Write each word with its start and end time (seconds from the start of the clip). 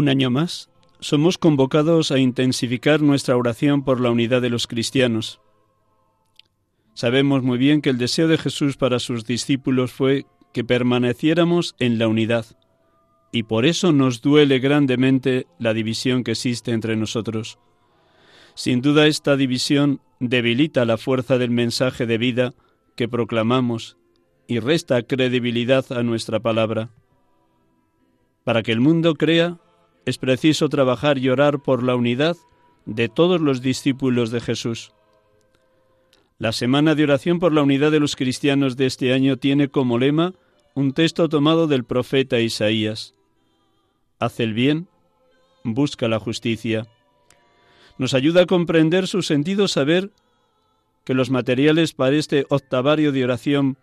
Un 0.00 0.08
año 0.08 0.30
más, 0.30 0.70
somos 1.00 1.36
convocados 1.36 2.10
a 2.10 2.18
intensificar 2.18 3.02
nuestra 3.02 3.36
oración 3.36 3.84
por 3.84 4.00
la 4.00 4.10
unidad 4.10 4.40
de 4.40 4.48
los 4.48 4.66
cristianos. 4.66 5.42
Sabemos 6.94 7.42
muy 7.42 7.58
bien 7.58 7.82
que 7.82 7.90
el 7.90 7.98
deseo 7.98 8.26
de 8.26 8.38
Jesús 8.38 8.78
para 8.78 8.98
sus 8.98 9.26
discípulos 9.26 9.92
fue 9.92 10.24
que 10.54 10.64
permaneciéramos 10.64 11.74
en 11.78 11.98
la 11.98 12.08
unidad, 12.08 12.46
y 13.30 13.42
por 13.42 13.66
eso 13.66 13.92
nos 13.92 14.22
duele 14.22 14.58
grandemente 14.58 15.46
la 15.58 15.74
división 15.74 16.24
que 16.24 16.30
existe 16.30 16.72
entre 16.72 16.96
nosotros. 16.96 17.58
Sin 18.54 18.80
duda 18.80 19.06
esta 19.06 19.36
división 19.36 20.00
debilita 20.18 20.86
la 20.86 20.96
fuerza 20.96 21.36
del 21.36 21.50
mensaje 21.50 22.06
de 22.06 22.16
vida 22.16 22.54
que 22.96 23.06
proclamamos 23.06 23.98
y 24.48 24.60
resta 24.60 25.02
credibilidad 25.02 25.84
a 25.92 26.02
nuestra 26.02 26.40
palabra. 26.40 26.88
Para 28.44 28.62
que 28.62 28.72
el 28.72 28.80
mundo 28.80 29.14
crea, 29.14 29.58
es 30.06 30.18
preciso 30.18 30.68
trabajar 30.68 31.18
y 31.18 31.28
orar 31.28 31.60
por 31.60 31.82
la 31.82 31.94
unidad 31.94 32.36
de 32.86 33.08
todos 33.08 33.40
los 33.40 33.60
discípulos 33.60 34.30
de 34.30 34.40
Jesús. 34.40 34.92
La 36.38 36.52
Semana 36.52 36.94
de 36.94 37.04
Oración 37.04 37.38
por 37.38 37.52
la 37.52 37.62
Unidad 37.62 37.90
de 37.90 38.00
los 38.00 38.16
Cristianos 38.16 38.76
de 38.76 38.86
este 38.86 39.12
año 39.12 39.36
tiene 39.36 39.68
como 39.68 39.98
lema 39.98 40.32
un 40.74 40.92
texto 40.92 41.28
tomado 41.28 41.66
del 41.66 41.84
profeta 41.84 42.40
Isaías. 42.40 43.14
Haz 44.18 44.40
el 44.40 44.54
bien, 44.54 44.88
busca 45.64 46.08
la 46.08 46.18
justicia. 46.18 46.86
Nos 47.98 48.14
ayuda 48.14 48.42
a 48.42 48.46
comprender 48.46 49.06
su 49.06 49.20
sentido 49.20 49.68
saber 49.68 50.10
que 51.04 51.12
los 51.12 51.30
materiales 51.30 51.92
para 51.92 52.16
este 52.16 52.46
octavario 52.48 53.12
de 53.12 53.24
oración 53.24 53.76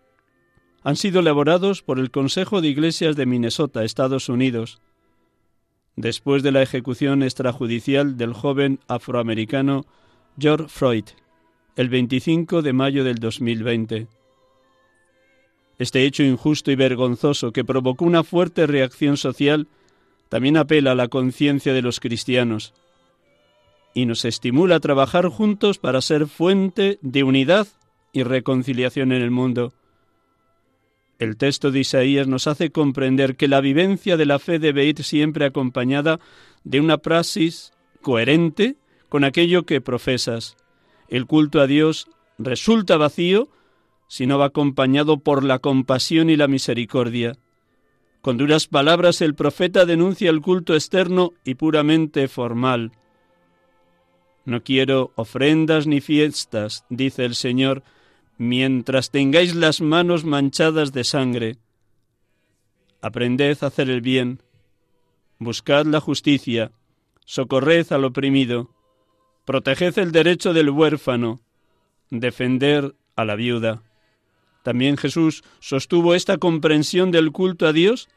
han 0.82 0.96
sido 0.96 1.20
elaborados 1.20 1.82
por 1.82 1.98
el 1.98 2.10
Consejo 2.10 2.60
de 2.60 2.68
Iglesias 2.68 3.14
de 3.16 3.26
Minnesota, 3.26 3.84
Estados 3.84 4.28
Unidos, 4.28 4.80
después 5.98 6.44
de 6.44 6.52
la 6.52 6.62
ejecución 6.62 7.24
extrajudicial 7.24 8.16
del 8.16 8.32
joven 8.32 8.78
afroamericano 8.86 9.84
George 10.38 10.68
Floyd, 10.68 11.04
el 11.74 11.88
25 11.88 12.62
de 12.62 12.72
mayo 12.72 13.02
del 13.02 13.16
2020. 13.16 14.06
Este 15.76 16.04
hecho 16.04 16.22
injusto 16.22 16.70
y 16.70 16.76
vergonzoso 16.76 17.52
que 17.52 17.64
provocó 17.64 18.04
una 18.04 18.22
fuerte 18.22 18.68
reacción 18.68 19.16
social 19.16 19.66
también 20.28 20.56
apela 20.56 20.92
a 20.92 20.94
la 20.94 21.08
conciencia 21.08 21.72
de 21.72 21.82
los 21.82 21.98
cristianos 21.98 22.74
y 23.92 24.06
nos 24.06 24.24
estimula 24.24 24.76
a 24.76 24.80
trabajar 24.80 25.26
juntos 25.26 25.78
para 25.78 26.00
ser 26.00 26.28
fuente 26.28 27.00
de 27.02 27.24
unidad 27.24 27.66
y 28.12 28.22
reconciliación 28.22 29.10
en 29.10 29.22
el 29.22 29.32
mundo. 29.32 29.72
El 31.18 31.36
texto 31.36 31.72
de 31.72 31.80
Isaías 31.80 32.28
nos 32.28 32.46
hace 32.46 32.70
comprender 32.70 33.36
que 33.36 33.48
la 33.48 33.60
vivencia 33.60 34.16
de 34.16 34.26
la 34.26 34.38
fe 34.38 34.58
debe 34.58 34.84
ir 34.84 35.02
siempre 35.02 35.44
acompañada 35.44 36.20
de 36.62 36.80
una 36.80 36.98
praxis 36.98 37.72
coherente 38.02 38.76
con 39.08 39.24
aquello 39.24 39.64
que 39.64 39.80
profesas. 39.80 40.56
El 41.08 41.26
culto 41.26 41.60
a 41.60 41.66
Dios 41.66 42.08
resulta 42.38 42.96
vacío 42.96 43.48
si 44.06 44.26
no 44.26 44.38
va 44.38 44.46
acompañado 44.46 45.18
por 45.18 45.42
la 45.42 45.58
compasión 45.58 46.30
y 46.30 46.36
la 46.36 46.46
misericordia. 46.46 47.36
Con 48.20 48.36
duras 48.36 48.66
palabras 48.68 49.20
el 49.20 49.34
profeta 49.34 49.86
denuncia 49.86 50.30
el 50.30 50.40
culto 50.40 50.74
externo 50.74 51.32
y 51.44 51.54
puramente 51.54 52.28
formal. 52.28 52.92
No 54.44 54.62
quiero 54.62 55.12
ofrendas 55.16 55.86
ni 55.86 56.00
fiestas, 56.00 56.84
dice 56.88 57.24
el 57.24 57.34
Señor, 57.34 57.82
mientras 58.38 59.10
tengáis 59.10 59.54
las 59.54 59.80
manos 59.80 60.24
manchadas 60.24 60.92
de 60.92 61.04
sangre. 61.04 61.56
Aprended 63.02 63.58
a 63.60 63.66
hacer 63.66 63.90
el 63.90 64.00
bien, 64.00 64.40
buscad 65.38 65.86
la 65.86 66.00
justicia, 66.00 66.72
socorred 67.24 67.92
al 67.92 68.04
oprimido, 68.04 68.70
proteged 69.44 69.98
el 69.98 70.12
derecho 70.12 70.52
del 70.52 70.70
huérfano, 70.70 71.40
defender 72.10 72.94
a 73.16 73.24
la 73.24 73.34
viuda. 73.34 73.82
También 74.62 74.96
Jesús 74.96 75.42
sostuvo 75.60 76.14
esta 76.14 76.38
comprensión 76.38 77.10
del 77.10 77.32
culto 77.32 77.66
a 77.66 77.72
Dios 77.72 78.08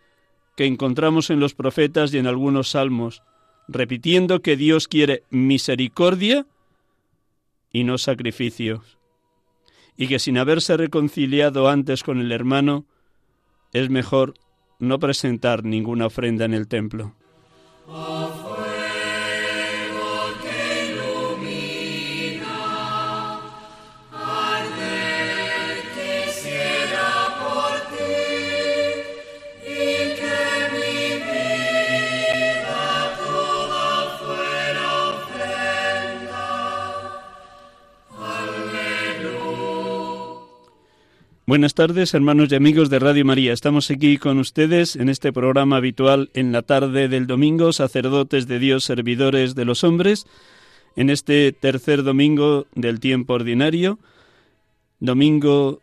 que 0.56 0.66
encontramos 0.66 1.30
en 1.30 1.40
los 1.40 1.56
profetas 1.56 2.14
y 2.14 2.18
en 2.18 2.28
algunos 2.28 2.72
salmos, 2.72 3.24
repitiendo 3.68 4.42
que 4.42 4.58
Dios 4.58 4.88
quiere 4.88 5.24
misericordia 5.30 6.46
y 7.72 7.84
no 7.86 7.98
sacrificios, 7.98 8.98
y 10.02 10.08
que 10.08 10.18
sin 10.18 10.40
haberse 10.40 10.78
reconciliado 10.78 11.70
antes 11.70 12.02
con 12.02 12.20
el 12.20 12.32
hermano, 12.32 12.86
es 13.72 13.92
mejor 13.92 14.34
no 14.80 14.98
presentar 14.98 15.64
ninguna 15.64 16.08
ofrenda 16.08 16.44
en 16.44 16.56
el 16.56 16.68
templo. 16.68 17.14
Buenas 41.52 41.74
tardes, 41.74 42.14
hermanos 42.14 42.50
y 42.50 42.56
amigos 42.56 42.90
de 42.90 42.98
Radio 42.98 43.26
María. 43.26 43.52
Estamos 43.52 43.92
aquí 43.92 44.18
con 44.18 44.40
ustedes 44.40 44.96
en 44.96 45.10
este 45.10 45.34
programa 45.34 45.76
habitual 45.76 46.30
en 46.34 46.54
la 46.54 46.62
tarde 46.62 47.10
del 47.10 47.28
domingo, 47.28 47.74
sacerdotes 47.74 48.48
de 48.48 48.58
Dios, 48.58 48.86
servidores 48.86 49.54
de 49.54 49.66
los 49.66 49.84
hombres, 49.84 50.28
en 50.96 51.10
este 51.10 51.52
tercer 51.52 52.04
domingo 52.04 52.68
del 52.74 53.02
tiempo 53.02 53.34
ordinario, 53.34 54.00
domingo 55.02 55.82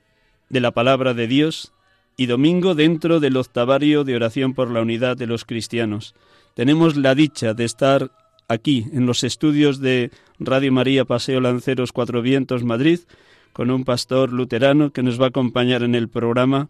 de 0.48 0.60
la 0.62 0.70
palabra 0.70 1.12
de 1.12 1.26
Dios 1.26 1.74
y 2.16 2.24
domingo 2.24 2.74
dentro 2.74 3.20
del 3.20 3.36
octavario 3.36 4.04
de 4.04 4.16
oración 4.16 4.54
por 4.54 4.70
la 4.70 4.80
unidad 4.80 5.18
de 5.18 5.26
los 5.26 5.44
cristianos. 5.44 6.14
Tenemos 6.54 6.96
la 6.96 7.14
dicha 7.14 7.52
de 7.52 7.66
estar 7.66 8.10
aquí 8.48 8.86
en 8.94 9.04
los 9.04 9.22
estudios 9.22 9.80
de 9.82 10.12
Radio 10.38 10.72
María 10.72 11.04
Paseo 11.04 11.42
Lanceros 11.42 11.92
Cuatro 11.92 12.22
Vientos 12.22 12.64
Madrid, 12.64 13.00
con 13.58 13.72
un 13.72 13.84
pastor 13.84 14.32
luterano 14.32 14.93
que 14.93 15.02
nos 15.02 15.20
va 15.20 15.25
a 15.25 15.28
acompañar 15.31 15.82
en 15.82 15.96
el 15.96 16.08
programa 16.08 16.69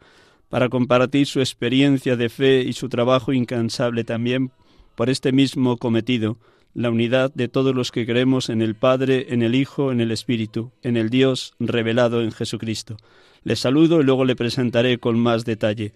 para 0.48 0.70
compartir 0.70 1.26
su 1.26 1.40
experiencia 1.40 2.16
de 2.16 2.30
fe 2.30 2.62
y 2.62 2.72
su 2.72 2.88
trabajo 2.88 3.34
incansable 3.34 4.04
también 4.04 4.52
por 4.94 5.10
este 5.10 5.30
mismo 5.30 5.76
cometido, 5.76 6.38
la 6.72 6.88
unidad 6.88 7.30
de 7.34 7.46
todos 7.46 7.74
los 7.74 7.92
que 7.92 8.06
creemos 8.06 8.48
en 8.48 8.62
el 8.62 8.74
Padre, 8.74 9.26
en 9.34 9.42
el 9.42 9.54
Hijo, 9.54 9.92
en 9.92 10.00
el 10.00 10.10
Espíritu, 10.10 10.72
en 10.82 10.96
el 10.96 11.10
Dios 11.10 11.52
revelado 11.60 12.22
en 12.22 12.32
Jesucristo. 12.32 12.96
Le 13.44 13.54
saludo 13.56 14.00
y 14.00 14.04
luego 14.04 14.24
le 14.24 14.34
presentaré 14.34 14.96
con 14.96 15.18
más 15.18 15.44
detalle. 15.44 15.92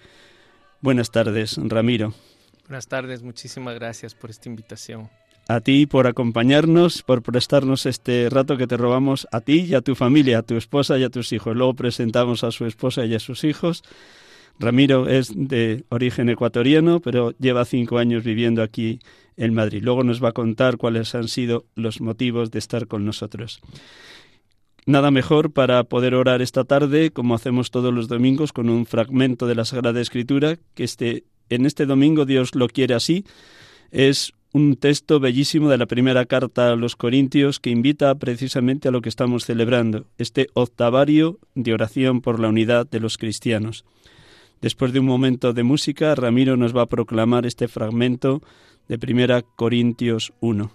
Buenas 0.83 1.11
tardes, 1.11 1.57
Ramiro. 1.57 2.13
Buenas 2.69 2.87
tardes, 2.87 3.23
muchísimas 3.23 3.77
gracias 3.77 4.15
por 4.15 4.29
esta 4.29 4.51
invitación. 4.51 5.09
A 5.49 5.61
ti 5.61 5.87
por 5.87 6.07
acompañarnos, 6.07 7.03
por 7.03 7.23
prestarnos 7.23 7.87
este 7.87 8.29
rato 8.31 8.57
que 8.57 8.67
te 8.67 8.77
robamos 8.77 9.27
a 9.33 9.41
ti 9.41 9.61
y 9.69 9.75
a 9.75 9.81
tu 9.81 9.95
familia, 9.95 10.39
a 10.39 10.43
tu 10.43 10.57
esposa 10.57 10.99
y 10.99 11.05
a 11.05 11.11
tus 11.11 11.33
hijos. 11.33 11.57
Luego 11.57 11.75
presentamos 11.75 12.45
a 12.45 12.51
su 12.51 12.67
esposa 12.67 13.05
y 13.05 13.15
a 13.15 13.21
sus 13.21 13.45
hijos. 13.45 13.83
Ramiro 14.59 15.09
es 15.09 15.33
de 15.35 15.85
origen 15.89 16.29
ecuatoriano, 16.29 17.01
pero 17.01 17.33
lleva 17.39 17.65
cinco 17.65 17.99
años 17.99 18.23
viviendo 18.23 18.63
aquí 18.63 19.01
en 19.37 19.55
Madrid. 19.55 19.83
Luego 19.83 20.05
nos 20.05 20.23
va 20.23 20.29
a 20.29 20.33
contar 20.33 20.77
cuáles 20.77 21.15
han 21.15 21.29
sido 21.29 21.65
los 21.75 22.01
motivos 22.01 22.51
de 22.51 22.59
estar 22.59 22.87
con 22.87 23.05
nosotros. 23.05 23.61
Nada 24.85 25.11
mejor 25.11 25.53
para 25.53 25.85
poder 25.85 26.15
orar 26.15 26.43
esta 26.43 26.65
tarde, 26.65 27.11
como 27.11 27.35
hacemos 27.35 27.71
todos 27.71 27.95
los 27.95 28.09
domingos, 28.09 28.53
con 28.53 28.69
un 28.69 28.85
fragmento 28.85 29.47
de 29.47 29.55
la 29.55 29.65
Sagrada 29.65 30.01
Escritura, 30.01 30.59
que 30.75 30.85
este, 30.85 31.25
en 31.51 31.67
este 31.67 31.87
domingo 31.87 32.25
Dios 32.25 32.55
lo 32.55 32.69
quiere 32.69 32.95
así. 32.95 33.25
Es 33.91 34.33
un 34.53 34.77
texto 34.77 35.19
bellísimo 35.19 35.71
de 35.71 35.79
la 35.79 35.87
primera 35.87 36.27
carta 36.27 36.73
a 36.73 36.77
los 36.77 36.95
Corintios 36.95 37.59
que 37.59 37.71
invita 37.71 38.15
precisamente 38.17 38.89
a 38.89 38.91
lo 38.91 39.01
que 39.01 39.09
estamos 39.09 39.45
celebrando, 39.45 40.07
este 40.19 40.49
octavario 40.53 41.39
de 41.55 41.73
oración 41.73 42.21
por 42.21 42.39
la 42.39 42.49
unidad 42.49 42.87
de 42.87 43.01
los 43.01 43.17
cristianos. 43.17 43.85
Después 44.61 44.93
de 44.93 45.01
un 45.01 45.07
momento 45.07 45.53
de 45.53 45.63
música, 45.63 46.15
Ramiro 46.15 46.57
nos 46.57 46.77
va 46.77 46.83
a 46.83 46.87
proclamar 46.87 47.47
este 47.47 47.67
fragmento 47.67 48.43
de 48.89 48.99
Primera 48.99 49.43
Corintios 49.43 50.33
1. 50.41 50.71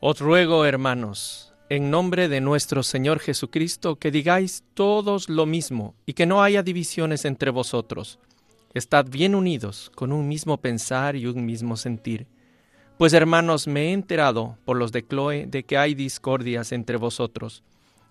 Os 0.00 0.20
ruego, 0.20 0.64
hermanos, 0.64 1.52
en 1.68 1.90
nombre 1.90 2.28
de 2.28 2.40
nuestro 2.40 2.84
Señor 2.84 3.18
Jesucristo, 3.18 3.96
que 3.96 4.12
digáis 4.12 4.62
todos 4.74 5.28
lo 5.28 5.44
mismo 5.44 5.96
y 6.06 6.12
que 6.12 6.24
no 6.24 6.40
haya 6.40 6.62
divisiones 6.62 7.24
entre 7.24 7.50
vosotros. 7.50 8.20
Estad 8.74 9.06
bien 9.06 9.34
unidos, 9.34 9.90
con 9.96 10.12
un 10.12 10.28
mismo 10.28 10.58
pensar 10.58 11.16
y 11.16 11.26
un 11.26 11.44
mismo 11.44 11.76
sentir. 11.76 12.28
Pues 12.96 13.12
hermanos, 13.12 13.66
me 13.66 13.88
he 13.88 13.92
enterado 13.92 14.56
por 14.64 14.76
los 14.76 14.92
de 14.92 15.04
Chloe 15.04 15.46
de 15.48 15.64
que 15.64 15.76
hay 15.76 15.96
discordias 15.96 16.70
entre 16.70 16.96
vosotros. 16.96 17.64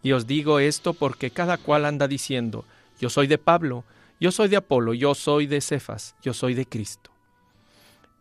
Y 0.04 0.12
os 0.12 0.28
digo 0.28 0.60
esto 0.60 0.94
porque 0.94 1.31
cada 1.31 1.57
cual 1.57 1.86
anda 1.86 2.10
diciendo, 2.10 2.66
yo 3.00 3.10
soy 3.10 3.28
de 3.28 3.38
Pablo, 3.38 3.86
yo 4.19 4.33
soy 4.33 4.50
de 4.50 4.57
Apolo, 4.57 4.94
yo 4.94 5.16
soy 5.16 5.48
de 5.48 5.62
Cefas, 5.62 6.16
yo 6.22 6.33
soy 6.33 6.54
de 6.54 6.66
Cristo. 6.66 7.12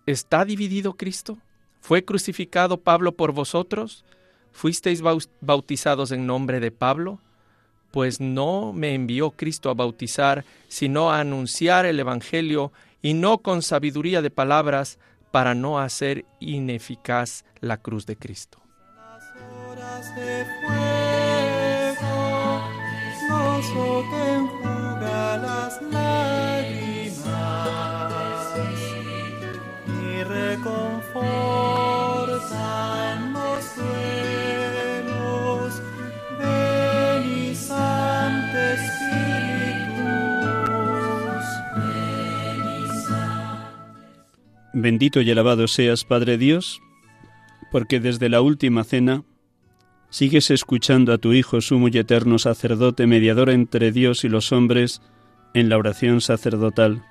¿Está 0.07 0.45
dividido 0.45 0.97
Cristo? 0.97 1.39
¿Fue 1.87 2.05
crucificado 2.05 2.79
Pablo 2.79 3.13
por 3.13 3.31
vosotros? 3.31 4.05
¿Fuisteis 4.51 5.03
bautizados 5.41 6.11
en 6.11 6.27
nombre 6.27 6.59
de 6.59 6.73
Pablo? 6.73 7.21
Pues 7.93 8.21
no 8.21 8.73
me 8.73 8.93
envió 8.93 9.31
Cristo 9.31 9.71
a 9.71 9.75
bautizar, 9.75 10.45
sino 10.67 11.13
a 11.13 11.21
anunciar 11.21 11.87
el 11.87 12.01
Evangelio 12.01 12.73
y 13.03 13.15
no 13.15 13.39
con 13.39 13.63
sabiduría 13.63 14.21
de 14.21 14.31
palabras 14.31 14.99
para 15.31 15.55
no 15.55 15.79
hacer 15.79 16.25
ineficaz 16.41 17.45
la 17.61 17.77
cruz 17.77 18.05
de 18.05 18.17
Cristo. 18.17 18.59
Las 25.41 25.81
Bendito 44.79 45.23
y 45.23 45.31
alabado 45.31 45.69
seas, 45.69 46.05
Padre 46.05 46.37
Dios, 46.37 46.83
porque 47.73 47.99
desde 47.99 48.29
la 48.29 48.43
última 48.43 48.85
cena 48.85 49.25
sigues 50.11 50.51
escuchando 50.51 51.15
a 51.15 51.19
tu 51.19 51.33
Hijo, 51.33 51.63
sumo 51.63 51.89
y 51.89 51.97
eterno 51.97 52.39
sacerdote, 52.39 53.07
mediador 53.07 53.49
entre 53.49 53.91
Dios 53.91 54.23
y 54.25 54.29
los 54.29 54.53
hombres, 54.53 55.01
en 55.55 55.71
la 55.71 55.79
oración 55.79 56.21
sacerdotal. 56.21 57.03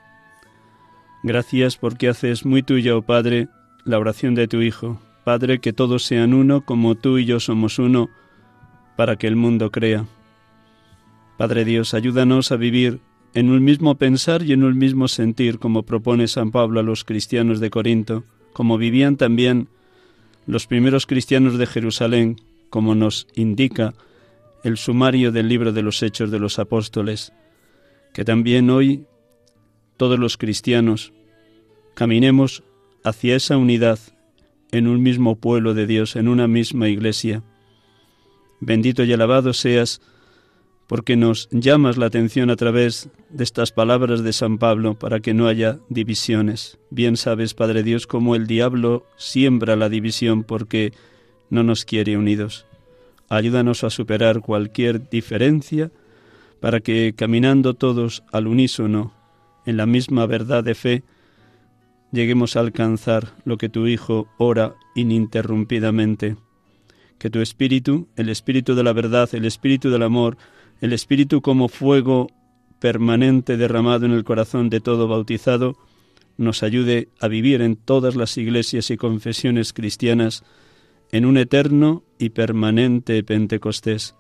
Gracias 1.24 1.76
porque 1.78 2.08
haces 2.08 2.46
muy 2.46 2.62
tuya, 2.62 2.96
oh 2.96 3.02
Padre, 3.02 3.48
la 3.84 3.98
oración 3.98 4.36
de 4.36 4.48
tu 4.48 4.62
Hijo. 4.62 5.02
Padre, 5.24 5.58
que 5.58 5.74
todos 5.74 6.04
sean 6.04 6.36
uno 6.36 6.62
como 6.62 6.94
tú 6.94 7.18
y 7.18 7.26
yo 7.26 7.40
somos 7.40 7.80
uno, 7.80 8.12
para 8.96 9.16
que 9.16 9.26
el 9.26 9.36
mundo 9.36 9.72
crea. 9.72 10.06
Padre 11.36 11.66
Dios, 11.66 11.96
ayúdanos 11.96 12.52
a 12.52 12.58
vivir 12.58 13.00
en 13.36 13.52
un 13.52 13.64
mismo 13.64 13.96
pensar 13.96 14.44
y 14.44 14.54
en 14.54 14.64
un 14.64 14.78
mismo 14.78 15.10
sentir, 15.10 15.60
como 15.60 15.84
propone 15.84 16.30
San 16.30 16.52
Pablo 16.52 16.80
a 16.80 16.84
los 16.84 17.04
cristianos 17.04 17.60
de 17.60 17.70
Corinto, 17.70 18.24
como 18.54 18.78
vivían 18.78 19.18
también 19.18 19.68
los 20.48 20.68
primeros 20.68 21.06
cristianos 21.06 21.58
de 21.58 21.68
Jerusalén, 21.68 22.38
como 22.70 22.96
nos 22.96 23.28
indica 23.36 23.94
el 24.64 24.78
sumario 24.78 25.34
del 25.34 25.50
libro 25.50 25.74
de 25.74 25.82
los 25.82 26.02
Hechos 26.02 26.32
de 26.32 26.40
los 26.40 26.60
Apóstoles, 26.60 27.34
que 28.14 28.24
también 28.24 28.70
hoy 28.70 29.06
todos 29.98 30.18
los 30.18 30.38
cristianos 30.38 31.12
caminemos 31.94 32.64
hacia 33.04 33.36
esa 33.36 33.58
unidad 33.58 34.00
en 34.72 34.88
un 34.88 35.04
mismo 35.04 35.36
pueblo 35.36 35.74
de 35.74 35.88
Dios, 35.88 36.16
en 36.16 36.30
una 36.30 36.48
misma 36.48 36.88
iglesia. 36.88 37.44
Bendito 38.62 39.04
y 39.04 39.12
alabado 39.12 39.52
seas 39.52 40.02
porque 40.88 41.16
nos 41.16 41.50
llamas 41.52 41.98
la 41.98 42.06
atención 42.06 42.50
a 42.50 42.56
través 42.56 43.10
de 43.30 43.44
estas 43.44 43.72
palabras 43.72 44.24
de 44.24 44.34
San 44.34 44.58
Pablo 44.58 44.94
para 44.94 45.20
que 45.20 45.34
no 45.34 45.48
haya 45.48 45.80
divisiones. 45.90 46.78
Bien 46.92 47.18
sabes, 47.18 47.54
Padre 47.54 47.84
Dios, 47.84 48.06
cómo 48.08 48.36
el 48.36 48.46
diablo 48.46 49.06
siembra 49.18 49.76
la 49.76 49.90
división 49.90 50.44
porque 50.44 50.94
no 51.50 51.64
nos 51.64 51.86
quiere 51.86 52.18
unidos. 52.18 52.66
Ayúdanos 53.30 53.84
a 53.84 53.90
superar 53.90 54.42
cualquier 54.42 55.10
diferencia 55.10 55.92
para 56.60 56.80
que, 56.80 57.14
caminando 57.16 57.74
todos 57.74 58.24
al 58.32 58.48
unísono, 58.48 59.14
en 59.66 59.78
la 59.78 59.88
misma 59.88 60.28
verdad 60.28 60.64
de 60.64 60.76
fe, 60.76 61.04
lleguemos 62.12 62.56
a 62.56 62.60
alcanzar 62.60 63.34
lo 63.44 63.58
que 63.58 63.70
tu 63.70 63.88
Hijo 63.88 64.28
ora 64.38 64.76
ininterrumpidamente. 64.96 66.38
Que 67.18 67.30
tu 67.30 67.40
Espíritu, 67.40 68.08
el 68.16 68.30
Espíritu 68.30 68.76
de 68.76 68.84
la 68.84 68.94
verdad, 68.94 69.30
el 69.34 69.46
Espíritu 69.46 69.90
del 69.90 70.04
amor, 70.04 70.38
el 70.86 70.94
Espíritu 70.94 71.42
como 71.42 71.68
fuego 71.68 72.28
permanente 72.80 73.58
derramado 73.58 74.06
en 74.06 74.12
el 74.12 74.24
corazón 74.24 74.70
de 74.70 74.82
todo 74.82 75.08
bautizado, 75.08 75.76
nos 76.38 76.62
ayude 76.62 77.10
a 77.20 77.28
vivir 77.28 77.62
en 77.62 77.76
todas 77.76 78.16
las 78.16 78.38
iglesias 78.38 78.92
y 78.92 78.98
confesiones 78.98 79.74
cristianas 79.74 80.44
en 81.12 81.26
un 81.26 81.38
eterno 81.38 82.04
y 82.20 82.30
permanente 82.30 83.24
Pentecostés. 83.24 84.14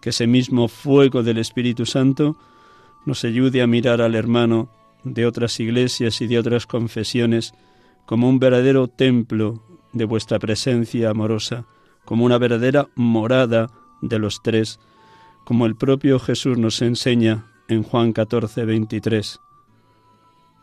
Que 0.00 0.10
ese 0.10 0.26
mismo 0.26 0.68
fuego 0.68 1.22
del 1.22 1.36
Espíritu 1.36 1.84
Santo 1.84 2.38
nos 3.04 3.24
ayude 3.24 3.60
a 3.60 3.66
mirar 3.66 4.00
al 4.00 4.14
hermano 4.14 4.70
de 5.04 5.26
otras 5.26 5.60
iglesias 5.60 6.22
y 6.22 6.26
de 6.26 6.38
otras 6.38 6.66
confesiones 6.66 7.52
como 8.06 8.30
un 8.30 8.38
verdadero 8.38 8.88
templo 8.88 9.62
de 9.92 10.06
vuestra 10.06 10.38
presencia 10.38 11.10
amorosa, 11.10 11.66
como 12.06 12.24
una 12.24 12.38
verdadera 12.38 12.88
morada 12.94 13.66
de 14.00 14.18
los 14.18 14.40
tres, 14.42 14.80
como 15.48 15.64
el 15.64 15.76
propio 15.76 16.18
Jesús 16.18 16.58
nos 16.58 16.82
enseña 16.82 17.46
en 17.68 17.82
Juan 17.82 18.12
14, 18.12 18.66
23. 18.66 19.40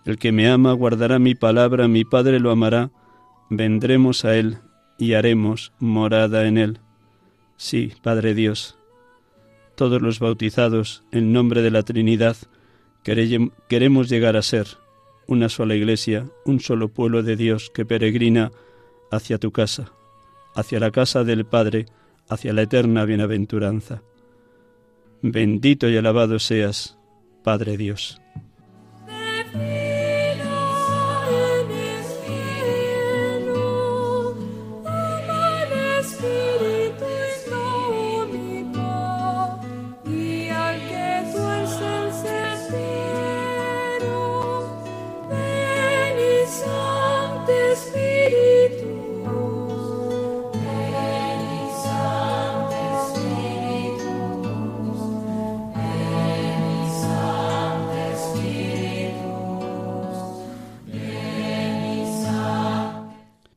El 0.05 0.19
que 0.19 0.31
me 0.31 0.47
ama 0.47 0.73
guardará 0.73 1.17
mi 1.17 1.33
palabra, 1.33 1.87
mi 1.87 2.05
Padre 2.05 2.39
lo 2.39 2.51
amará, 2.51 2.91
vendremos 3.49 4.25
a 4.25 4.37
él 4.37 4.59
y 4.99 5.13
haremos 5.13 5.73
morada 5.79 6.45
en 6.45 6.59
él. 6.59 6.79
Sí, 7.57 7.93
Padre 8.03 8.35
Dios, 8.35 8.77
todos 9.73 10.03
los 10.03 10.19
bautizados 10.19 11.03
en 11.11 11.33
nombre 11.33 11.63
de 11.63 11.71
la 11.71 11.81
Trinidad, 11.81 12.37
queremos 13.01 14.07
llegar 14.07 14.37
a 14.37 14.43
ser 14.43 14.67
una 15.25 15.49
sola 15.49 15.73
iglesia, 15.73 16.27
un 16.45 16.59
solo 16.59 16.89
pueblo 16.89 17.23
de 17.23 17.35
Dios 17.35 17.71
que 17.73 17.87
peregrina 17.87 18.51
hacia 19.11 19.39
tu 19.39 19.51
casa, 19.51 19.93
hacia 20.53 20.79
la 20.79 20.91
casa 20.91 21.23
del 21.23 21.43
Padre, 21.43 21.87
hacia 22.29 22.53
la 22.53 22.61
eterna 22.61 23.03
bienaventuranza. 23.05 24.03
Bendito 25.27 25.89
y 25.89 25.97
alabado 25.97 26.37
seas, 26.37 26.99
Padre 27.43 27.77
Dios. 27.77 28.21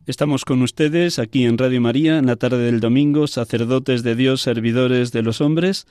Estamos 0.09 0.47
con 0.47 0.62
ustedes 0.62 1.19
aquí 1.19 1.45
en 1.45 1.59
Radio 1.59 1.83
María 1.83 2.17
en 2.17 2.25
la 2.25 2.37
tarde 2.37 2.65
del 2.65 2.81
domingo, 2.81 3.27
sacerdotes 3.27 4.03
de 4.03 4.15
Dios, 4.15 4.41
servidores 4.41 5.12
de 5.12 5.21
los 5.21 5.43
hombres, 5.43 5.87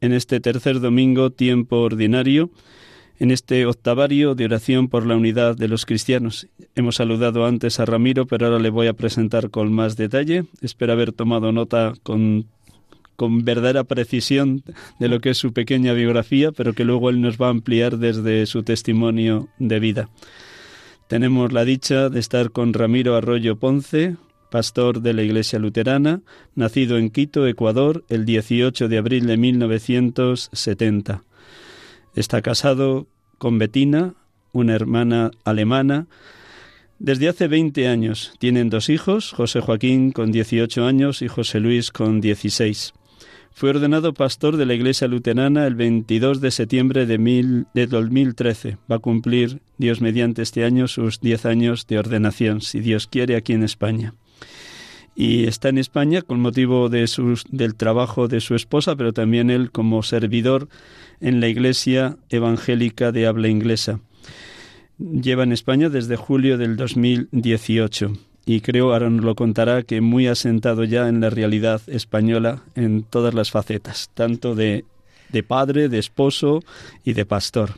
en 0.00 0.14
este 0.14 0.40
tercer 0.40 0.80
domingo, 0.80 1.28
tiempo 1.28 1.76
ordinario, 1.82 2.48
en 3.18 3.30
este 3.30 3.66
octavario 3.66 4.34
de 4.34 4.46
oración 4.46 4.88
por 4.88 5.04
la 5.04 5.14
unidad 5.14 5.58
de 5.58 5.68
los 5.68 5.84
cristianos. 5.84 6.48
Hemos 6.74 6.96
saludado 6.96 7.44
antes 7.44 7.80
a 7.80 7.84
Ramiro, 7.84 8.24
pero 8.24 8.46
ahora 8.46 8.60
le 8.60 8.70
voy 8.70 8.86
a 8.86 8.94
presentar 8.94 9.50
con 9.50 9.70
más 9.70 9.94
detalle. 9.94 10.44
Espero 10.62 10.94
haber 10.94 11.12
tomado 11.12 11.52
nota 11.52 11.92
con 12.02 12.46
con 13.16 13.44
verdadera 13.44 13.84
precisión 13.84 14.62
de 14.98 15.08
lo 15.08 15.20
que 15.20 15.28
es 15.28 15.36
su 15.36 15.52
pequeña 15.52 15.92
biografía, 15.92 16.52
pero 16.52 16.72
que 16.72 16.86
luego 16.86 17.10
él 17.10 17.20
nos 17.20 17.36
va 17.36 17.48
a 17.48 17.50
ampliar 17.50 17.98
desde 17.98 18.46
su 18.46 18.62
testimonio 18.62 19.48
de 19.58 19.80
vida. 19.80 20.08
Tenemos 21.10 21.52
la 21.52 21.64
dicha 21.64 22.08
de 22.08 22.20
estar 22.20 22.52
con 22.52 22.72
Ramiro 22.72 23.16
Arroyo 23.16 23.56
Ponce, 23.56 24.14
pastor 24.48 25.02
de 25.02 25.12
la 25.12 25.24
Iglesia 25.24 25.58
Luterana, 25.58 26.20
nacido 26.54 26.98
en 26.98 27.10
Quito, 27.10 27.48
Ecuador, 27.48 28.04
el 28.08 28.24
18 28.24 28.86
de 28.86 28.96
abril 28.96 29.26
de 29.26 29.36
1970. 29.36 31.24
Está 32.14 32.42
casado 32.42 33.08
con 33.38 33.58
Betina, 33.58 34.14
una 34.52 34.76
hermana 34.76 35.32
alemana. 35.42 36.06
Desde 37.00 37.28
hace 37.28 37.48
20 37.48 37.88
años 37.88 38.32
tienen 38.38 38.70
dos 38.70 38.88
hijos, 38.88 39.32
José 39.32 39.58
Joaquín 39.58 40.12
con 40.12 40.30
18 40.30 40.86
años 40.86 41.22
y 41.22 41.26
José 41.26 41.58
Luis 41.58 41.90
con 41.90 42.20
16. 42.20 42.92
Fue 43.52 43.70
ordenado 43.70 44.14
pastor 44.14 44.56
de 44.56 44.64
la 44.64 44.74
Iglesia 44.74 45.06
Luterana 45.06 45.66
el 45.66 45.74
22 45.74 46.40
de 46.40 46.50
septiembre 46.50 47.04
de, 47.04 47.18
mil, 47.18 47.66
de 47.74 47.86
2013. 47.86 48.78
Va 48.90 48.96
a 48.96 49.00
cumplir, 49.00 49.60
Dios 49.76 50.00
mediante 50.00 50.42
este 50.42 50.64
año, 50.64 50.88
sus 50.88 51.20
10 51.20 51.46
años 51.46 51.86
de 51.86 51.98
ordenación, 51.98 52.62
si 52.62 52.80
Dios 52.80 53.06
quiere, 53.06 53.36
aquí 53.36 53.52
en 53.52 53.62
España. 53.62 54.14
Y 55.14 55.44
está 55.44 55.68
en 55.68 55.78
España 55.78 56.22
con 56.22 56.40
motivo 56.40 56.88
del 56.88 57.74
trabajo 57.76 58.28
de 58.28 58.40
su 58.40 58.54
esposa, 58.54 58.96
pero 58.96 59.12
también 59.12 59.50
él 59.50 59.70
como 59.70 60.02
servidor 60.02 60.68
en 61.20 61.40
la 61.40 61.48
Iglesia 61.48 62.16
Evangélica 62.30 63.12
de 63.12 63.26
habla 63.26 63.48
inglesa. 63.48 64.00
Lleva 64.98 65.42
en 65.42 65.52
España 65.52 65.90
desde 65.90 66.16
julio 66.16 66.56
del 66.56 66.76
2018 66.76 68.29
y 68.46 68.60
creo, 68.60 68.92
ahora 68.92 69.10
nos 69.10 69.24
lo 69.24 69.34
contará, 69.34 69.82
que 69.82 70.00
muy 70.00 70.26
asentado 70.26 70.84
ya 70.84 71.08
en 71.08 71.20
la 71.20 71.30
realidad 71.30 71.82
española 71.86 72.62
en 72.74 73.02
todas 73.02 73.34
las 73.34 73.50
facetas, 73.50 74.10
tanto 74.14 74.54
de, 74.54 74.84
de 75.30 75.42
padre, 75.42 75.88
de 75.88 75.98
esposo 75.98 76.62
y 77.04 77.12
de 77.12 77.26
pastor. 77.26 77.74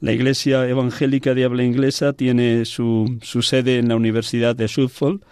La 0.00 0.12
Iglesia 0.12 0.66
Evangélica 0.66 1.34
de 1.34 1.44
habla 1.44 1.62
inglesa 1.62 2.14
tiene 2.14 2.64
su, 2.64 3.18
su 3.20 3.42
sede 3.42 3.78
en 3.78 3.88
la 3.88 3.96
Universidad 3.96 4.56
de 4.56 4.68
Suffolk, 4.68 5.22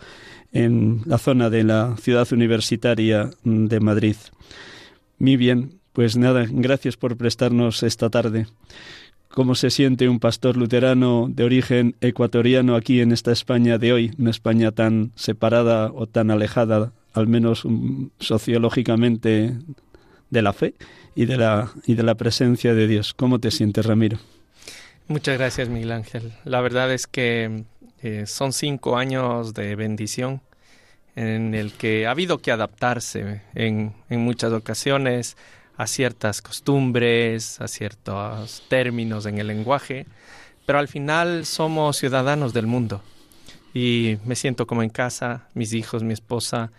en 0.52 1.02
la 1.06 1.18
zona 1.18 1.48
de 1.50 1.64
la 1.64 1.96
ciudad 1.96 2.30
universitaria 2.32 3.30
de 3.44 3.80
Madrid. 3.80 4.16
Muy 5.18 5.36
bien, 5.36 5.80
pues 5.92 6.16
nada, 6.16 6.46
gracias 6.48 6.96
por 6.96 7.16
prestarnos 7.16 7.82
esta 7.82 8.10
tarde 8.10 8.46
cómo 9.28 9.54
se 9.54 9.70
siente 9.70 10.08
un 10.08 10.20
pastor 10.20 10.56
luterano 10.56 11.26
de 11.28 11.44
origen 11.44 11.96
ecuatoriano 12.00 12.76
aquí 12.76 13.00
en 13.00 13.12
esta 13.12 13.32
España 13.32 13.78
de 13.78 13.92
hoy, 13.92 14.12
una 14.18 14.30
España 14.30 14.72
tan 14.72 15.12
separada 15.14 15.92
o 15.92 16.06
tan 16.06 16.30
alejada, 16.30 16.92
al 17.12 17.28
menos 17.28 17.64
mm, 17.64 18.08
sociológicamente, 18.18 19.54
de 20.30 20.42
la 20.42 20.52
fe 20.52 20.74
y 21.14 21.26
de 21.26 21.36
la, 21.36 21.72
y 21.86 21.94
de 21.94 22.02
la 22.02 22.14
presencia 22.14 22.74
de 22.74 22.86
Dios. 22.86 23.14
¿Cómo 23.14 23.38
te 23.38 23.50
sientes, 23.50 23.86
Ramiro? 23.86 24.18
Muchas 25.06 25.38
gracias, 25.38 25.68
Miguel 25.68 25.92
Ángel. 25.92 26.32
La 26.44 26.60
verdad 26.60 26.92
es 26.92 27.06
que 27.06 27.64
eh, 28.02 28.24
son 28.26 28.52
cinco 28.52 28.98
años 28.98 29.54
de 29.54 29.74
bendición 29.74 30.42
en 31.16 31.54
el 31.54 31.72
que 31.72 32.06
ha 32.06 32.12
habido 32.12 32.38
que 32.38 32.52
adaptarse 32.52 33.42
en, 33.54 33.94
en 34.08 34.20
muchas 34.20 34.52
ocasiones 34.52 35.36
a 35.78 35.86
ciertas 35.86 36.42
costumbres, 36.42 37.60
a 37.60 37.68
ciertos 37.68 38.62
términos 38.68 39.24
en 39.26 39.38
el 39.38 39.46
lenguaje, 39.46 40.06
pero 40.66 40.80
al 40.80 40.88
final 40.88 41.46
somos 41.46 41.96
ciudadanos 41.96 42.52
del 42.52 42.66
mundo 42.66 43.00
y 43.72 44.18
me 44.26 44.34
siento 44.34 44.66
como 44.66 44.82
en 44.82 44.90
casa, 44.90 45.48
mis 45.54 45.72
hijos, 45.72 46.02
mi 46.02 46.12
esposa, 46.12 46.72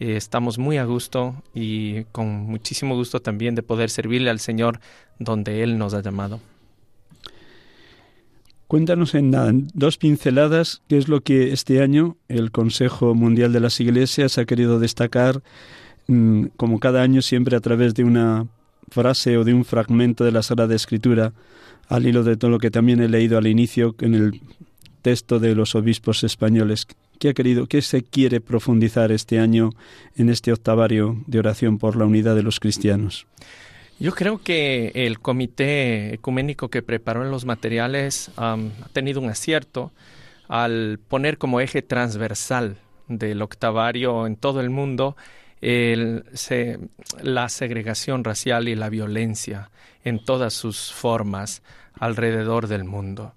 eh, 0.00 0.16
estamos 0.16 0.58
muy 0.58 0.76
a 0.76 0.84
gusto 0.84 1.36
y 1.54 2.02
con 2.10 2.26
muchísimo 2.26 2.96
gusto 2.96 3.20
también 3.20 3.54
de 3.54 3.62
poder 3.62 3.90
servirle 3.90 4.28
al 4.28 4.40
Señor 4.40 4.80
donde 5.20 5.62
Él 5.62 5.78
nos 5.78 5.94
ha 5.94 6.02
llamado. 6.02 6.40
Cuéntanos 8.66 9.14
en, 9.14 9.68
dos 9.74 9.98
pinceladas 9.98 10.82
qué 10.88 10.98
es 10.98 11.06
lo 11.06 11.20
que 11.20 11.52
este 11.52 11.80
año 11.80 12.16
el 12.28 12.50
Consejo 12.50 13.14
Mundial 13.14 13.52
de 13.52 13.60
las 13.60 13.78
Iglesias 13.78 14.36
ha 14.38 14.46
querido 14.46 14.80
destacar 14.80 15.42
como 16.56 16.80
cada 16.80 17.02
año, 17.02 17.22
siempre 17.22 17.56
a 17.56 17.60
través 17.60 17.94
de 17.94 18.04
una 18.04 18.46
frase 18.90 19.36
o 19.36 19.44
de 19.44 19.54
un 19.54 19.64
fragmento 19.64 20.24
de 20.24 20.32
la 20.32 20.42
Sagrada 20.42 20.74
Escritura, 20.74 21.32
al 21.88 22.06
hilo 22.06 22.22
de 22.24 22.36
todo 22.36 22.50
lo 22.50 22.58
que 22.58 22.70
también 22.70 23.00
he 23.00 23.08
leído 23.08 23.38
al 23.38 23.46
inicio 23.46 23.94
en 24.00 24.14
el 24.14 24.40
texto 25.02 25.38
de 25.38 25.54
los 25.54 25.74
obispos 25.74 26.24
españoles. 26.24 26.86
¿Qué 27.18 27.30
ha 27.30 27.34
querido, 27.34 27.66
qué 27.66 27.82
se 27.82 28.02
quiere 28.02 28.40
profundizar 28.40 29.12
este 29.12 29.38
año 29.38 29.70
en 30.16 30.28
este 30.28 30.52
octavario 30.52 31.22
de 31.26 31.38
oración 31.38 31.78
por 31.78 31.96
la 31.96 32.04
unidad 32.04 32.34
de 32.34 32.42
los 32.42 32.60
cristianos? 32.60 33.26
Yo 33.98 34.12
creo 34.14 34.38
que 34.38 34.90
el 34.94 35.20
comité 35.20 36.14
ecuménico 36.14 36.68
que 36.68 36.82
preparó 36.82 37.24
los 37.24 37.44
materiales 37.44 38.30
ha 38.36 38.56
tenido 38.92 39.20
un 39.20 39.28
acierto 39.28 39.92
al 40.48 40.98
poner 41.08 41.38
como 41.38 41.60
eje 41.60 41.82
transversal 41.82 42.76
del 43.08 43.42
octavario 43.42 44.26
en 44.26 44.36
todo 44.36 44.60
el 44.60 44.70
mundo 44.70 45.16
la 45.62 47.48
segregación 47.48 48.24
racial 48.24 48.68
y 48.68 48.74
la 48.74 48.88
violencia 48.88 49.70
en 50.04 50.24
todas 50.24 50.54
sus 50.54 50.92
formas 50.92 51.62
alrededor 51.98 52.66
del 52.66 52.84
mundo. 52.84 53.32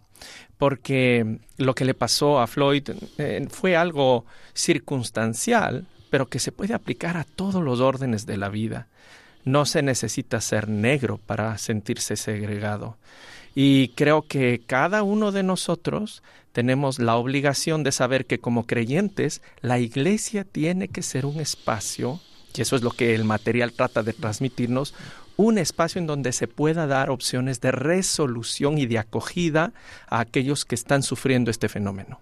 Porque 0.58 1.40
lo 1.58 1.76
que 1.76 1.86
le 1.86 1.94
pasó 1.94 2.40
a 2.40 2.48
Floyd 2.48 2.90
eh, 3.18 3.46
fue 3.50 3.76
algo 3.76 4.26
circunstancial, 4.54 5.86
pero 6.10 6.28
que 6.28 6.40
se 6.40 6.52
puede 6.52 6.74
aplicar 6.74 7.18
a 7.18 7.26
todos 7.26 7.62
los 7.64 7.80
órdenes 7.80 8.26
de 8.26 8.38
la 8.38 8.50
vida. 8.50 8.88
No 9.44 9.66
se 9.66 9.84
necesita 9.84 10.42
ser 10.42 10.68
negro 10.68 11.20
para 11.24 11.58
sentirse 11.58 12.16
segregado. 12.16 12.98
Y 13.54 13.90
creo 13.90 14.24
que 14.24 14.64
cada 14.66 15.04
uno 15.04 15.32
de 15.32 15.44
nosotros 15.44 16.24
tenemos 16.56 17.00
la 17.00 17.18
obligación 17.18 17.84
de 17.84 17.92
saber 17.92 18.26
que 18.26 18.40
como 18.40 18.66
creyentes 18.66 19.42
la 19.60 19.78
iglesia 19.78 20.46
tiene 20.46 20.88
que 20.88 21.02
ser 21.02 21.26
un 21.26 21.42
espacio, 21.42 22.22
y 22.56 22.62
eso 22.62 22.78
es 22.78 22.82
lo 22.82 22.92
que 22.92 23.14
el 23.14 23.26
material 23.26 23.74
trata 23.74 24.04
de 24.04 24.14
transmitirnos, 24.14 24.94
un 25.36 25.58
espacio 25.58 26.00
en 26.00 26.08
donde 26.08 26.32
se 26.32 26.48
pueda 26.48 26.88
dar 26.88 27.10
opciones 27.10 27.60
de 27.60 27.74
resolución 27.74 28.78
y 28.78 28.86
de 28.86 29.00
acogida 29.00 29.74
a 30.08 30.22
aquellos 30.22 30.64
que 30.64 30.76
están 30.76 31.04
sufriendo 31.04 31.52
este 31.52 31.68
fenómeno 31.68 32.22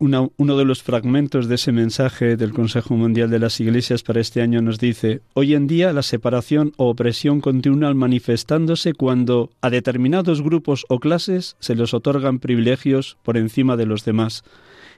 uno 0.00 0.56
de 0.56 0.64
los 0.64 0.82
fragmentos 0.82 1.46
de 1.46 1.56
ese 1.56 1.72
mensaje 1.72 2.38
del 2.38 2.54
Consejo 2.54 2.94
Mundial 2.96 3.28
de 3.28 3.38
las 3.38 3.60
Iglesias 3.60 4.02
para 4.02 4.20
este 4.20 4.40
año 4.40 4.62
nos 4.62 4.78
dice, 4.78 5.20
hoy 5.34 5.54
en 5.54 5.66
día 5.66 5.92
la 5.92 6.02
separación 6.02 6.72
o 6.78 6.88
opresión 6.88 7.42
continúa 7.42 7.92
manifestándose 7.92 8.94
cuando 8.94 9.50
a 9.60 9.68
determinados 9.68 10.40
grupos 10.42 10.86
o 10.88 11.00
clases 11.00 11.56
se 11.60 11.74
les 11.74 11.92
otorgan 11.92 12.38
privilegios 12.38 13.18
por 13.22 13.36
encima 13.36 13.76
de 13.76 13.84
los 13.84 14.06
demás. 14.06 14.42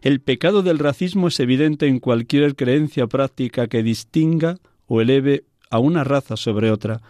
El 0.03 0.21
pecado 0.21 0.63
del 0.63 0.79
racismo 0.79 1.29
es 1.29 1.41
evidente 1.41 1.89
en 1.89 1.99
cualquier 1.99 2.55
creencia 2.55 3.09
práctica 3.09 3.67
que 3.67 3.83
distinga 3.83 4.59
o 4.87 5.01
eleve 5.01 5.45
a 5.69 5.81
una 5.81 6.05
raza 6.05 6.37
sobre 6.37 6.71
otra 6.71 7.01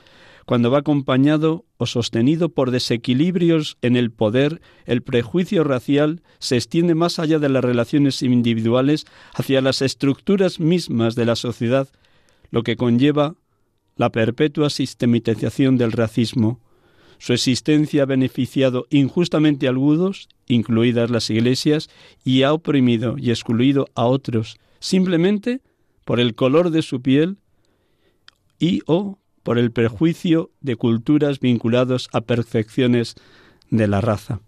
cuando 0.46 0.70
va 0.70 0.78
acompañado 0.78 1.64
o 1.76 1.86
sostenido 1.86 2.48
por 2.48 2.70
desequilibrios 2.70 3.78
en 3.82 3.96
el 3.96 4.10
poder, 4.10 4.60
el 4.86 5.02
prejuicio 5.02 5.64
racial 5.64 6.22
se 6.38 6.56
extiende 6.56 6.94
más 6.94 7.18
allá 7.18 7.38
de 7.38 7.48
las 7.48 7.64
relaciones 7.64 8.22
individuales 8.22 9.06
hacia 9.34 9.60
las 9.60 9.82
estructuras 9.82 10.58
mismas 10.58 11.14
de 11.14 11.26
la 11.26 11.36
sociedad, 11.36 11.88
lo 12.50 12.62
que 12.62 12.76
conlleva 12.76 13.36
la 13.96 14.10
perpetua 14.10 14.70
sistematización 14.70 15.76
del 15.76 15.92
racismo. 15.92 16.60
Su 17.18 17.32
existencia 17.32 18.02
ha 18.02 18.06
beneficiado 18.06 18.86
injustamente 18.90 19.66
a 19.66 19.70
algunos, 19.70 20.28
incluidas 20.48 21.10
las 21.10 21.30
iglesias, 21.30 21.88
y 22.24 22.42
ha 22.42 22.52
oprimido 22.52 23.16
y 23.16 23.30
excluido 23.30 23.86
a 23.94 24.06
otros, 24.06 24.56
simplemente 24.80 25.60
por 26.04 26.18
el 26.18 26.34
color 26.34 26.70
de 26.70 26.82
su 26.82 27.00
piel 27.00 27.38
y 28.58 28.82
o 28.86 29.18
por 29.42 29.58
el 29.58 29.72
perjuicio 29.72 30.50
de 30.60 30.76
culturas 30.76 31.40
vinculados 31.40 32.08
a 32.12 32.20
percepciones 32.20 33.14
de 33.70 33.88
la 33.88 34.00
raza. 34.00 34.40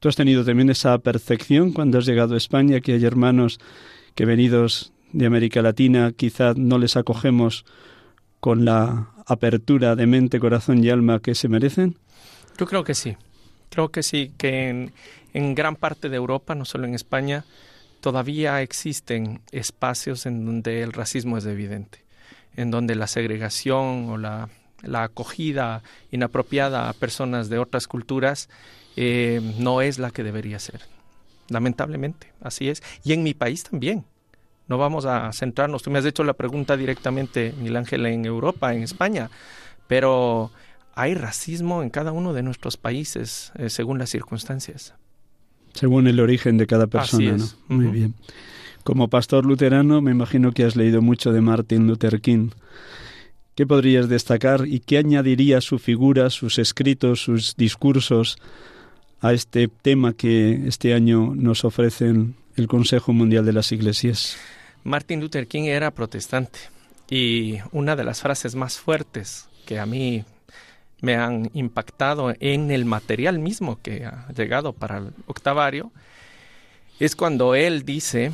Tú 0.00 0.08
has 0.08 0.16
tenido 0.16 0.44
también 0.44 0.70
esa 0.70 0.96
percepción 0.98 1.72
cuando 1.72 1.98
has 1.98 2.06
llegado 2.06 2.34
a 2.34 2.38
España, 2.38 2.80
que 2.80 2.92
hay 2.92 3.04
hermanos 3.04 3.58
que 4.14 4.24
venidos 4.24 4.92
de 5.12 5.26
América 5.26 5.62
Latina 5.62 6.12
quizá 6.12 6.54
no 6.54 6.78
les 6.78 6.96
acogemos 6.96 7.64
con 8.40 8.64
la 8.64 9.10
apertura 9.26 9.96
de 9.96 10.06
mente, 10.06 10.40
corazón 10.40 10.82
y 10.82 10.90
alma 10.90 11.20
que 11.20 11.34
se 11.34 11.48
merecen? 11.48 11.96
Yo 12.58 12.66
creo 12.66 12.84
que 12.84 12.94
sí. 12.94 13.16
Creo 13.70 13.90
que 13.90 14.02
sí, 14.02 14.32
que 14.38 14.90
en 15.34 15.54
gran 15.54 15.76
parte 15.76 16.08
de 16.08 16.16
Europa, 16.16 16.54
no 16.54 16.64
solo 16.64 16.86
en 16.86 16.94
España, 16.94 17.44
todavía 18.00 18.62
existen 18.62 19.40
espacios 19.52 20.26
en 20.26 20.44
donde 20.44 20.82
el 20.82 20.92
racismo 20.92 21.36
es 21.36 21.46
evidente, 21.46 22.00
en 22.58 22.72
donde 22.72 22.96
la 22.96 23.06
segregación 23.06 24.10
o 24.10 24.18
la, 24.18 24.48
la 24.82 25.04
acogida 25.04 25.82
inapropiada 26.10 26.88
a 26.88 26.92
personas 26.92 27.48
de 27.48 27.58
otras 27.58 27.86
culturas 27.86 28.48
eh, 28.96 29.40
no 29.58 29.80
es 29.80 30.00
la 30.00 30.10
que 30.10 30.24
debería 30.24 30.58
ser. 30.58 30.80
Lamentablemente, 31.48 32.32
así 32.40 32.68
es. 32.68 32.82
Y 33.04 33.12
en 33.12 33.22
mi 33.22 33.32
país 33.32 33.62
también. 33.62 34.04
No 34.66 34.76
vamos 34.76 35.06
a 35.06 35.32
centrarnos. 35.32 35.82
Tú 35.82 35.90
me 35.90 36.00
has 36.00 36.04
hecho 36.04 36.24
la 36.24 36.34
pregunta 36.34 36.76
directamente, 36.76 37.54
Miguel 37.56 37.76
Ángel, 37.76 38.04
en 38.06 38.26
Europa, 38.26 38.74
en 38.74 38.82
España, 38.82 39.30
pero 39.86 40.50
hay 40.94 41.14
racismo 41.14 41.82
en 41.82 41.90
cada 41.90 42.10
uno 42.10 42.32
de 42.34 42.42
nuestros 42.42 42.76
países 42.76 43.52
eh, 43.54 43.70
según 43.70 43.98
las 43.98 44.10
circunstancias. 44.10 44.94
Según 45.74 46.08
el 46.08 46.18
origen 46.18 46.58
de 46.58 46.66
cada 46.66 46.88
persona, 46.88 47.34
Así 47.34 47.44
es. 47.44 47.56
¿no? 47.68 47.76
Muy 47.76 47.86
bien. 47.86 48.14
Como 48.88 49.08
pastor 49.08 49.44
luterano, 49.44 50.00
me 50.00 50.12
imagino 50.12 50.52
que 50.52 50.64
has 50.64 50.74
leído 50.74 51.02
mucho 51.02 51.30
de 51.30 51.42
Martin 51.42 51.86
Luther 51.86 52.22
King. 52.22 52.52
¿Qué 53.54 53.66
podrías 53.66 54.08
destacar 54.08 54.66
y 54.66 54.80
qué 54.80 54.96
añadiría 54.96 55.60
su 55.60 55.78
figura, 55.78 56.30
sus 56.30 56.58
escritos, 56.58 57.20
sus 57.20 57.54
discursos 57.54 58.38
a 59.20 59.34
este 59.34 59.68
tema 59.68 60.14
que 60.14 60.66
este 60.66 60.94
año 60.94 61.34
nos 61.34 61.66
ofrecen 61.66 62.34
el 62.56 62.66
Consejo 62.66 63.12
Mundial 63.12 63.44
de 63.44 63.52
las 63.52 63.72
Iglesias? 63.72 64.38
Martin 64.84 65.20
Luther 65.20 65.46
King 65.46 65.64
era 65.64 65.90
protestante 65.90 66.58
y 67.10 67.58
una 67.72 67.94
de 67.94 68.04
las 68.04 68.22
frases 68.22 68.54
más 68.54 68.78
fuertes 68.78 69.50
que 69.66 69.78
a 69.78 69.84
mí 69.84 70.24
me 71.02 71.16
han 71.16 71.50
impactado 71.52 72.32
en 72.40 72.70
el 72.70 72.86
material 72.86 73.38
mismo 73.38 73.78
que 73.82 74.06
ha 74.06 74.32
llegado 74.34 74.72
para 74.72 74.96
el 74.96 75.12
octavario 75.26 75.92
es 76.98 77.14
cuando 77.14 77.54
él 77.54 77.84
dice 77.84 78.32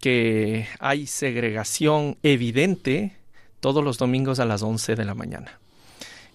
que 0.00 0.66
hay 0.78 1.06
segregación 1.06 2.16
evidente 2.22 3.16
todos 3.60 3.84
los 3.84 3.98
domingos 3.98 4.40
a 4.40 4.46
las 4.46 4.62
11 4.62 4.96
de 4.96 5.04
la 5.04 5.14
mañana. 5.14 5.60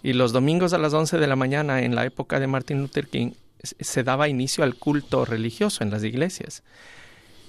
Y 0.03 0.13
los 0.13 0.31
domingos 0.31 0.73
a 0.73 0.77
las 0.77 0.93
11 0.93 1.17
de 1.17 1.27
la 1.27 1.35
mañana 1.35 1.81
en 1.81 1.95
la 1.95 2.05
época 2.05 2.39
de 2.39 2.47
Martin 2.47 2.79
Luther 2.79 3.07
King 3.07 3.31
se 3.63 4.03
daba 4.03 4.29
inicio 4.29 4.63
al 4.63 4.75
culto 4.75 5.25
religioso 5.25 5.83
en 5.83 5.89
las 5.89 6.03
iglesias. 6.03 6.63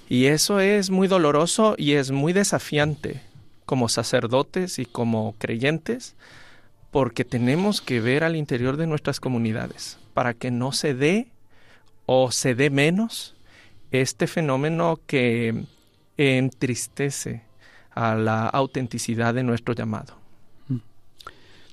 Y 0.09 0.25
eso 0.25 0.59
es 0.59 0.89
muy 0.89 1.07
doloroso 1.07 1.75
y 1.77 1.93
es 1.93 2.11
muy 2.11 2.33
desafiante 2.33 3.21
como 3.65 3.89
sacerdotes 3.89 4.79
y 4.79 4.85
como 4.85 5.35
creyentes, 5.37 6.15
porque 6.89 7.25
tenemos 7.25 7.81
que 7.81 7.99
ver 7.99 8.23
al 8.23 8.35
interior 8.35 8.77
de 8.77 8.87
nuestras 8.87 9.19
comunidades 9.19 9.99
para 10.13 10.33
que 10.33 10.49
no 10.49 10.71
se 10.71 10.93
dé 10.95 11.27
o 12.05 12.31
se 12.31 12.55
dé 12.55 12.69
menos 12.69 13.35
este 13.91 14.25
fenómeno 14.25 14.99
que 15.05 15.65
entristece 16.17 17.43
a 17.91 18.15
la 18.15 18.47
autenticidad 18.47 19.33
de 19.33 19.43
nuestro 19.43 19.73
llamado. 19.73 20.17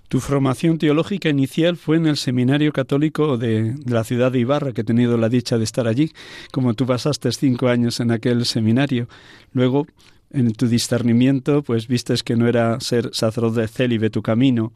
Tu 0.08 0.20
formación 0.20 0.78
teológica 0.78 1.28
inicial 1.28 1.76
fue 1.76 1.96
en 1.96 2.06
el 2.06 2.16
Seminario 2.16 2.72
Católico 2.72 3.36
de, 3.36 3.74
la 3.86 4.04
ciudad 4.04 4.30
de 4.30 4.38
Ibarra, 4.38 4.72
que 4.72 4.82
he 4.82 4.84
tenido 4.84 5.16
la 5.16 5.28
dicha 5.28 5.58
de 5.58 5.64
estar 5.64 5.88
allí, 5.88 6.12
como 6.52 6.74
tú 6.74 6.86
pasaste 6.86 7.32
cinco 7.32 7.68
años 7.68 7.98
en 8.00 8.10
aquel 8.10 8.44
seminario. 8.44 9.08
Luego, 9.52 9.86
en 10.30 10.52
tu 10.52 10.68
discernimiento, 10.68 11.62
pues 11.62 11.88
vistes 11.88 12.22
que 12.22 12.36
no 12.36 12.46
era 12.46 12.78
ser 12.80 13.10
sacerdote 13.12 13.66
célibe 13.66 14.10
tu 14.10 14.22
camino. 14.22 14.72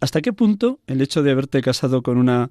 ¿Hasta 0.00 0.22
qué 0.22 0.32
punto 0.32 0.80
el 0.86 1.00
hecho 1.02 1.22
de 1.22 1.30
haberte 1.30 1.60
casado 1.60 2.02
con 2.02 2.16
una 2.16 2.50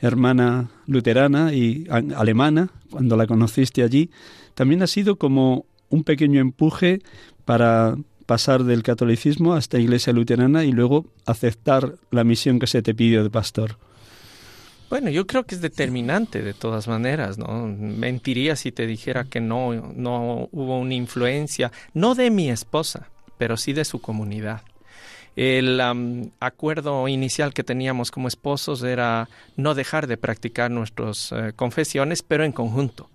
hermana 0.00 0.70
luterana 0.86 1.52
y 1.52 1.86
alemana, 1.90 2.70
cuando 2.90 3.16
la 3.16 3.26
conociste 3.26 3.82
allí, 3.82 4.10
también 4.54 4.82
ha 4.82 4.86
sido 4.86 5.16
como 5.16 5.66
un 5.90 6.04
pequeño 6.04 6.40
empuje 6.40 7.00
para 7.44 7.96
pasar 8.26 8.64
del 8.64 8.82
catolicismo 8.82 9.54
a 9.54 9.58
esta 9.58 9.78
iglesia 9.78 10.12
luterana 10.12 10.64
y 10.64 10.72
luego 10.72 11.06
aceptar 11.24 11.94
la 12.10 12.24
misión 12.24 12.58
que 12.58 12.66
se 12.66 12.82
te 12.82 12.94
pidió 12.94 13.22
de 13.22 13.30
pastor. 13.30 13.78
Bueno, 14.90 15.10
yo 15.10 15.26
creo 15.26 15.44
que 15.44 15.54
es 15.54 15.60
determinante 15.60 16.42
de 16.42 16.54
todas 16.54 16.88
maneras, 16.88 17.36
¿no? 17.36 17.66
Mentiría 17.66 18.56
si 18.56 18.72
te 18.72 18.86
dijera 18.86 19.24
que 19.24 19.40
no, 19.40 19.74
no 19.74 20.48
hubo 20.50 20.78
una 20.78 20.94
influencia, 20.94 21.72
no 21.92 22.14
de 22.14 22.30
mi 22.30 22.50
esposa, 22.50 23.08
pero 23.36 23.56
sí 23.56 23.72
de 23.74 23.84
su 23.84 24.00
comunidad. 24.00 24.62
El 25.36 25.80
acuerdo 26.40 27.06
inicial 27.06 27.54
que 27.54 27.64
teníamos 27.64 28.10
como 28.10 28.28
esposos 28.28 28.82
era 28.82 29.28
no 29.56 29.74
dejar 29.74 30.06
de 30.06 30.16
practicar 30.16 30.70
nuestras 30.70 31.32
eh, 31.32 31.52
confesiones, 31.54 32.22
pero 32.22 32.44
en 32.44 32.52
conjunto. 32.52 33.08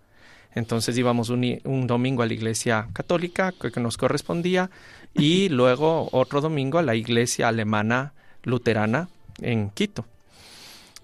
Entonces 0.56 0.98
íbamos 0.98 1.30
un, 1.30 1.60
un 1.64 1.88
domingo 1.88 2.24
a 2.24 2.28
la 2.28 2.34
iglesia 2.34 2.88
católica 2.94 3.52
que, 3.52 3.72
que 3.72 3.80
nos 3.80 3.98
correspondía 3.98 4.70
y 5.14 5.50
luego 5.50 6.10
otro 6.12 6.42
domingo 6.42 6.78
a 6.78 6.84
la 6.84 6.96
iglesia 6.96 7.48
alemana 7.48 8.14
luterana 8.44 9.10
en 9.42 9.70
Quito. 9.70 10.06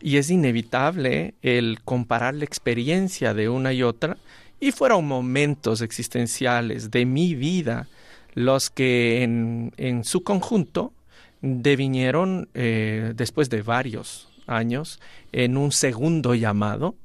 Y 0.02 0.18
es 0.18 0.30
inevitable 0.30 1.34
el 1.42 1.80
comparar 1.84 2.34
la 2.34 2.46
experiencia 2.46 3.34
de 3.34 3.50
una 3.50 3.74
y 3.74 3.84
otra 3.84 4.18
y 4.60 4.72
fueron 4.72 5.08
momentos 5.08 5.82
existenciales 5.82 6.92
de 6.92 7.06
mi 7.06 7.36
vida 7.36 7.88
los 8.34 8.70
que 8.70 9.24
en, 9.24 9.74
en 9.78 10.04
su 10.04 10.24
conjunto 10.24 10.94
devinieron 11.42 12.50
eh, 12.54 13.14
después 13.16 13.50
de 13.50 13.62
varios 13.62 14.30
años 14.48 15.00
en 15.32 15.58
un 15.58 15.72
segundo 15.72 16.36
llamado 16.36 16.96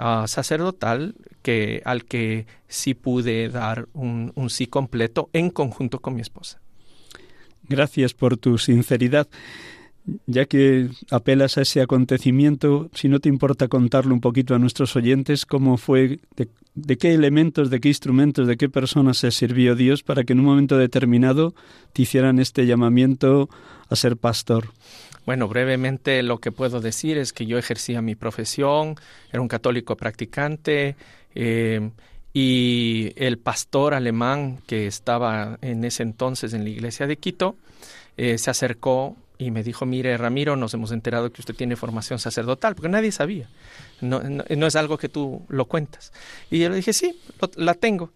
ah, 0.00 0.24
sacerdotal 0.26 1.14
que 1.42 1.82
al 1.84 2.04
que 2.04 2.46
sí 2.68 2.94
pude 2.94 3.48
dar 3.48 3.88
un, 3.92 4.32
sí 4.48 4.66
completo 4.66 5.30
en 5.32 5.50
conjunto 5.50 6.00
con 6.00 6.14
mi 6.14 6.20
esposa. 6.20 6.60
Gracias 7.68 8.14
por 8.14 8.36
tu 8.36 8.58
sinceridad. 8.58 9.28
Ya 10.26 10.46
que 10.46 10.88
apelas 11.10 11.58
a 11.58 11.62
ese 11.62 11.82
acontecimiento, 11.82 12.90
si 12.94 13.08
no 13.08 13.20
te 13.20 13.28
importa 13.28 13.68
contarlo 13.68 14.14
un 14.14 14.20
poquito 14.20 14.54
a 14.54 14.58
nuestros 14.58 14.96
oyentes, 14.96 15.46
cómo 15.46 15.76
fue, 15.76 16.18
de 16.74 16.96
qué 16.96 17.12
elementos, 17.12 17.70
de 17.70 17.80
qué 17.80 17.88
instrumentos, 17.88 18.48
de 18.48 18.56
qué 18.56 18.68
personas 18.68 19.18
se 19.18 19.30
sirvió 19.30 19.76
Dios 19.76 20.02
para 20.02 20.24
que 20.24 20.32
en 20.32 20.40
un 20.40 20.46
momento 20.46 20.78
determinado 20.78 21.54
te 21.92 22.02
hicieran 22.02 22.38
este 22.38 22.66
llamamiento 22.66 23.50
a 23.88 23.94
ser 23.94 24.16
pastor. 24.16 24.70
Bueno, 25.26 25.48
brevemente 25.48 26.22
lo 26.22 26.38
que 26.38 26.50
puedo 26.50 26.80
decir 26.80 27.18
es 27.18 27.32
que 27.32 27.46
yo 27.46 27.58
ejercía 27.58 28.02
mi 28.02 28.14
profesión, 28.14 28.96
era 29.32 29.40
un 29.40 29.48
católico 29.48 29.96
practicante 29.96 30.96
eh, 31.34 31.90
y 32.32 33.12
el 33.16 33.38
pastor 33.38 33.94
alemán 33.94 34.58
que 34.66 34.86
estaba 34.86 35.58
en 35.62 35.84
ese 35.84 36.02
entonces 36.02 36.52
en 36.54 36.64
la 36.64 36.70
iglesia 36.70 37.06
de 37.06 37.16
Quito 37.16 37.56
eh, 38.16 38.38
se 38.38 38.50
acercó 38.50 39.16
y 39.38 39.50
me 39.50 39.62
dijo, 39.62 39.86
mire 39.86 40.16
Ramiro, 40.16 40.56
nos 40.56 40.74
hemos 40.74 40.92
enterado 40.92 41.32
que 41.32 41.40
usted 41.40 41.54
tiene 41.54 41.74
formación 41.76 42.18
sacerdotal, 42.18 42.74
porque 42.74 42.90
nadie 42.90 43.10
sabía, 43.10 43.48
no, 44.02 44.20
no, 44.22 44.66
es 44.66 44.76
algo 44.76 44.98
que 44.98 45.08
tú 45.08 45.42
lo 45.48 45.64
cuentas. 45.64 46.12
Y 46.50 46.58
yo 46.58 46.68
le 46.68 46.76
dije, 46.76 46.92
sí, 46.92 47.18
lo- 47.40 47.50
la 47.56 47.72
tengo. 47.74 48.12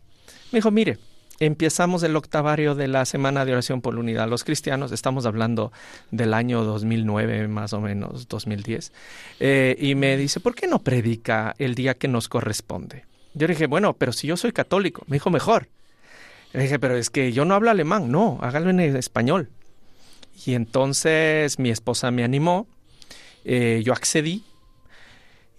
Me 0.52 0.58
dijo, 0.58 0.70
mire, 0.70 0.98
empezamos 1.40 2.02
el 2.02 2.16
octavario 2.16 2.74
de 2.74 2.88
la 2.88 3.04
Semana 3.04 3.44
de 3.44 3.52
Oración 3.52 3.80
por 3.80 3.94
la 3.94 4.00
Unidad. 4.00 4.28
Los 4.28 4.44
cristianos, 4.44 4.92
estamos 4.92 5.26
hablando 5.26 5.72
del 6.10 6.34
año 6.34 6.64
2009, 6.64 7.48
más 7.48 7.72
o 7.72 7.80
menos, 7.80 8.28
2010. 8.28 8.92
Eh, 9.40 9.76
y 9.78 9.94
me 9.94 10.16
dice, 10.16 10.40
¿por 10.40 10.54
qué 10.54 10.66
no 10.66 10.80
predica 10.80 11.54
el 11.58 11.74
día 11.74 11.94
que 11.94 12.08
nos 12.08 12.28
corresponde? 12.28 13.04
Yo 13.34 13.46
dije, 13.46 13.66
bueno, 13.66 13.94
pero 13.94 14.12
si 14.12 14.26
yo 14.26 14.36
soy 14.36 14.52
católico. 14.52 15.02
Me 15.08 15.16
dijo, 15.16 15.30
mejor. 15.30 15.68
Le 16.52 16.62
dije, 16.62 16.78
pero 16.78 16.96
es 16.96 17.10
que 17.10 17.32
yo 17.32 17.44
no 17.44 17.54
hablo 17.54 17.70
alemán. 17.70 18.10
No, 18.10 18.38
hágalo 18.40 18.70
en 18.70 18.80
español. 18.80 19.50
Y 20.46 20.54
entonces 20.54 21.58
mi 21.58 21.70
esposa 21.70 22.10
me 22.10 22.24
animó, 22.24 22.66
eh, 23.44 23.82
yo 23.84 23.92
accedí 23.92 24.42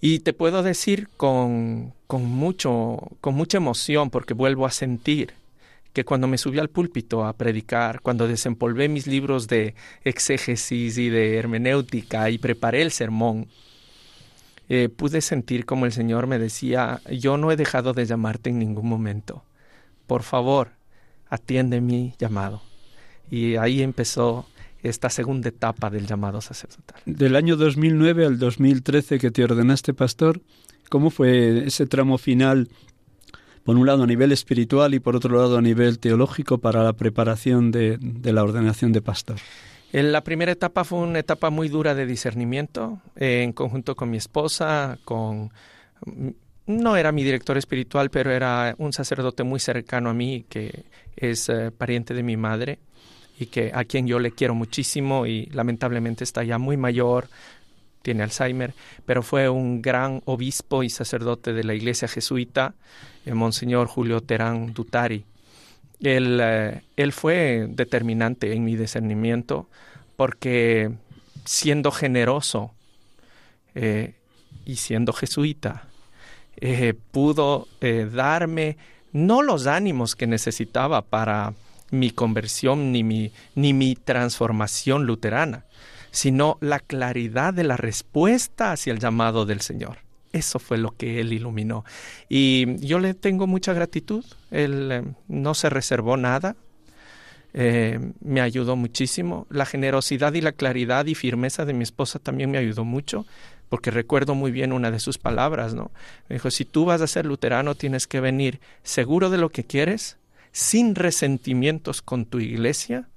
y 0.01 0.19
te 0.19 0.33
puedo 0.33 0.63
decir 0.63 1.07
con, 1.17 1.93
con, 2.07 2.25
mucho, 2.25 2.99
con 3.21 3.35
mucha 3.35 3.57
emoción, 3.57 4.09
porque 4.09 4.33
vuelvo 4.33 4.65
a 4.65 4.71
sentir 4.71 5.33
que 5.95 6.03
cuando 6.03 6.27
me 6.27 6.37
subí 6.37 6.59
al 6.59 6.69
púlpito 6.69 7.23
a 7.23 7.31
predicar, 7.37 8.01
cuando 8.01 8.27
desempolvé 8.27 8.89
mis 8.89 9.07
libros 9.07 9.47
de 9.47 9.75
exégesis 10.03 10.97
y 10.97 11.09
de 11.09 11.37
hermenéutica 11.37 12.29
y 12.29 12.37
preparé 12.37 12.81
el 12.81 12.91
sermón, 12.91 13.47
eh, 14.67 14.89
pude 14.89 15.21
sentir 15.21 15.65
como 15.65 15.85
el 15.85 15.93
Señor 15.93 16.27
me 16.27 16.37
decía, 16.37 16.99
yo 17.09 17.37
no 17.37 17.49
he 17.49 17.55
dejado 17.55 17.93
de 17.93 18.05
llamarte 18.05 18.49
en 18.49 18.59
ningún 18.59 18.89
momento. 18.89 19.45
Por 20.05 20.23
favor, 20.23 20.71
atiende 21.29 21.79
mi 21.79 22.13
llamado. 22.19 22.61
Y 23.31 23.55
ahí 23.55 23.81
empezó 23.81 24.47
esta 24.83 25.09
segunda 25.09 25.47
etapa 25.47 25.89
del 25.89 26.07
llamado 26.07 26.41
sacerdotal. 26.41 26.99
Del 27.05 27.37
año 27.37 27.55
2009 27.55 28.25
al 28.25 28.37
2013 28.37 29.17
que 29.17 29.31
te 29.31 29.45
ordenaste 29.45 29.93
pastor, 29.93 30.41
¿cómo 30.89 31.09
fue 31.09 31.67
ese 31.67 31.85
tramo 31.85 32.17
final, 32.17 32.67
por 33.65 33.75
un 33.75 33.85
lado 33.85 34.03
a 34.03 34.07
nivel 34.07 34.31
espiritual 34.31 34.93
y 34.93 34.99
por 34.99 35.15
otro 35.15 35.35
lado 35.35 35.57
a 35.57 35.61
nivel 35.61 35.97
teológico 35.99 36.59
para 36.59 36.83
la 36.83 36.93
preparación 36.93 37.71
de, 37.71 37.97
de 37.99 38.31
la 38.31 38.43
ordenación 38.43 38.93
de 38.93 39.01
pastor? 39.01 39.37
La 39.91 40.21
primera 40.21 40.51
etapa 40.51 40.83
fue 40.83 40.99
una 40.99 41.19
etapa 41.19 41.49
muy 41.49 41.67
dura 41.67 41.95
de 41.95 42.05
discernimiento, 42.05 42.99
eh, 43.15 43.41
en 43.43 43.53
conjunto 43.53 43.95
con 43.95 44.09
mi 44.09 44.17
esposa, 44.17 44.99
con 45.03 45.51
no 46.67 46.97
era 46.97 47.11
mi 47.11 47.23
director 47.23 47.57
espiritual, 47.57 48.09
pero 48.09 48.31
era 48.31 48.75
un 48.77 48.93
sacerdote 48.93 49.43
muy 49.43 49.59
cercano 49.59 50.09
a 50.09 50.13
mí, 50.13 50.45
que 50.47 50.85
es 51.15 51.49
eh, 51.49 51.71
pariente 51.71 52.13
de 52.13 52.23
mi 52.23 52.37
madre 52.37 52.79
y 53.39 53.47
que 53.47 53.71
a 53.73 53.83
quien 53.83 54.05
yo 54.07 54.19
le 54.19 54.31
quiero 54.31 54.53
muchísimo 54.53 55.25
y 55.25 55.47
lamentablemente 55.47 56.23
está 56.23 56.43
ya 56.43 56.57
muy 56.57 56.77
mayor, 56.77 57.27
tiene 58.05 58.23
Alzheimer, 58.23 58.75
pero 59.05 59.23
fue 59.23 59.49
un 59.49 59.81
gran 59.81 60.21
obispo 60.25 60.83
y 60.83 60.89
sacerdote 60.89 61.53
de 61.53 61.63
la 61.63 61.73
iglesia 61.73 62.07
jesuita, 62.07 62.75
el 63.25 63.33
Monseñor 63.33 63.87
Julio 63.87 64.21
Terán 64.21 64.73
Dutari. 64.73 65.25
Él, 66.01 66.39
eh, 66.39 66.83
él 66.95 67.11
fue 67.11 67.65
determinante 67.67 68.53
en 68.53 68.63
mi 68.63 68.75
discernimiento 68.75 69.67
porque 70.15 70.91
siendo 71.45 71.89
generoso 71.89 72.73
eh, 73.73 74.13
y 74.65 74.75
siendo 74.75 75.11
jesuita, 75.11 75.87
eh, 76.57 76.93
pudo 77.11 77.67
eh, 77.81 78.07
darme 78.11 78.77
no 79.11 79.41
los 79.41 79.65
ánimos 79.65 80.15
que 80.15 80.27
necesitaba 80.27 81.01
para 81.01 81.53
mi 81.91 82.11
conversión 82.11 82.91
ni 82.91 83.03
mi, 83.03 83.31
ni 83.55 83.73
mi 83.73 83.95
transformación 83.95 85.05
luterana, 85.05 85.65
sino 86.15 86.57
la 86.61 86.79
claridad 86.79 87.53
de 87.53 87.65
la 87.65 87.75
respuesta 87.75 88.71
hacia 88.71 88.93
el 88.93 88.99
llamado 88.99 89.45
del 89.45 89.59
Señor. 89.59 89.97
Eso 90.31 90.59
fue 90.59 90.77
lo 90.77 90.91
que 90.91 91.19
él 91.19 91.33
iluminó. 91.33 91.83
Y 92.29 92.77
yo 92.77 92.99
le 92.99 93.15
tengo 93.15 93.47
mucha 93.47 93.73
gratitud. 93.73 94.23
Él 94.49 94.91
eh, 94.93 95.03
no 95.27 95.53
se 95.53 95.69
reservó 95.69 96.15
nada. 96.15 96.55
me 97.53 98.39
ayudó 98.39 98.77
muchísimo. 98.77 99.45
La 99.49 99.65
generosidad 99.65 100.33
y 100.35 100.39
la 100.39 100.53
claridad 100.53 101.05
y 101.05 101.15
firmeza 101.15 101.65
de 101.65 101.73
mi 101.73 101.83
esposa 101.83 102.17
también 102.17 102.49
me 102.49 102.59
ayudó 102.59 102.85
mucho 102.85 103.25
porque 103.67 103.91
recuerdo 103.91 104.35
muy 104.35 104.51
bien 104.51 104.71
una 104.71 104.91
de 104.91 104.99
sus 104.99 105.17
palabras, 105.17 105.73
¿no? 105.73 105.91
Me 106.29 106.35
dijo, 106.35 106.49
si 106.49 106.63
tú 106.63 106.85
vas 106.85 107.01
a 107.01 107.07
ser 107.07 107.25
luterano, 107.25 107.75
tienes 107.75 108.07
que 108.07 108.21
venir 108.21 108.61
seguro 108.83 109.29
de 109.29 109.37
lo 109.37 109.49
que 109.49 109.65
quieres, 109.65 110.17
sin 110.53 110.95
resentimientos 110.95 112.01
con 112.01 112.25
tu 112.25 112.39
iglesia, 112.39 113.09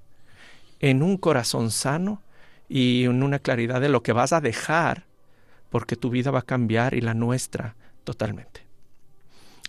en 0.81 1.01
un 1.01 1.15
corazón 1.15 1.71
sano 1.71 2.21
y 2.69 3.05
en 3.05 3.23
una 3.23 3.39
claridad 3.39 3.81
de 3.81 3.89
lo 3.89 4.03
que 4.03 4.13
vas 4.13 4.31
a 4.31 4.39
dejar, 4.39 5.05
porque 5.69 5.95
tu 5.95 6.09
vida 6.09 6.31
va 6.31 6.39
a 6.39 6.43
cambiar 6.43 6.93
y 6.93 7.01
la 7.01 7.13
nuestra 7.13 7.75
totalmente. 8.03 8.61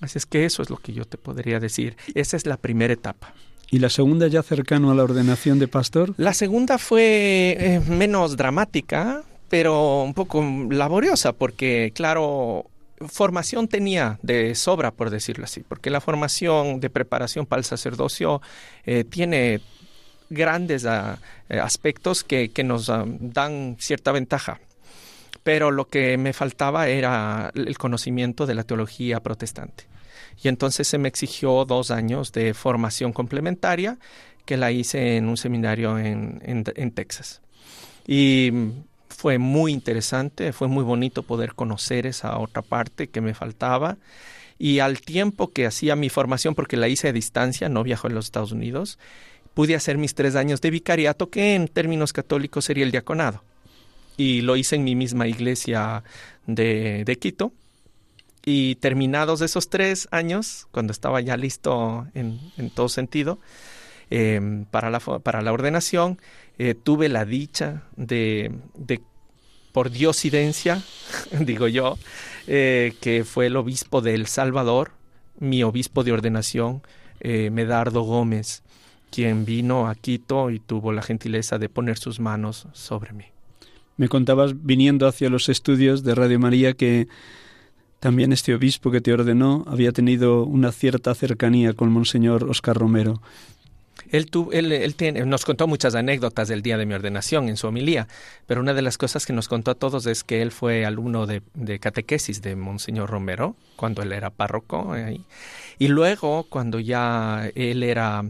Así 0.01 0.19
es 0.19 0.27
que 0.27 0.45
eso 0.45 0.63
es 0.63 0.71
lo 0.71 0.77
que 0.77 0.93
yo 0.93 1.05
te 1.05 1.19
podría 1.19 1.61
decir. 1.61 1.97
Esa 2.15 2.37
es 2.37 2.47
la 2.47 2.57
primera 2.57 2.93
etapa. 2.93 3.35
¿Y 3.71 3.79
la 3.79 3.89
segunda 3.89 4.27
ya 4.27 4.43
cercano 4.43 4.91
a 4.91 4.95
la 4.95 5.05
ordenación 5.05 5.59
de 5.59 5.69
pastor? 5.69 6.15
La 6.17 6.35
segunda 6.35 6.79
fue 6.79 7.57
eh, 7.59 7.81
menos 7.89 8.37
dramática, 8.37 9.23
pero 9.49 10.03
un 10.03 10.15
poco 10.15 10.43
laboriosa 10.71 11.33
porque, 11.33 11.93
claro, 11.95 12.67
formación 13.09 13.69
tenía 13.69 14.19
de 14.23 14.55
sobra, 14.55 14.91
por 14.91 15.11
decirlo 15.11 15.45
así, 15.45 15.63
porque 15.67 15.91
la 15.91 16.01
formación 16.01 16.81
de 16.81 16.91
preparación 16.91 17.47
para 17.47 17.61
el 17.61 17.65
sacerdocio 17.65 18.43
eh, 18.85 19.05
tiene 19.05 19.61
grandes 20.31 20.87
ah, 20.87 21.19
eh, 21.49 21.59
aspectos 21.59 22.25
que, 22.25 22.51
que 22.51 22.64
nos 22.64 22.88
ah, 22.88 23.05
dan 23.07 23.77
cierta 23.79 24.12
ventaja. 24.12 24.61
Pero 25.43 25.71
lo 25.71 25.88
que 25.88 26.16
me 26.19 26.33
faltaba 26.33 26.88
era 26.88 27.51
el 27.55 27.79
conocimiento 27.79 28.47
de 28.47 28.55
la 28.55 28.64
teología 28.64 29.21
protestante. 29.21 29.85
Y 30.43 30.49
entonces 30.49 30.88
se 30.88 30.99
me 30.99 31.09
exigió 31.09 31.64
dos 31.64 31.90
años 31.90 32.33
de 32.33 32.55
formación 32.55 33.12
complementaria 33.12 33.99
que 34.45 34.57
la 34.57 34.73
hice 34.73 35.16
en 35.16 35.29
un 35.29 35.37
seminario 35.37 35.99
en, 35.99 36.40
en, 36.45 36.90
Texas. 36.93 37.40
Y 38.07 38.51
fue 39.09 39.38
muy 39.38 39.73
interesante, 39.73 40.53
fue 40.53 40.66
muy 40.66 40.83
bonito 40.83 41.23
poder 41.23 41.55
conocer 41.55 42.07
esa 42.07 42.38
otra 42.38 42.62
parte 42.62 43.09
que 43.09 43.21
me 43.21 43.35
faltaba. 43.35 43.99
Y 44.59 44.81
al 44.81 45.01
tiempo 45.01 45.53
que 45.53 45.66
hacía 45.66 45.95
mi 45.95 46.09
formación, 46.09 46.55
porque 46.55 46.77
la 46.77 46.88
hice 46.88 47.09
a 47.09 47.12
distancia, 47.12 47.69
no 47.69 47.83
viajó 47.83 48.09
en 48.09 48.14
los 48.14 48.27
Estados 48.27 48.53
Unidos, 48.53 48.99
pude 49.55 49.75
hacer 49.75 49.99
mis 49.99 50.15
tres 50.15 50.37
años 50.37 50.61
de 50.61 50.71
vicariato, 50.71 51.31
que 51.31 51.55
en 51.55 51.69
términos 51.69 52.13
católicos 52.13 52.65
sería 52.65 52.85
el 52.85 52.91
diaconado. 52.91 53.43
Y 54.17 54.43
lo 54.43 54.57
hice 54.57 54.77
en 54.77 54.85
mi 54.85 54.95
misma 54.95 55.27
iglesia 55.29 56.05
de, 56.47 57.05
de 57.05 57.17
Quito. 57.17 57.53
Y 58.45 58.77
terminados 58.77 59.43
esos 59.43 59.69
tres 59.69 60.09
años, 60.11 60.67
cuando 60.71 60.93
estaba 60.93 61.21
ya 61.21 61.37
listo 61.37 62.07
en, 62.15 62.41
en 62.57 62.71
todo 62.71 62.89
sentido, 62.89 63.39
eh, 64.11 64.65
para, 64.71 64.91
la, 64.91 65.01
para 65.01 65.43
la 65.43 65.53
ordenación, 65.53 66.19
eh, 66.59 66.75
tuve 66.75 67.09
la 67.09 67.25
dicha 67.25 67.85
de, 67.97 68.53
de 68.75 69.01
por 69.73 69.91
diosidencia, 69.91 70.83
digo 71.41 71.69
yo, 71.69 71.99
eh, 72.47 72.95
que 73.01 73.25
fue 73.25 73.47
el 73.47 73.57
obispo 73.57 74.01
de 74.01 74.15
El 74.15 74.27
Salvador, 74.27 74.93
mi 75.39 75.63
obispo 75.63 76.05
de 76.05 76.13
ordenación, 76.13 76.83
eh, 77.21 77.51
Medardo 77.51 78.03
Gómez, 78.03 78.63
quien 79.11 79.44
vino 79.44 79.88
a 79.88 79.94
Quito 79.94 80.51
y 80.51 80.59
tuvo 80.59 80.92
la 80.92 81.03
gentileza 81.03 81.59
de 81.59 81.68
poner 81.68 81.99
sus 81.99 82.20
manos 82.20 82.66
sobre 82.73 83.12
mí. 83.12 83.25
Me 83.96 84.09
contabas 84.09 84.64
viniendo 84.64 85.07
hacia 85.07 85.29
los 85.29 85.49
estudios 85.49 86.03
de 86.03 86.14
Radio 86.14 86.38
María 86.38 86.73
que 86.73 87.09
también 87.99 88.33
este 88.33 88.55
obispo 88.55 88.90
que 88.90 89.03
te 89.03 89.12
ordenó 89.12 89.64
había 89.66 89.92
tenido 89.92 90.44
una 90.44 90.73
cierta 90.73 91.14
cercanía 91.14 91.75
con 91.75 91.92
Monseñor 91.92 92.44
Oscar 92.44 92.77
Romero. 92.77 93.20
Él, 94.11 94.29
él, 94.73 94.94
tiene, 94.94 95.25
nos 95.27 95.44
contó 95.44 95.66
muchas 95.66 95.94
anécdotas 95.94 96.49
del 96.49 96.62
día 96.62 96.79
de 96.79 96.87
mi 96.87 96.94
ordenación 96.94 97.49
en 97.49 97.57
su 97.57 97.68
homilía, 97.68 98.09
pero 98.46 98.61
una 98.61 98.75
de 98.75 98.83
las 98.83 98.99
cosas 98.99 99.27
que 99.27 99.33
nos 99.33 99.49
contó 99.49 99.70
a 99.70 99.75
todos 99.75 100.07
es 100.07 100.25
que 100.25 100.42
él 100.42 100.51
fue 100.51 100.85
alumno 100.85 101.27
de, 101.27 101.42
catequesis 101.79 102.42
de 102.42 102.57
Monseñor 102.57 103.11
Romero 103.11 103.55
cuando 103.77 104.03
él 104.03 104.12
era 104.12 104.31
párroco. 104.31 104.94
Y 105.79 105.88
luego, 105.88 106.46
cuando 106.49 106.81
ya 106.81 107.51
él 107.55 107.83
era 107.83 108.25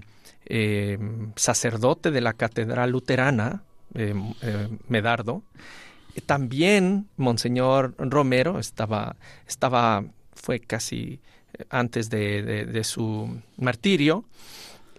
eh, 0.51 0.99
sacerdote 1.37 2.11
de 2.11 2.21
la 2.21 2.35
Catedral 2.35 2.91
Luterana, 2.91 3.63
eh, 3.95 4.15
eh, 4.43 4.69
Medardo, 4.89 5.43
también 6.27 7.07
Monseñor 7.17 7.95
Romero 7.99 8.59
estaba, 8.59 9.17
estaba 9.47 10.05
fue 10.35 10.61
casi 10.61 11.21
antes 11.71 12.11
de 12.11 12.83
su 12.85 13.41
martirio, 13.57 14.25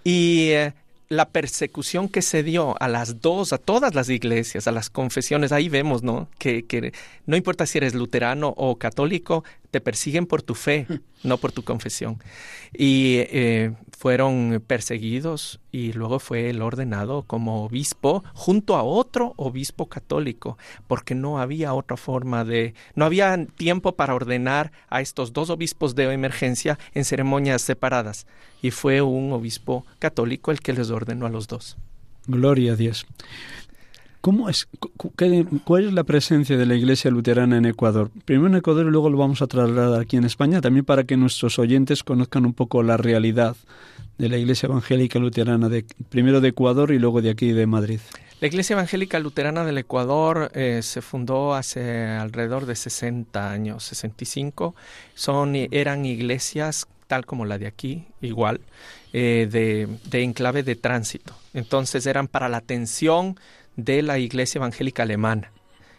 y 0.04 0.50
eh, 0.50 0.74
la 1.10 1.30
persecución 1.30 2.08
que 2.08 2.22
se 2.22 2.42
dio 2.42 2.82
a 2.82 2.88
las 2.88 3.22
dos, 3.22 3.54
a 3.54 3.58
todas 3.58 3.94
las 3.94 4.10
iglesias, 4.10 4.68
a 4.68 4.72
las 4.72 4.90
confesiones, 4.90 5.52
ahí 5.52 5.68
vemos, 5.68 6.04
¿no? 6.04 6.30
Que 6.38 6.94
no 7.26 7.36
importa 7.36 7.66
si 7.66 7.78
eres 7.78 7.94
luterano 7.94 8.54
o 8.56 8.78
católico, 8.78 9.44
te 9.72 9.82
persiguen 9.82 10.26
por 10.26 10.42
tu 10.42 10.54
fe, 10.54 10.86
no 11.24 11.38
por 11.38 11.52
tu 11.52 11.64
confesión. 11.64 12.22
Y 12.74 13.16
eh, 13.30 13.74
fueron 13.98 14.64
perseguidos 14.66 15.60
y 15.72 15.94
luego 15.94 16.20
fue 16.20 16.50
el 16.50 16.62
ordenado 16.62 17.24
como 17.24 17.64
obispo 17.64 18.24
junto 18.34 18.76
a 18.76 18.84
otro 18.84 19.34
obispo 19.38 19.88
católico, 19.88 20.58
porque 20.88 21.16
no 21.16 21.40
había 21.40 21.74
otra 21.74 21.98
forma 21.98 22.44
de, 22.44 22.74
no 22.96 23.06
había 23.06 23.46
tiempo 23.46 23.96
para 23.96 24.14
ordenar 24.14 24.72
a 24.90 25.02
estos 25.02 25.34
dos 25.34 25.50
obispos 25.50 25.96
de 25.96 26.12
emergencia 26.12 26.78
en 26.94 27.06
ceremonias 27.06 27.62
separadas. 27.62 28.28
Y 28.62 28.72
fue 28.72 29.02
un 29.02 29.32
obispo 29.32 29.86
católico 30.00 30.52
el 30.52 30.60
que 30.60 30.74
les 30.74 30.92
ordenó 30.92 31.26
a 31.26 31.30
los 31.30 31.48
dos. 31.48 31.78
Gloria 32.28 32.74
a 32.74 32.76
Dios. 32.76 33.08
¿Cómo 34.22 34.50
es, 34.50 34.68
¿Cuál 35.66 35.88
es 35.88 35.94
la 35.94 36.04
presencia 36.04 36.56
de 36.56 36.68
la 36.68 36.76
Iglesia 36.76 37.10
luterana 37.10 37.58
en 37.58 37.66
Ecuador? 37.66 38.12
Primero 38.24 38.50
en 38.50 38.56
Ecuador 38.58 38.86
y 38.86 38.92
luego 38.92 39.10
lo 39.10 39.18
vamos 39.18 39.42
a 39.42 39.48
trasladar 39.48 40.00
aquí 40.00 40.16
en 40.16 40.26
España, 40.26 40.62
también 40.62 40.86
para 40.86 41.06
que 41.06 41.18
nuestros 41.18 41.58
oyentes 41.58 42.04
conozcan 42.04 42.46
un 42.46 42.54
poco 42.54 42.84
la 42.84 42.98
realidad 42.98 43.56
de 44.20 44.30
la 44.30 44.38
Iglesia 44.38 44.68
Evangélica 44.68 45.18
Luterana, 45.18 45.70
de, 45.70 45.86
primero 46.10 46.40
de 46.40 46.50
Ecuador 46.50 46.92
y 46.92 47.00
luego 47.00 47.24
de 47.24 47.32
aquí 47.32 47.52
de 47.52 47.66
Madrid. 47.66 48.00
La 48.42 48.48
Iglesia 48.48 48.76
Evangélica 48.76 49.18
Luterana 49.18 49.66
del 49.66 49.80
Ecuador 49.80 50.52
eh, 50.54 50.82
se 50.84 51.02
fundó 51.02 51.56
hace 51.56 52.06
alrededor 52.06 52.68
de 52.68 52.76
60 52.76 53.52
años, 53.52 53.84
65. 53.86 54.76
Son, 55.16 55.56
eran 55.56 56.06
iglesias 56.06 56.88
tal 57.08 57.26
como 57.26 57.44
la 57.46 57.58
de 57.58 57.68
aquí, 57.68 58.06
igual, 58.22 58.62
eh, 59.12 59.48
de, 59.52 59.88
de 60.10 60.24
enclave 60.24 60.64
de 60.64 60.76
tránsito. 60.76 61.36
Entonces 61.54 62.06
eran 62.06 62.28
para 62.28 62.48
la 62.48 62.58
atención 62.58 63.38
de 63.76 64.02
la 64.02 64.20
Iglesia 64.20 64.60
Evangélica 64.60 65.04
Alemana. 65.04 65.52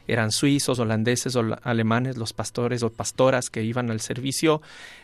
Eran 0.08 0.32
suizos, 0.32 0.78
holandeses 0.78 1.36
o 1.36 1.56
alemanes 1.62 2.16
los 2.16 2.32
pastores 2.32 2.82
o 2.82 2.90
pastoras 2.90 3.50
que 3.50 3.62
iban 3.62 3.90
al 3.90 4.00
servicio 4.00 4.60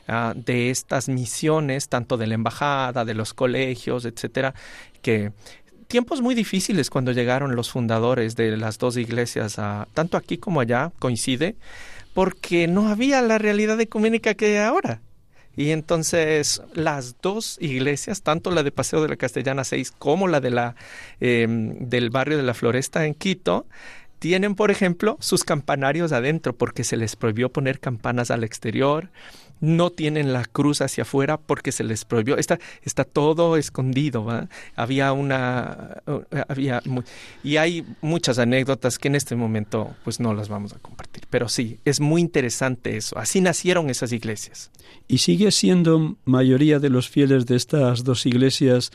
uh, 0.09 0.35
de 0.35 0.71
estas 0.71 1.09
misiones, 1.09 1.89
tanto 1.89 2.17
de 2.17 2.27
la 2.27 2.35
embajada, 2.35 3.05
de 3.05 3.15
los 3.15 3.33
colegios, 3.33 4.05
etcétera, 4.05 4.55
que 5.01 5.33
tiempos 5.87 6.21
muy 6.21 6.35
difíciles 6.35 6.91
cuando 6.91 7.13
llegaron 7.13 7.55
los 7.57 7.71
fundadores 7.71 8.37
de 8.37 8.57
las 8.57 8.79
dos 8.79 8.97
iglesias, 8.97 9.57
tanto 9.95 10.17
aquí 10.17 10.37
como 10.39 10.61
allá, 10.61 10.93
coincide, 10.99 11.57
porque 12.13 12.67
no 12.67 12.89
había 12.89 13.23
la 13.23 13.39
realidad 13.39 13.81
ecuménica 13.81 14.35
que 14.35 14.47
hay 14.47 14.57
ahora. 14.57 15.01
Y 15.59 15.73
entonces 15.73 16.62
las 16.73 17.21
dos 17.21 17.59
iglesias, 17.61 18.23
tanto 18.23 18.53
la 18.53 18.62
de 18.62 18.71
Paseo 18.71 19.03
de 19.03 19.09
la 19.09 19.16
Castellana 19.16 19.64
6 19.64 19.90
como 19.90 20.29
la 20.29 20.40
de 20.40 20.51
la, 20.51 20.77
eh, 21.21 21.49
del 21.49 22.11
barrio 22.11 22.37
de 22.37 22.44
la 22.44 22.55
Floresta 22.55 23.07
en 23.07 23.14
Quito, 23.14 23.66
tienen, 24.21 24.55
por 24.55 24.71
ejemplo, 24.71 25.16
sus 25.18 25.42
campanarios 25.42 26.12
adentro 26.12 26.55
porque 26.55 26.85
se 26.85 26.97
les 26.97 27.16
prohibió 27.16 27.49
poner 27.49 27.81
campanas 27.81 28.31
al 28.31 28.44
exterior 28.44 29.11
no 29.61 29.90
tienen 29.90 30.33
la 30.33 30.44
cruz 30.44 30.81
hacia 30.81 31.03
afuera 31.03 31.38
porque 31.38 31.73
se 31.73 31.85
les 31.85 32.05
prohibió. 32.05 32.37
Está, 32.37 32.59
está 32.83 33.05
todo 33.05 33.57
escondido. 33.57 34.25
¿va? 34.25 34.49
Había 34.77 35.12
una. 35.12 36.03
uh, 36.07 36.21
había 36.49 36.83
y 37.42 37.57
hay 37.57 37.85
muchas 38.01 38.38
anécdotas 38.38 38.99
que 38.99 39.09
en 39.09 39.14
este 39.14 39.37
momento 39.37 39.94
pues 40.05 40.21
no 40.21 40.35
las 40.35 40.49
vamos 40.49 40.73
a 40.73 40.79
compartir. 40.79 41.25
Pero 41.31 41.49
sí, 41.49 41.79
es 41.85 42.01
muy 42.01 42.21
interesante 42.21 42.97
eso. 42.97 43.18
Así 43.18 43.40
nacieron 43.40 43.90
esas 43.90 44.12
iglesias. 44.12 44.71
¿Y 45.07 45.18
sigue 45.18 45.51
siendo 45.51 46.16
mayoría 46.25 46.79
de 46.79 46.90
los 46.90 47.09
fieles 47.09 47.47
de 47.47 47.57
estas 47.57 48.05
dos 48.05 48.27
iglesias 48.27 48.90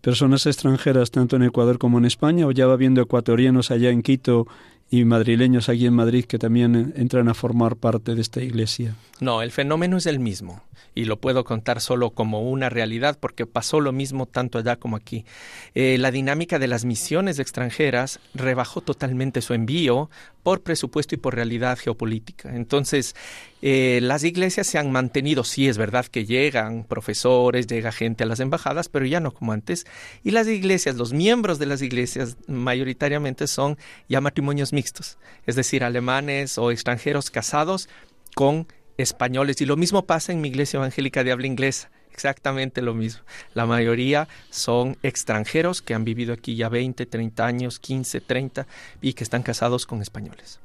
personas 0.00 0.46
extranjeras 0.46 1.10
tanto 1.10 1.36
en 1.36 1.42
Ecuador 1.42 1.78
como 1.78 1.98
en 1.98 2.04
España 2.04 2.46
o 2.46 2.52
ya 2.52 2.66
va 2.66 2.74
habiendo 2.74 3.02
ecuatorianos 3.02 3.70
allá 3.70 3.90
en 3.90 4.02
Quito 4.02 4.46
y 4.90 5.04
madrileños 5.04 5.68
aquí 5.68 5.86
en 5.86 5.94
Madrid 5.94 6.24
que 6.24 6.38
también 6.38 6.94
entran 6.96 7.28
a 7.28 7.34
formar 7.34 7.76
parte 7.76 8.14
de 8.14 8.20
esta 8.20 8.42
iglesia? 8.42 8.94
No, 9.20 9.42
el 9.42 9.50
fenómeno 9.50 9.96
es 9.96 10.06
el 10.06 10.18
mismo 10.18 10.62
y 10.96 11.04
lo 11.04 11.20
puedo 11.20 11.44
contar 11.44 11.80
solo 11.80 12.10
como 12.10 12.50
una 12.50 12.70
realidad 12.70 13.18
porque 13.20 13.46
pasó 13.46 13.80
lo 13.80 13.92
mismo 13.92 14.26
tanto 14.26 14.58
allá 14.58 14.76
como 14.76 14.96
aquí. 14.96 15.26
Eh, 15.74 15.98
la 15.98 16.10
dinámica 16.10 16.58
de 16.58 16.68
las 16.68 16.84
misiones 16.84 17.38
extranjeras 17.38 18.18
rebajó 18.34 18.80
totalmente 18.80 19.42
su 19.42 19.52
envío 19.52 20.08
por 20.42 20.62
presupuesto 20.62 21.14
y 21.14 21.18
por 21.18 21.34
realidad 21.34 21.76
geopolítica. 21.76 22.54
Entonces, 22.54 23.14
eh, 23.62 23.98
las 24.00 24.22
iglesias 24.22 24.66
se 24.66 24.78
han 24.78 24.92
mantenido, 24.92 25.42
sí 25.44 25.68
es 25.68 25.76
verdad 25.76 26.06
que 26.06 26.24
llegan 26.24 26.84
profesores, 26.84 27.66
llega 27.66 27.90
gente 27.90 28.22
a 28.22 28.26
las 28.26 28.40
embajadas, 28.40 28.88
pero 28.88 29.04
ya 29.06 29.18
no 29.18 29.32
como 29.32 29.52
antes. 29.52 29.86
Y 30.22 30.30
las 30.30 30.46
iglesias, 30.46 30.96
los 30.96 31.12
miembros 31.12 31.58
de 31.58 31.66
las 31.66 31.82
iglesias 31.82 32.36
mayoritariamente 32.46 33.48
son 33.48 33.76
ya 34.08 34.20
matrimonios 34.20 34.72
mixtos, 34.76 35.18
es 35.46 35.56
decir, 35.56 35.82
alemanes 35.82 36.58
o 36.58 36.70
extranjeros 36.70 37.30
casados 37.30 37.88
con 38.34 38.68
españoles. 38.98 39.60
Y 39.60 39.66
lo 39.66 39.76
mismo 39.76 40.06
pasa 40.06 40.32
en 40.32 40.40
mi 40.40 40.48
iglesia 40.48 40.76
evangélica 40.76 41.24
de 41.24 41.32
habla 41.32 41.46
inglesa. 41.46 41.90
Exactamente 42.12 42.80
lo 42.80 42.94
mismo. 42.94 43.22
La 43.54 43.66
mayoría 43.66 44.28
son 44.50 44.96
extranjeros 45.02 45.82
que 45.82 45.94
han 45.94 46.04
vivido 46.04 46.32
aquí 46.32 46.56
ya 46.56 46.68
20, 46.68 47.04
30 47.04 47.46
años, 47.46 47.78
15, 47.78 48.20
30 48.20 48.66
y 49.02 49.12
que 49.12 49.24
están 49.24 49.42
casados 49.42 49.86
con 49.86 50.00
españoles. 50.00 50.60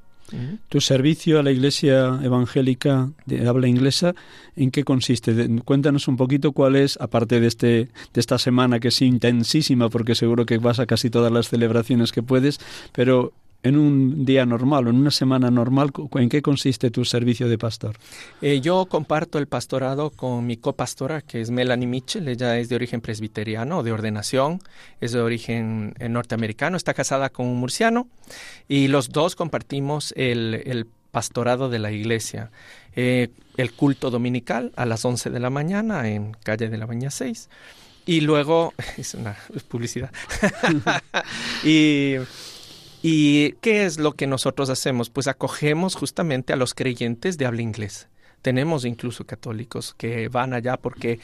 ¿Tu 0.70 0.80
servicio 0.80 1.40
a 1.40 1.44
la 1.44 1.52
iglesia 1.52 2.20
evangélica 2.24 3.12
de 3.26 3.48
habla 3.48 3.68
inglesa 3.68 4.16
en 4.56 4.72
qué 4.72 4.86
consiste? 4.86 5.34
Cuéntanos 5.66 6.08
un 6.08 6.16
poquito 6.16 6.54
cuál 6.54 6.78
es, 6.78 6.98
aparte 7.02 7.42
de, 7.42 7.48
este, 7.48 7.68
de 7.68 8.20
esta 8.20 8.38
semana 8.38 8.80
que 8.80 8.88
es 8.90 9.02
intensísima, 9.02 9.90
porque 9.90 10.16
seguro 10.16 10.46
que 10.46 10.58
vas 10.58 10.80
a 10.80 10.86
casi 10.86 11.10
todas 11.10 11.32
las 11.34 11.50
celebraciones 11.50 12.14
que 12.14 12.24
puedes, 12.24 12.60
pero 12.94 13.34
en 13.64 13.78
un 13.78 14.26
día 14.26 14.46
normal 14.46 14.88
en 14.88 14.96
una 14.96 15.12
semana 15.12 15.52
normal, 15.52 15.92
¿en 16.16 16.30
qué 16.30 16.42
consiste 16.42 16.92
tu 16.92 17.06
servicio 17.06 17.48
de 17.48 17.58
pastor? 17.58 17.96
Eh, 18.42 18.60
yo 18.62 18.86
comparto 18.88 19.38
el 19.38 19.48
pastorado 19.48 20.10
con 20.10 20.46
mi 20.46 20.58
copastora, 20.58 21.22
que 21.22 21.42
es 21.42 21.52
Melanie 21.52 21.88
Mitchell. 21.88 22.28
Ella 22.28 22.58
es 22.58 22.70
de 22.70 22.76
origen 22.76 23.02
presbiteriano, 23.02 23.84
de 23.84 23.92
ordenación, 23.92 24.60
es 25.00 25.12
de 25.12 25.22
origen 25.22 25.94
eh, 26.00 26.10
norteamericano, 26.10 26.78
está 26.78 26.94
casada 26.94 27.30
con 27.30 27.46
un 27.46 27.58
murciano 27.58 28.08
y 28.68 28.88
los 28.88 29.10
dos 29.10 29.36
compartimos 29.36 30.14
el, 30.18 30.62
el 30.66 30.88
pastorado 31.12 31.70
de 31.70 31.80
la 31.80 31.92
iglesia. 31.92 32.52
Eh, 32.96 33.30
el 33.58 33.74
culto 33.74 34.10
dominical 34.10 34.72
a 34.76 34.86
las 34.86 35.06
11 35.06 35.30
de 35.30 35.40
la 35.40 35.50
mañana 35.50 36.10
en 36.10 36.34
calle 36.44 36.70
de 36.70 36.78
la 36.78 36.86
Baña 36.86 37.12
6. 37.12 37.50
Y 38.06 38.22
luego, 38.22 38.74
es 38.98 39.14
una 39.14 39.38
publicidad. 39.68 40.12
y, 41.64 42.16
¿Y 43.04 43.54
qué 43.62 43.86
es 43.86 43.98
lo 44.00 44.14
que 44.14 44.28
nosotros 44.28 44.70
hacemos? 44.70 45.10
Pues 45.10 45.28
acogemos 45.28 45.96
justamente 45.96 46.54
a 46.54 46.56
los 46.56 46.74
creyentes 46.74 47.38
de 47.38 47.46
habla 47.46 47.62
inglesa. 47.62 48.08
Tenemos 48.42 48.86
incluso 48.86 49.24
católicos 49.26 49.94
que 49.98 50.28
van 50.28 50.54
allá 50.54 50.76
porque 50.78 51.20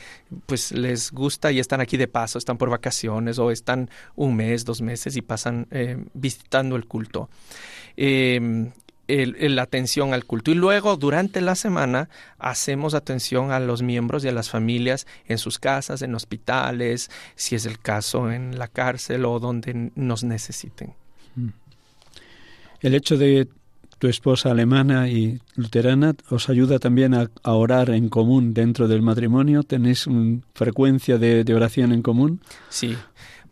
pues 0.45 0.71
les 0.71 1.11
gusta 1.11 1.51
y 1.51 1.59
están 1.59 1.81
aquí 1.81 1.97
de 1.97 2.07
paso, 2.07 2.37
están 2.37 2.57
por 2.59 2.69
vacaciones 2.69 3.39
o 3.39 3.49
están 3.49 3.89
un 4.15 4.35
mes, 4.35 4.65
dos 4.65 4.81
meses 4.81 5.15
y 5.17 5.21
pasan 5.23 5.67
eh, 5.71 5.97
visitando 6.13 6.75
el 6.75 6.85
culto. 6.85 7.29
El- 7.95 8.71
la 9.07 9.61
atención 9.61 10.13
al 10.13 10.25
culto. 10.25 10.51
Y 10.51 10.55
luego, 10.55 10.97
durante 10.97 11.39
la 11.41 11.55
semana, 11.55 12.09
hacemos 12.39 12.93
atención 12.93 13.51
a 13.51 13.59
los 13.59 13.81
miembros 13.81 14.23
y 14.25 14.27
a 14.27 14.31
las 14.33 14.49
familias 14.49 15.07
en 15.27 15.37
sus 15.37 15.59
casas, 15.59 16.01
en 16.01 16.13
hospitales, 16.13 17.09
si 17.35 17.55
es 17.55 17.65
el 17.65 17.79
caso, 17.79 18.29
en 18.31 18.59
la 18.59 18.67
cárcel 18.67 19.23
o 19.25 19.39
donde 19.39 19.91
nos 19.95 20.23
necesiten. 20.25 20.93
El 22.81 22.95
hecho 22.95 23.17
de 23.17 23.47
tu 23.99 24.07
esposa 24.07 24.51
alemana 24.51 25.09
y 25.09 25.39
luterana 25.55 26.15
os 26.29 26.49
ayuda 26.49 26.77
también 26.79 27.13
a, 27.13 27.29
a 27.43 27.53
orar 27.53 27.89
en 27.89 28.09
común 28.09 28.53
dentro 28.53 28.87
del 28.87 29.01
matrimonio. 29.01 29.63
¿Tenéis 29.63 30.05
una 30.07 30.41
frecuencia 30.53 31.17
de, 31.17 31.43
de 31.43 31.53
oración 31.55 31.91
en 31.91 32.01
común? 32.01 32.41
Sí. 32.69 32.95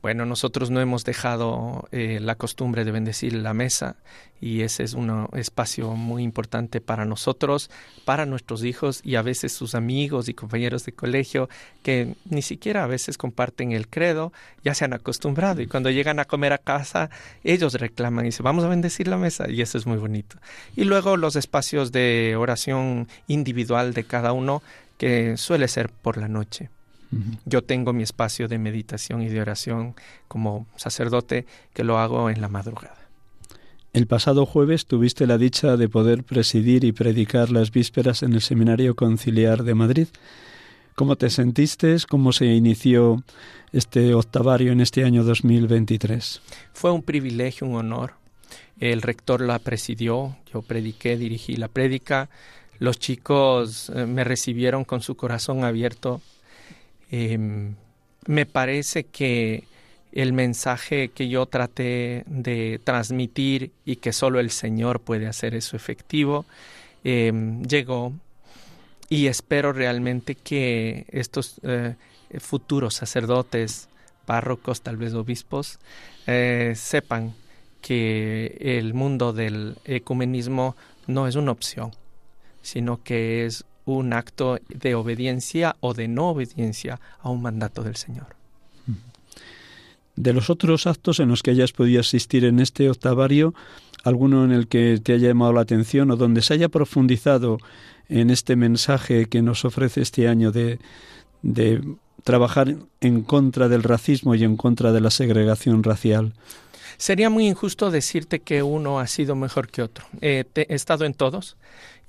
Bueno, 0.05 0.27
nosotros 0.27 0.69
no 0.69 0.81
hemos 0.81 1.03
dejado 1.03 1.87
eh, 1.91 2.19
la 2.21 2.35
costumbre 2.35 2.85
de 2.85 2.91
bendecir 2.91 3.33
la 3.33 3.55
mesa 3.55 3.95
y 4.39 4.61
ese 4.61 4.83
es 4.83 4.93
un 4.93 5.27
espacio 5.33 5.93
muy 5.93 6.21
importante 6.21 6.79
para 6.79 7.05
nosotros, 7.05 7.71
para 8.05 8.27
nuestros 8.27 8.63
hijos 8.63 9.01
y 9.03 9.15
a 9.15 9.23
veces 9.23 9.51
sus 9.51 9.73
amigos 9.73 10.29
y 10.29 10.35
compañeros 10.35 10.85
de 10.85 10.91
colegio 10.91 11.49
que 11.81 12.13
ni 12.25 12.43
siquiera 12.43 12.83
a 12.83 12.87
veces 12.87 13.17
comparten 13.17 13.71
el 13.71 13.87
credo, 13.87 14.31
ya 14.63 14.75
se 14.75 14.85
han 14.85 14.93
acostumbrado 14.93 15.63
y 15.63 15.65
cuando 15.65 15.89
llegan 15.89 16.19
a 16.19 16.25
comer 16.25 16.53
a 16.53 16.59
casa 16.59 17.09
ellos 17.43 17.73
reclaman 17.73 18.25
y 18.25 18.27
dicen 18.27 18.43
vamos 18.43 18.63
a 18.63 18.67
bendecir 18.67 19.07
la 19.07 19.17
mesa 19.17 19.49
y 19.49 19.63
eso 19.63 19.79
es 19.79 19.87
muy 19.87 19.97
bonito. 19.97 20.37
Y 20.75 20.83
luego 20.83 21.17
los 21.17 21.35
espacios 21.35 21.91
de 21.91 22.35
oración 22.37 23.07
individual 23.25 23.95
de 23.95 24.03
cada 24.03 24.33
uno 24.33 24.61
que 24.99 25.35
suele 25.37 25.67
ser 25.67 25.89
por 25.89 26.17
la 26.17 26.27
noche. 26.27 26.69
Yo 27.45 27.61
tengo 27.61 27.93
mi 27.93 28.03
espacio 28.03 28.47
de 28.47 28.57
meditación 28.57 29.21
y 29.21 29.29
de 29.29 29.41
oración 29.41 29.95
como 30.27 30.67
sacerdote 30.75 31.45
que 31.73 31.83
lo 31.83 31.97
hago 31.97 32.29
en 32.29 32.41
la 32.41 32.49
madrugada. 32.49 32.97
El 33.93 34.07
pasado 34.07 34.45
jueves 34.45 34.87
tuviste 34.87 35.25
la 35.25 35.37
dicha 35.37 35.77
de 35.77 35.87
poder 35.87 36.23
presidir 36.25 36.83
y 36.83 36.91
predicar 36.91 37.49
las 37.49 37.71
vísperas 37.71 38.23
en 38.23 38.33
el 38.33 38.41
Seminario 38.41 38.93
Conciliar 38.95 39.63
de 39.63 39.73
Madrid. 39.73 40.07
¿Cómo 40.95 41.15
te 41.15 41.29
sentiste? 41.29 41.95
¿Cómo 42.09 42.33
se 42.33 42.45
inició 42.45 43.23
este 43.71 44.13
octavario 44.13 44.73
en 44.73 44.81
este 44.81 45.05
año 45.05 45.23
2023? 45.23 46.41
Fue 46.73 46.91
un 46.91 47.03
privilegio, 47.03 47.67
un 47.67 47.75
honor. 47.75 48.13
El 48.79 49.01
rector 49.01 49.39
la 49.39 49.59
presidió, 49.59 50.35
yo 50.53 50.61
prediqué, 50.61 51.15
dirigí 51.17 51.55
la 51.55 51.69
prédica. 51.69 52.29
Los 52.79 52.99
chicos 52.99 53.89
eh, 53.95 54.05
me 54.05 54.23
recibieron 54.23 54.83
con 54.83 55.01
su 55.01 55.15
corazón 55.15 55.63
abierto. 55.63 56.21
Eh, 57.17 57.37
me 58.27 58.45
parece 58.45 59.05
que 59.05 59.63
el 60.11 60.33
mensaje 60.33 61.09
que 61.09 61.29
yo 61.29 61.45
traté 61.45 62.23
de 62.27 62.81
transmitir 62.83 63.71
y 63.85 63.97
que 63.97 64.11
solo 64.11 64.41
el 64.41 64.49
Señor 64.51 64.99
puede 64.99 65.27
hacer 65.27 65.55
eso 65.55 65.77
efectivo, 65.77 66.45
eh, 67.05 67.31
llegó 67.65 68.11
y 69.07 69.27
espero 69.27 69.71
realmente 69.71 70.35
que 70.35 71.05
estos 71.09 71.55
eh, 71.63 71.95
futuros 72.39 72.95
sacerdotes, 72.95 73.87
párrocos, 74.25 74.81
tal 74.81 74.97
vez 74.97 75.13
obispos, 75.13 75.79
eh, 76.27 76.73
sepan 76.75 77.33
que 77.81 78.57
el 78.59 78.93
mundo 78.93 79.31
del 79.31 79.77
ecumenismo 79.85 80.75
no 81.07 81.27
es 81.27 81.35
una 81.35 81.51
opción, 81.51 81.91
sino 82.61 83.03
que 83.03 83.45
es 83.45 83.63
un 83.85 84.13
acto 84.13 84.59
de 84.67 84.95
obediencia 84.95 85.75
o 85.79 85.93
de 85.93 86.07
no 86.07 86.29
obediencia 86.29 86.99
a 87.21 87.29
un 87.29 87.41
mandato 87.41 87.83
del 87.83 87.95
Señor. 87.95 88.27
De 90.15 90.31
los 90.31 90.49
otros 90.49 90.87
actos 90.87 91.19
en 91.19 91.27
los 91.27 91.43
que 91.43 91.51
hayas 91.51 91.73
podido 91.73 91.99
asistir 91.99 92.45
en 92.45 92.59
este 92.59 92.89
octavario, 92.89 93.53
alguno 94.03 94.45
en 94.45 94.51
el 94.51 94.67
que 94.67 94.99
te 95.03 95.11
haya 95.13 95.27
llamado 95.29 95.51
la 95.53 95.61
atención 95.61 96.09
o 96.09 96.15
donde 96.15 96.41
se 96.41 96.53
haya 96.53 96.69
profundizado 96.69 97.57
en 98.07 98.29
este 98.29 98.55
mensaje 98.55 99.25
que 99.25 99.41
nos 99.41 99.65
ofrece 99.65 100.01
este 100.01 100.27
año 100.29 100.51
de, 100.53 100.79
de 101.41 101.83
trabajar 102.23 102.75
en 103.01 103.23
contra 103.23 103.67
del 103.67 103.83
racismo 103.83 104.35
y 104.35 104.43
en 104.45 104.55
contra 104.55 104.93
de 104.93 105.01
la 105.01 105.09
segregación 105.11 105.83
racial. 105.83 106.33
Sería 106.97 107.29
muy 107.29 107.45
injusto 107.47 107.91
decirte 107.91 108.39
que 108.39 108.63
uno 108.63 108.99
ha 108.99 109.07
sido 109.07 109.35
mejor 109.35 109.67
que 109.67 109.81
otro. 109.81 110.05
Eh, 110.21 110.45
te- 110.53 110.71
he 110.71 110.75
estado 110.75 111.03
en 111.03 111.13
todos 111.13 111.57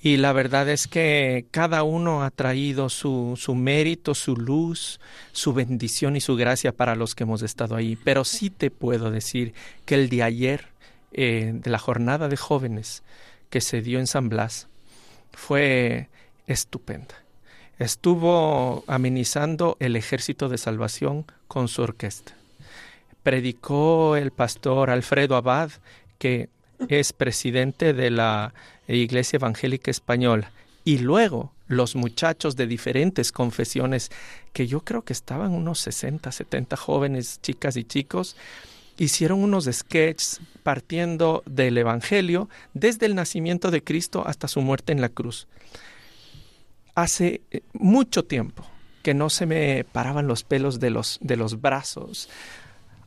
y 0.06 0.18
la 0.18 0.32
verdad 0.32 0.68
es 0.68 0.86
que 0.86 1.46
cada 1.50 1.82
uno 1.82 2.22
ha 2.22 2.30
traído 2.30 2.88
su, 2.88 3.34
su 3.36 3.56
mérito, 3.56 4.14
su 4.14 4.36
luz, 4.36 5.00
su 5.32 5.52
bendición 5.52 6.14
y 6.14 6.20
su 6.20 6.36
gracia 6.36 6.70
para 6.70 6.94
los 6.94 7.16
que 7.16 7.24
hemos 7.24 7.42
estado 7.42 7.74
ahí. 7.74 7.98
Pero 8.04 8.22
sí 8.22 8.48
te 8.48 8.70
puedo 8.70 9.10
decir 9.10 9.52
que 9.84 9.96
el 9.96 10.08
de 10.08 10.22
ayer, 10.22 10.68
eh, 11.10 11.50
de 11.54 11.70
la 11.70 11.80
jornada 11.80 12.28
de 12.28 12.36
jóvenes 12.36 13.02
que 13.50 13.60
se 13.60 13.82
dio 13.82 13.98
en 13.98 14.06
San 14.06 14.28
Blas, 14.28 14.68
fue 15.32 16.08
estupenda. 16.46 17.16
estuvo 17.80 18.84
amenizando 18.86 19.76
el 19.80 19.96
ejército 19.96 20.48
de 20.48 20.58
salvación 20.58 21.24
con 21.48 21.66
su 21.66 21.82
orquesta. 21.82 22.32
Predicó 23.24 24.14
el 24.14 24.30
pastor 24.30 24.88
Alfredo 24.90 25.34
Abad, 25.34 25.72
que 26.20 26.48
es 26.88 27.12
presidente 27.12 27.92
de 27.92 28.10
la 28.10 28.54
Iglesia 28.88 29.38
Evangélica 29.38 29.90
Española, 29.90 30.52
y 30.84 30.98
luego 30.98 31.52
los 31.66 31.96
muchachos 31.96 32.54
de 32.54 32.66
diferentes 32.66 33.32
confesiones, 33.32 34.10
que 34.52 34.66
yo 34.66 34.80
creo 34.80 35.02
que 35.02 35.12
estaban 35.12 35.52
unos 35.52 35.80
60, 35.80 36.30
70 36.30 36.76
jóvenes, 36.76 37.40
chicas 37.42 37.76
y 37.76 37.84
chicos, 37.84 38.36
hicieron 38.96 39.42
unos 39.42 39.68
sketches 39.70 40.40
partiendo 40.62 41.42
del 41.46 41.76
Evangelio 41.76 42.48
desde 42.72 43.06
el 43.06 43.14
nacimiento 43.14 43.70
de 43.70 43.82
Cristo 43.82 44.26
hasta 44.26 44.48
su 44.48 44.60
muerte 44.60 44.92
en 44.92 45.00
la 45.00 45.08
cruz. 45.08 45.48
Hace 46.94 47.42
eh, 47.50 47.60
mucho 47.72 48.24
tiempo 48.24 48.64
que 49.02 49.12
no 49.12 49.28
se 49.28 49.46
me 49.46 49.84
paraban 49.84 50.26
los 50.26 50.44
pelos 50.44 50.80
de 50.80 50.90
los, 50.90 51.18
de 51.20 51.36
los 51.36 51.60
brazos 51.60 52.28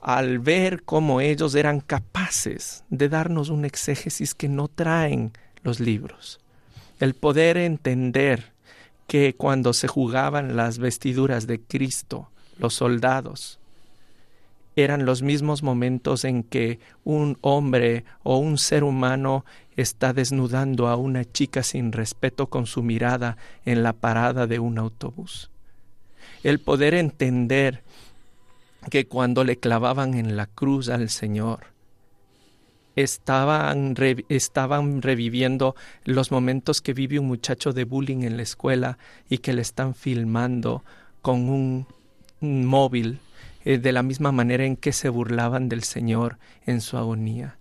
al 0.02 0.40
ver 0.40 0.84
cómo 0.84 1.22
ellos 1.22 1.56
eran 1.56 1.80
capaces 1.80 2.84
de 2.90 3.10
darnos 3.10 3.50
un 3.50 3.66
exégesis 3.66 4.34
que 4.34 4.48
no 4.48 4.68
traen 4.68 5.34
los 5.64 5.80
libros 5.80 6.40
el 7.00 7.14
poder 7.14 7.58
entender 7.58 8.52
que 9.08 9.34
cuando 9.36 9.74
se 9.74 9.88
jugaban 9.88 10.56
las 10.56 10.78
vestiduras 10.78 11.48
de 11.48 11.60
Cristo, 11.62 12.30
los 12.58 12.76
soldados, 12.76 13.60
eran 14.76 15.06
los 15.06 15.22
mismos 15.22 15.64
momentos 15.64 16.26
en 16.26 16.44
que 16.44 16.80
un 17.04 17.38
hombre 17.42 18.06
o 18.24 18.38
un 18.38 18.58
ser 18.58 18.84
humano 18.84 19.46
está 19.76 20.14
desnudando 20.14 20.88
a 20.88 20.96
una 20.96 21.26
chica 21.26 21.64
sin 21.64 21.92
respeto 21.92 22.48
con 22.48 22.66
su 22.66 22.84
mirada 22.84 23.38
en 23.66 23.82
la 23.82 23.94
parada 23.94 24.46
de 24.46 24.60
un 24.60 24.78
autobús. 24.78 25.50
El 26.44 26.60
poder 26.60 26.94
entender 26.94 27.84
que 28.89 29.08
cuando 29.08 29.44
le 29.44 29.58
clavaban 29.58 30.13
en 30.13 30.36
la 30.36 30.48
cruz 30.48 30.89
al 30.89 31.10
Señor, 31.10 31.68
estaban, 32.96 33.96
estaban 34.30 35.02
reviviendo 35.02 35.76
los 36.04 36.32
momentos 36.32 36.82
que 36.82 36.94
vive 36.94 37.20
un 37.20 37.28
muchacho 37.28 37.74
de 37.74 37.84
bullying 37.84 38.24
en 38.24 38.38
la 38.38 38.44
escuela 38.44 38.98
y 39.30 39.39
que 39.39 39.54
le 39.54 39.62
están 39.62 39.96
filmando 39.96 40.84
con 41.22 41.50
un, 41.50 41.88
móvil 42.42 43.20
eh, 43.65 43.78
de 43.78 43.92
la 43.92 44.02
misma 44.02 44.32
manera 44.32 44.63
en 44.63 44.78
que 44.78 44.94
se 44.94 45.10
burlaban 45.10 45.68
del 45.68 45.84
Señor 45.84 46.38
en 46.65 46.80
su 46.80 46.98
agonía. 46.98 47.58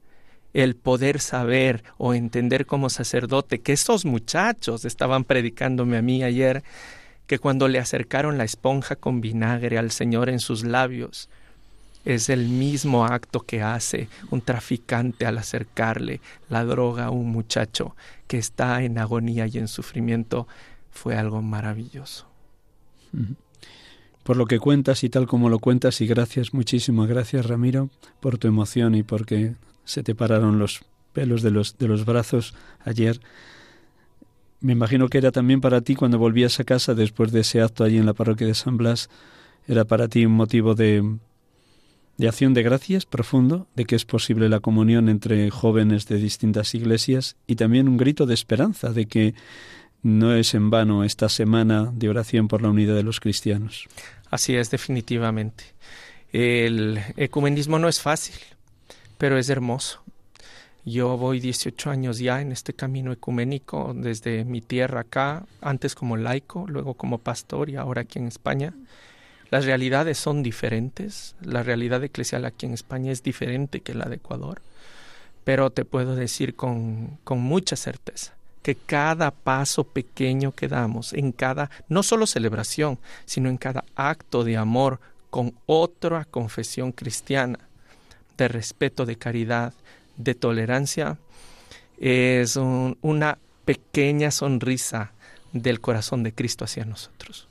El 0.55 0.77
poder 0.77 1.21
saber 1.21 1.83
o 1.99 2.15
entender 2.15 2.65
como 2.65 2.89
sacerdote 2.89 3.61
que 3.61 3.73
esos 3.73 4.05
muchachos 4.05 4.85
estaban 4.85 5.25
predicándome 5.25 5.97
a 5.97 6.03
mí 6.03 6.23
ayer, 6.23 6.63
que 7.29 7.39
cuando 7.39 7.69
le 7.69 7.79
acercaron 7.79 8.39
la 8.39 8.45
esponja 8.45 8.97
con 8.97 9.21
vinagre 9.21 9.79
al 9.79 9.93
Señor 9.93 10.29
en 10.31 10.41
sus 10.41 10.65
labios, 10.65 11.29
es 12.05 12.31
el 12.31 12.49
mismo 12.49 13.05
acto 13.05 13.41
que 13.41 13.63
hace 13.63 14.09
un 14.31 14.41
traficante 14.41 15.27
al 15.27 15.37
acercarle 15.37 16.21
la 16.49 16.65
droga 16.65 17.05
a 17.05 17.11
un 17.11 17.31
muchacho 17.31 17.95
que 18.27 18.39
está 18.39 18.83
en 18.83 18.99
agonía 18.99 19.47
y 19.47 19.59
en 19.59 19.69
sufrimiento. 19.69 20.49
Fue 20.91 21.17
algo 21.17 21.43
maravilloso. 21.43 22.27
Por 24.23 24.37
lo 24.39 24.47
que 24.47 24.59
cuentas 24.59 25.05
y 25.05 25.11
tal 25.11 25.27
como 25.27 25.51
lo 25.51 25.59
cuentas, 25.59 26.01
y 26.01 26.07
gracias, 26.07 26.55
muchísimas 26.55 27.09
gracias 27.09 27.47
Ramiro, 27.47 27.91
por 28.21 28.39
tu 28.39 28.49
emoción 28.49 28.95
y 28.95 29.03
porque 29.03 29.55
se 29.85 30.03
te 30.03 30.15
pararon 30.15 30.59
los 30.59 30.83
pelos 31.13 31.43
de 31.43 31.51
los, 31.51 31.77
de 31.77 31.89
los 31.89 32.07
brazos 32.07 32.55
ayer. 32.85 33.21
Me 34.61 34.73
imagino 34.73 35.09
que 35.09 35.19
era 35.19 35.31
también 35.31 35.61
para 35.61 35.81
ti 35.81 35.95
cuando 35.95 36.19
volvías 36.19 36.59
a 36.59 36.65
casa 36.65 36.95
después 36.95 37.31
de 37.33 37.41
ese 37.41 37.61
acto 37.61 37.85
allí 37.85 37.97
en 37.97 38.07
la 38.07 38.15
parroquia 38.15 38.47
de 38.47 38.55
San 38.55 38.77
Blas, 38.77 39.09
era 39.67 39.85
para 39.85 40.09
ti 40.09 40.27
un 40.27 40.33
motivo 40.33 40.75
de, 40.75 41.17
de 42.17 42.29
acción 42.29 42.55
de 42.55 42.63
gracias 42.63 43.07
profundo 43.07 43.69
de 43.77 43.85
que 43.85 43.95
es 43.95 44.05
posible 44.05 44.49
la 44.49 44.61
comunión 44.61 45.09
entre 45.09 45.51
jóvenes 45.51 46.07
de 46.09 46.17
distintas 46.17 46.75
iglesias 46.75 47.37
y 47.47 47.55
también 47.55 47.89
un 47.89 47.97
grito 47.97 48.27
de 48.27 48.35
esperanza 48.35 48.93
de 48.93 49.07
que 49.07 49.35
no 50.03 50.35
es 50.35 50.55
en 50.55 50.71
vano 50.71 51.05
esta 51.05 51.29
semana 51.29 51.91
de 51.93 52.09
oración 52.09 52.49
por 52.49 52.63
la 52.63 52.71
unidad 52.71 52.95
de 52.95 53.03
los 53.03 53.21
cristianos. 53.21 53.87
Así 54.31 54.57
es, 54.57 54.71
definitivamente. 54.71 55.65
El 56.33 57.01
ecumenismo 57.17 57.79
no 57.79 57.89
es 57.89 58.01
fácil, 58.01 58.37
pero 59.17 59.39
es 59.39 59.49
hermoso. 59.49 60.03
Yo 60.89 61.19
voy 61.19 61.39
18 61.39 61.91
años 61.91 62.19
ya 62.19 62.41
en 62.41 62.51
este 62.51 62.73
camino 62.73 63.13
ecuménico, 63.13 63.93
desde 63.95 64.47
mi 64.47 64.63
tierra 64.63 65.01
acá, 65.01 65.45
antes 65.61 65.95
como 65.95 66.17
laico, 66.17 66.65
luego 66.67 66.95
como 66.95 67.19
pastor 67.19 67.69
y 67.69 67.77
ahora 67.77 68.03
aquí 68.03 68.19
en 68.19 68.27
España. 68.27 68.73
Las 69.51 69.67
realidades 69.67 70.17
son 70.17 70.43
diferentes, 70.43 71.35
la 71.43 71.63
realidad 71.63 72.03
eclesial 72.03 72.47
aquí 72.47 72.65
en 72.65 72.73
España 72.73 73.13
es 73.13 73.23
diferente 73.23 73.81
que 73.81 73.93
la 73.93 74.07
de 74.07 74.17
Ecuador, 74.17 74.63
pero 75.45 75.69
te 75.69 75.85
puedo 75.85 76.17
decir 76.17 76.55
con, 76.55 77.19
con 77.23 77.41
mucha 77.41 77.77
certeza 77.77 78.35
que 78.63 78.75
cada 78.75 79.31
paso 79.31 79.85
pequeño 79.85 80.53
que 80.53 80.69
damos, 80.69 81.13
en 81.13 81.33
cada, 81.33 81.71
no 81.91 82.03
solo 82.03 82.27
celebración, 82.27 82.99
sino 83.27 83.51
en 83.51 83.59
cada 83.59 83.85
acto 83.95 84.43
de 84.43 84.57
amor 84.57 85.01
con 85.29 85.53
otra 85.67 86.25
confesión 86.25 86.93
cristiana, 86.93 87.59
de 88.39 88.49
respeto, 88.49 89.05
de 89.05 89.17
caridad, 89.17 89.75
de 90.19 90.35
tolerancia, 90.35 91.19
es 91.99 92.57
una 92.57 93.39
pequeña 93.65 94.31
sonrisa 94.31 95.13
del 95.53 95.81
corazón 95.81 96.23
de 96.23 96.33
Cristo 96.33 96.65
hacia 96.65 96.85
nosotros. 96.85 97.49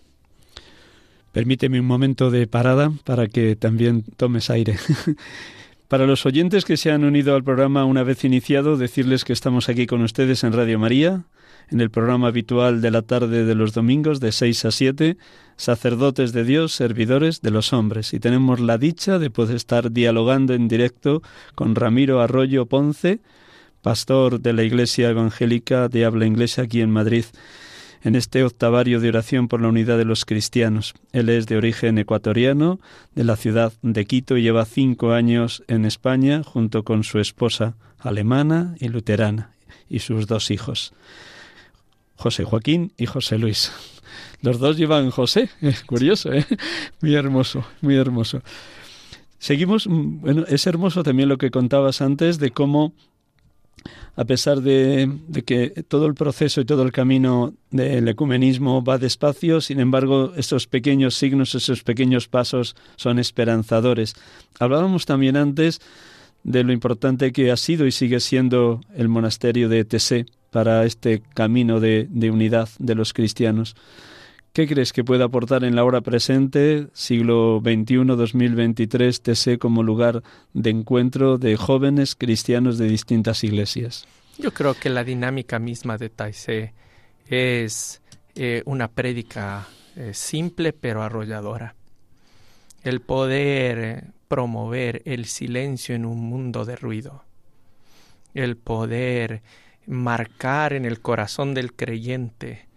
Permíteme 1.31 1.79
un 1.79 1.85
momento 1.85 2.31
de 2.31 2.47
parada 2.47 2.91
para 3.03 3.27
que 3.27 3.55
también 3.55 4.03
tomes 4.15 4.49
aire. 4.49 4.77
Para 5.87 6.05
los 6.05 6.25
oyentes 6.25 6.65
que 6.65 6.75
se 6.75 6.91
han 6.91 7.05
unido 7.05 7.33
al 7.33 7.45
programa 7.45 7.85
una 7.85 8.03
vez 8.03 8.25
iniciado, 8.25 8.75
decirles 8.75 9.23
que 9.23 9.31
estamos 9.31 9.69
aquí 9.69 9.87
con 9.87 10.01
ustedes 10.01 10.43
en 10.43 10.51
Radio 10.51 10.77
María, 10.79 11.23
en 11.69 11.81
el 11.81 11.89
programa 11.89 12.27
habitual 12.27 12.81
de 12.81 12.91
la 12.91 13.01
tarde 13.01 13.45
de 13.45 13.55
los 13.55 13.73
domingos 13.73 14.19
de 14.19 14.31
6 14.31 14.65
a 14.65 14.71
7, 14.71 15.17
sacerdotes 15.55 16.33
de 16.33 16.43
Dios, 16.43 16.73
servidores 16.73 17.41
de 17.41 17.51
los 17.51 17.73
hombres. 17.73 18.13
Y 18.13 18.19
tenemos 18.19 18.59
la 18.59 18.77
dicha 18.77 19.19
de 19.19 19.29
poder 19.29 19.55
estar 19.55 19.91
dialogando 19.91 20.53
en 20.53 20.67
directo 20.67 21.21
con 21.55 21.75
Ramiro 21.75 22.21
Arroyo 22.21 22.65
Ponce, 22.65 23.19
pastor 23.81 24.39
de 24.39 24.53
la 24.53 24.63
Iglesia 24.63 25.09
Evangélica 25.09 25.87
de 25.89 26.05
habla 26.05 26.25
inglesa 26.25 26.63
aquí 26.63 26.81
en 26.81 26.91
Madrid 26.91 27.25
en 28.03 28.15
este 28.15 28.43
octavario 28.43 28.99
de 28.99 29.09
oración 29.09 29.47
por 29.47 29.61
la 29.61 29.67
unidad 29.67 29.97
de 29.97 30.05
los 30.05 30.25
cristianos. 30.25 30.93
Él 31.11 31.29
es 31.29 31.47
de 31.47 31.57
origen 31.57 31.97
ecuatoriano, 31.97 32.79
de 33.15 33.23
la 33.23 33.35
ciudad 33.35 33.73
de 33.81 34.05
Quito, 34.05 34.37
y 34.37 34.43
lleva 34.43 34.65
cinco 34.65 35.11
años 35.11 35.63
en 35.67 35.85
España 35.85 36.41
junto 36.43 36.83
con 36.83 37.03
su 37.03 37.19
esposa 37.19 37.75
alemana 37.99 38.75
y 38.79 38.89
luterana 38.89 39.51
y 39.89 39.99
sus 39.99 40.27
dos 40.27 40.51
hijos, 40.51 40.93
José 42.17 42.43
Joaquín 42.43 42.91
y 42.97 43.05
José 43.05 43.37
Luis. 43.37 43.71
Los 44.41 44.59
dos 44.59 44.77
llevan 44.77 45.09
José, 45.09 45.49
es 45.61 45.83
curioso, 45.83 46.33
¿eh? 46.33 46.45
muy 47.01 47.15
hermoso, 47.15 47.65
muy 47.81 47.95
hermoso. 47.95 48.41
Seguimos, 49.39 49.87
mm, 49.87 50.19
bueno, 50.21 50.45
es 50.47 50.67
hermoso 50.67 51.03
también 51.03 51.29
lo 51.29 51.37
que 51.37 51.51
contabas 51.51 52.01
antes 52.01 52.39
de 52.39 52.51
cómo 52.51 52.93
a 54.15 54.25
pesar 54.25 54.61
de, 54.61 55.11
que 55.45 55.83
todo 55.87 56.07
el 56.07 56.15
proceso 56.15 56.59
y 56.59 56.65
todo 56.65 56.81
el 56.81 56.91
camino 56.91 57.53
del 57.69 58.07
ecumenismo 58.07 58.83
va 58.83 58.97
despacio, 58.97 59.61
sin 59.61 59.79
embargo, 59.79 60.33
estos 60.35 60.65
pequeños 60.65 61.15
signos, 61.15 61.53
esos 61.53 61.83
pequeños 61.83 62.27
pasos 62.27 62.75
son 62.95 63.19
esperanzadores. 63.19 64.15
Hablábamos 64.59 65.05
también 65.05 65.37
antes 65.37 65.81
de 66.47 66.63
lo 66.63 66.73
importante 66.73 67.31
que 67.31 67.51
ha 67.51 67.57
sido 67.57 67.85
y 67.85 67.91
sigue 67.91 68.19
siendo 68.19 68.81
el 68.95 69.07
monasterio 69.07 69.69
de 69.69 69.85
Tessé 69.85 70.25
para 70.49 70.83
este 70.85 71.21
camino 71.35 71.79
de 71.79 72.31
unidad 72.31 72.69
de 72.79 72.95
los 72.95 73.13
cristianos. 73.13 73.75
¿Qué 74.57 74.65
crees 74.65 74.91
que 74.91 75.03
puede 75.03 75.23
aportar 75.23 75.63
en 75.63 75.75
la 75.75 75.83
hora 75.83 76.01
presente, 76.01 76.87
siglo 76.91 77.61
XXI, 77.63 78.05
2023, 78.07 79.21
TC 79.21 79.59
como 79.59 79.83
lugar 79.83 80.23
de 80.53 80.71
encuentro 80.71 81.37
de 81.37 81.55
jóvenes 81.57 82.15
cristianos 82.15 82.79
de 82.79 82.87
distintas 82.87 83.43
iglesias? 83.43 84.07
Yo 84.39 84.51
creo 84.51 84.73
que 84.73 84.89
la 84.89 85.03
dinámica 85.03 85.59
misma 85.59 85.99
de 85.99 86.09
Taizé 86.09 86.73
es 87.27 88.01
eh, 88.33 88.63
una 88.65 88.87
prédica 88.87 89.67
eh, 89.95 90.15
simple 90.15 90.73
pero 90.73 91.03
arrolladora. 91.03 91.75
El 92.81 93.01
poder 93.01 93.77
eh, 93.77 94.03
promover 94.27 95.01
el 95.05 95.25
silencio 95.25 95.95
en 95.95 96.05
un 96.05 96.19
mundo 96.19 96.65
de 96.65 96.75
ruido. 96.75 97.23
El 98.33 98.57
poder 98.57 99.41
marcar 99.85 100.73
en 100.73 100.85
el 100.85 100.99
corazón 100.99 101.53
del 101.53 101.73
creyente 101.73 102.67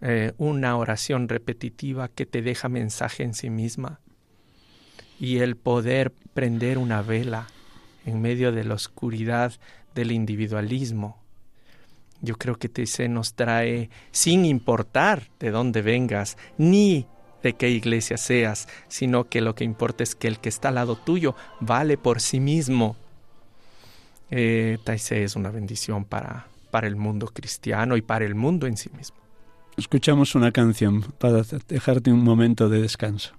eh, 0.00 0.32
una 0.38 0.76
oración 0.76 1.28
repetitiva 1.28 2.08
que 2.08 2.26
te 2.26 2.42
deja 2.42 2.68
mensaje 2.68 3.22
en 3.22 3.34
sí 3.34 3.50
misma 3.50 4.00
y 5.18 5.38
el 5.38 5.56
poder 5.56 6.12
prender 6.34 6.78
una 6.78 7.02
vela 7.02 7.46
en 8.04 8.20
medio 8.20 8.52
de 8.52 8.64
la 8.64 8.74
oscuridad 8.74 9.54
del 9.94 10.12
individualismo 10.12 11.26
yo 12.22 12.36
creo 12.36 12.56
que 12.56 12.86
se 12.86 13.08
nos 13.08 13.34
trae 13.34 13.90
sin 14.10 14.44
importar 14.44 15.28
de 15.38 15.50
dónde 15.50 15.82
vengas, 15.82 16.36
ni 16.58 17.06
de 17.46 17.54
qué 17.54 17.70
iglesia 17.70 18.16
seas, 18.16 18.68
sino 18.88 19.28
que 19.28 19.40
lo 19.40 19.54
que 19.54 19.64
importa 19.64 20.02
es 20.02 20.14
que 20.14 20.28
el 20.28 20.38
que 20.38 20.48
está 20.48 20.68
al 20.68 20.74
lado 20.74 20.96
tuyo 20.96 21.34
vale 21.60 21.96
por 21.96 22.20
sí 22.20 22.40
mismo. 22.40 22.96
Eh, 24.30 24.78
Taizé 24.82 25.22
es 25.22 25.36
una 25.36 25.50
bendición 25.50 26.04
para, 26.04 26.48
para 26.70 26.88
el 26.88 26.96
mundo 26.96 27.28
cristiano 27.32 27.96
y 27.96 28.02
para 28.02 28.24
el 28.24 28.34
mundo 28.34 28.66
en 28.66 28.76
sí 28.76 28.90
mismo. 28.96 29.16
Escuchamos 29.76 30.34
una 30.34 30.52
canción 30.52 31.02
para 31.18 31.42
dejarte 31.68 32.10
un 32.10 32.24
momento 32.24 32.68
de 32.68 32.80
descanso. 32.80 33.34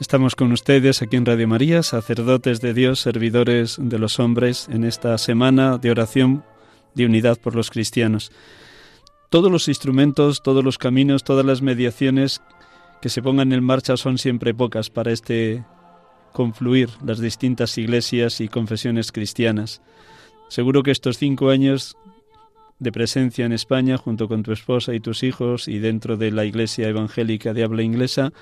Estamos 0.00 0.34
con 0.34 0.52
ustedes 0.52 1.02
aquí 1.02 1.16
en 1.16 1.26
Radio 1.26 1.46
María, 1.46 1.82
sacerdotes 1.82 2.62
de 2.62 2.72
Dios, 2.72 3.00
servidores 3.00 3.76
de 3.78 3.98
los 3.98 4.18
hombres, 4.18 4.66
en 4.70 4.84
esta 4.84 5.18
semana 5.18 5.76
de 5.76 5.90
oración 5.90 6.42
de 6.94 7.04
unidad 7.04 7.38
por 7.38 7.54
los 7.54 7.70
cristianos. 7.70 8.32
Todos 9.28 9.52
los 9.52 9.68
instrumentos, 9.68 10.42
todos 10.42 10.64
los 10.64 10.78
caminos, 10.78 11.22
todas 11.22 11.44
las 11.44 11.60
mediaciones 11.60 12.40
que 13.02 13.10
se 13.10 13.20
pongan 13.20 13.52
en 13.52 13.62
marcha 13.62 13.98
son 13.98 14.16
siempre 14.16 14.54
pocas 14.54 14.88
para 14.88 15.12
este 15.12 15.64
confluir 16.34 16.90
las 17.06 17.20
distintas 17.20 17.78
iglesias 17.78 18.40
y 18.40 18.48
confesiones 18.48 19.12
cristianas. 19.12 19.80
Seguro 20.48 20.82
que 20.82 20.90
estos 20.90 21.16
cinco 21.16 21.50
años 21.50 21.96
de 22.80 22.90
presencia 22.90 23.46
en 23.46 23.52
España, 23.52 23.98
junto 23.98 24.26
con 24.26 24.42
tu 24.42 24.50
esposa 24.50 24.94
y 24.94 25.00
tus 25.00 25.22
hijos, 25.22 25.68
y 25.68 25.78
dentro 25.78 26.16
de 26.16 26.32
la 26.32 26.44
iglesia 26.44 26.88
evangélica 26.88 27.54
de 27.54 27.62
habla 27.62 27.84
inglesa, 27.84 28.32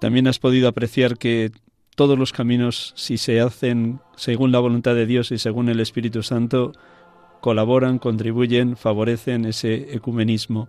también 0.00 0.28
has 0.28 0.38
podido 0.38 0.68
apreciar 0.68 1.16
que 1.16 1.50
todos 1.96 2.18
los 2.18 2.34
caminos, 2.34 2.92
si 2.94 3.16
se 3.16 3.40
hacen 3.40 4.00
según 4.16 4.52
la 4.52 4.58
voluntad 4.58 4.94
de 4.94 5.06
Dios 5.06 5.32
y 5.32 5.38
según 5.38 5.70
el 5.70 5.80
Espíritu 5.80 6.22
Santo, 6.22 6.72
colaboran, 7.40 7.98
contribuyen, 7.98 8.76
favorecen 8.76 9.46
ese 9.46 9.94
ecumenismo. 9.96 10.68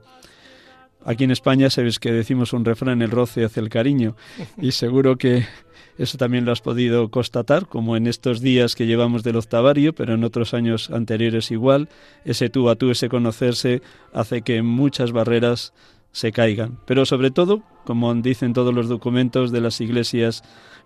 Aquí 1.06 1.24
en 1.24 1.32
España 1.32 1.70
sabes 1.70 2.00
que 2.00 2.12
decimos 2.12 2.52
un 2.52 2.66
refrán, 2.66 3.02
el 3.02 3.12
roce 3.12 3.46
hace 3.46 3.60
el 3.60 3.70
cariño, 3.70 4.16
y 4.60 4.72
seguro 4.72 5.18
que 5.18 5.46
eso 5.98 6.18
también 6.18 6.46
lo 6.46 6.52
has 6.52 6.62
podido 6.62 7.10
constatar, 7.10 7.68
como 7.68 7.96
en 7.96 8.08
estos 8.08 8.42
días 8.42 8.76
que 8.76 8.88
llevamos 8.88 9.24
del 9.24 9.38
octavario, 9.38 9.94
pero 9.94 10.16
en 10.16 10.24
otros 10.24 10.54
años 10.54 10.90
anteriores 10.90 11.52
igual, 11.52 11.90
ese 12.26 12.50
tú 12.50 12.70
a 12.70 12.76
tú, 12.76 12.92
ese 12.92 13.08
conocerse, 13.08 13.82
hace 14.14 14.42
que 14.42 14.62
muchas 14.62 15.12
barreras 15.12 15.74
se 16.12 16.32
caigan. 16.32 16.80
Pero 16.86 17.06
sobre 17.06 17.30
todo, 17.30 17.62
como 17.86 18.14
dicen 18.16 18.54
todos 18.54 18.74
los 18.74 18.90
documentos 18.90 19.52
de 19.52 19.62
las 19.62 19.80
iglesias, 19.82 20.44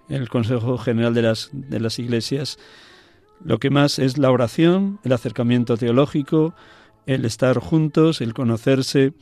el 0.10 0.28
Consejo 0.28 0.78
General 0.78 1.14
de 1.14 1.22
las, 1.22 1.50
de 1.54 1.80
las 1.80 1.98
Iglesias, 2.00 2.58
lo 3.44 3.58
que 3.60 3.70
más 3.70 4.00
es 4.00 4.18
la 4.18 4.32
oración, 4.32 5.00
el 5.04 5.14
acercamiento 5.14 5.78
teológico, 5.78 6.56
el 7.06 7.26
estar 7.26 7.58
juntos, 7.60 8.22
el 8.22 8.34
conocerse. 8.34 9.14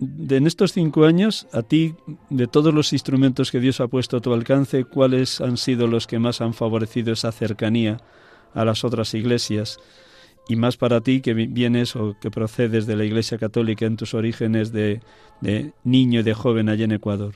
En 0.00 0.46
estos 0.46 0.72
cinco 0.72 1.04
años, 1.04 1.46
a 1.52 1.62
ti, 1.62 1.94
de 2.28 2.46
todos 2.46 2.74
los 2.74 2.92
instrumentos 2.92 3.50
que 3.50 3.60
Dios 3.60 3.80
ha 3.80 3.88
puesto 3.88 4.18
a 4.18 4.20
tu 4.20 4.34
alcance, 4.34 4.84
¿cuáles 4.84 5.40
han 5.40 5.56
sido 5.56 5.86
los 5.86 6.06
que 6.06 6.18
más 6.18 6.40
han 6.40 6.52
favorecido 6.52 7.12
esa 7.12 7.32
cercanía 7.32 7.98
a 8.54 8.64
las 8.64 8.84
otras 8.84 9.14
iglesias? 9.14 9.78
y 10.48 10.56
más 10.56 10.76
para 10.76 11.00
ti 11.00 11.20
que 11.20 11.34
vienes 11.34 11.96
o 11.96 12.16
que 12.20 12.30
procedes 12.30 12.86
de 12.86 12.96
la 12.96 13.04
Iglesia 13.04 13.38
Católica 13.38 13.84
en 13.84 13.96
tus 13.96 14.14
orígenes 14.14 14.72
de, 14.72 15.00
de, 15.40 15.72
niño 15.84 16.20
y 16.20 16.22
de 16.22 16.34
joven 16.34 16.68
allá 16.68 16.84
en 16.84 16.92
Ecuador. 16.92 17.34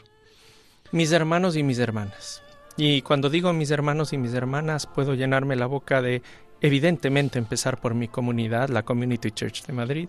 Mis 0.92 1.12
hermanos 1.12 1.56
y 1.56 1.62
mis 1.62 1.78
hermanas. 1.78 2.42
Y 2.76 3.02
cuando 3.02 3.28
digo 3.28 3.52
mis 3.52 3.70
hermanos 3.70 4.12
y 4.12 4.18
mis 4.18 4.32
hermanas, 4.32 4.86
puedo 4.86 5.14
llenarme 5.14 5.56
la 5.56 5.66
boca 5.66 6.02
de, 6.02 6.22
evidentemente, 6.60 7.38
empezar 7.38 7.80
por 7.80 7.94
mi 7.94 8.08
comunidad, 8.08 8.68
la 8.68 8.84
Community 8.84 9.30
Church 9.32 9.66
de 9.66 9.72
Madrid, 9.72 10.08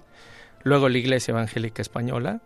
luego 0.64 0.90
la 0.90 0.98
Iglesia 0.98 1.32
Evangélica 1.32 1.82
Española, 1.82 2.42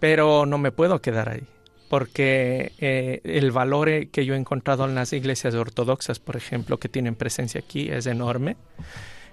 pero 0.00 0.46
no 0.46 0.58
me 0.58 0.72
puedo 0.72 1.00
quedar 1.00 1.28
ahí 1.28 1.46
porque 1.88 2.72
eh, 2.78 3.20
el 3.24 3.50
valor 3.50 4.08
que 4.08 4.24
yo 4.24 4.34
he 4.34 4.36
encontrado 4.36 4.84
en 4.84 4.94
las 4.94 5.12
iglesias 5.12 5.54
ortodoxas, 5.54 6.18
por 6.18 6.36
ejemplo, 6.36 6.78
que 6.78 6.88
tienen 6.88 7.14
presencia 7.14 7.60
aquí, 7.60 7.88
es 7.88 8.06
enorme. 8.06 8.56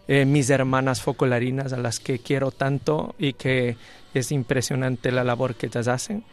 Eh, 0.07 0.26
mis 0.26 0.49
hermanas 0.49 1.01
focolarinas 1.01 1.74
a 1.74 1.78
las 1.78 1.99
que 1.99 2.20
quiero 2.20 2.51
tanto 2.51 3.16
y 3.18 3.34
que 3.34 3.76
es 4.13 4.32
impresionante 4.32 5.11
la 5.11 5.24
labor 5.24 5.55
que 5.55 5.66
ellas 5.66 5.88
hacen, 5.88 6.24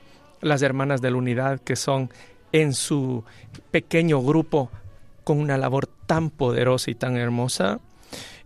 las 0.41 0.63
hermanas 0.63 1.01
de 1.01 1.11
la 1.11 1.17
unidad 1.17 1.61
que 1.61 1.77
son 1.77 2.11
en 2.53 2.75
su 2.75 3.25
pequeño 3.71 4.21
grupo 4.21 4.71
con 5.25 5.39
una 5.39 5.57
labor 5.57 5.87
tan 5.87 6.31
poderosa 6.31 6.91
y 6.91 6.95
tan 6.95 7.17
hermosa, 7.17 7.81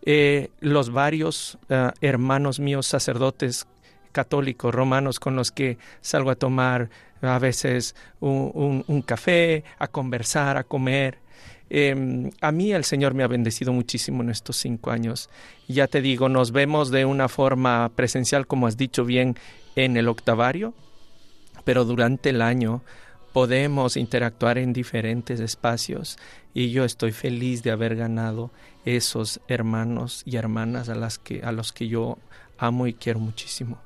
eh, 0.06 0.50
los 0.60 0.90
varios 0.90 1.58
uh, 1.68 1.90
hermanos 2.00 2.60
míos 2.60 2.86
sacerdotes 2.86 3.66
católicos 4.12 4.74
romanos 4.74 5.20
con 5.20 5.36
los 5.36 5.50
que 5.50 5.76
salgo 6.00 6.30
a 6.30 6.36
tomar 6.36 6.88
a 7.20 7.38
veces 7.38 7.94
un, 8.20 8.84
un, 8.86 9.02
café, 9.02 9.64
a 9.78 9.88
conversar, 9.88 10.56
a 10.56 10.64
comer, 10.64 11.18
eh, 11.68 12.30
a 12.40 12.52
mí 12.52 12.72
el 12.72 12.84
Señor 12.84 13.14
me 13.14 13.24
ha 13.24 13.28
bendecido 13.28 13.72
muchísimo 13.72 14.22
en 14.22 14.30
estos 14.30 14.56
cinco 14.56 14.90
años. 14.90 15.28
Ya 15.66 15.86
te 15.88 16.00
digo, 16.00 16.28
nos 16.28 16.52
vemos 16.52 16.90
de 16.90 17.04
una 17.04 17.28
forma 17.28 17.90
presencial, 17.94 18.46
como 18.46 18.66
has 18.66 18.76
dicho 18.76 19.04
bien, 19.04 19.36
en 19.74 19.96
el 19.96 20.08
octavario, 20.08 20.74
pero 21.64 21.84
durante 21.84 22.30
el 22.30 22.42
año 22.42 22.82
podemos 23.32 23.96
interactuar 23.96 24.56
en 24.56 24.72
diferentes 24.72 25.40
espacios 25.40 26.16
y 26.54 26.70
yo 26.70 26.84
estoy 26.84 27.12
feliz 27.12 27.62
de 27.62 27.70
haber 27.70 27.96
ganado 27.96 28.50
esos 28.86 29.40
hermanos 29.48 30.22
y 30.24 30.36
hermanas 30.36 30.88
a, 30.88 30.94
las 30.94 31.18
que, 31.18 31.42
a 31.42 31.52
los 31.52 31.72
que 31.72 31.88
yo 31.88 32.16
amo 32.56 32.86
y 32.86 32.94
quiero 32.94 33.20
muchísimo. 33.20 33.78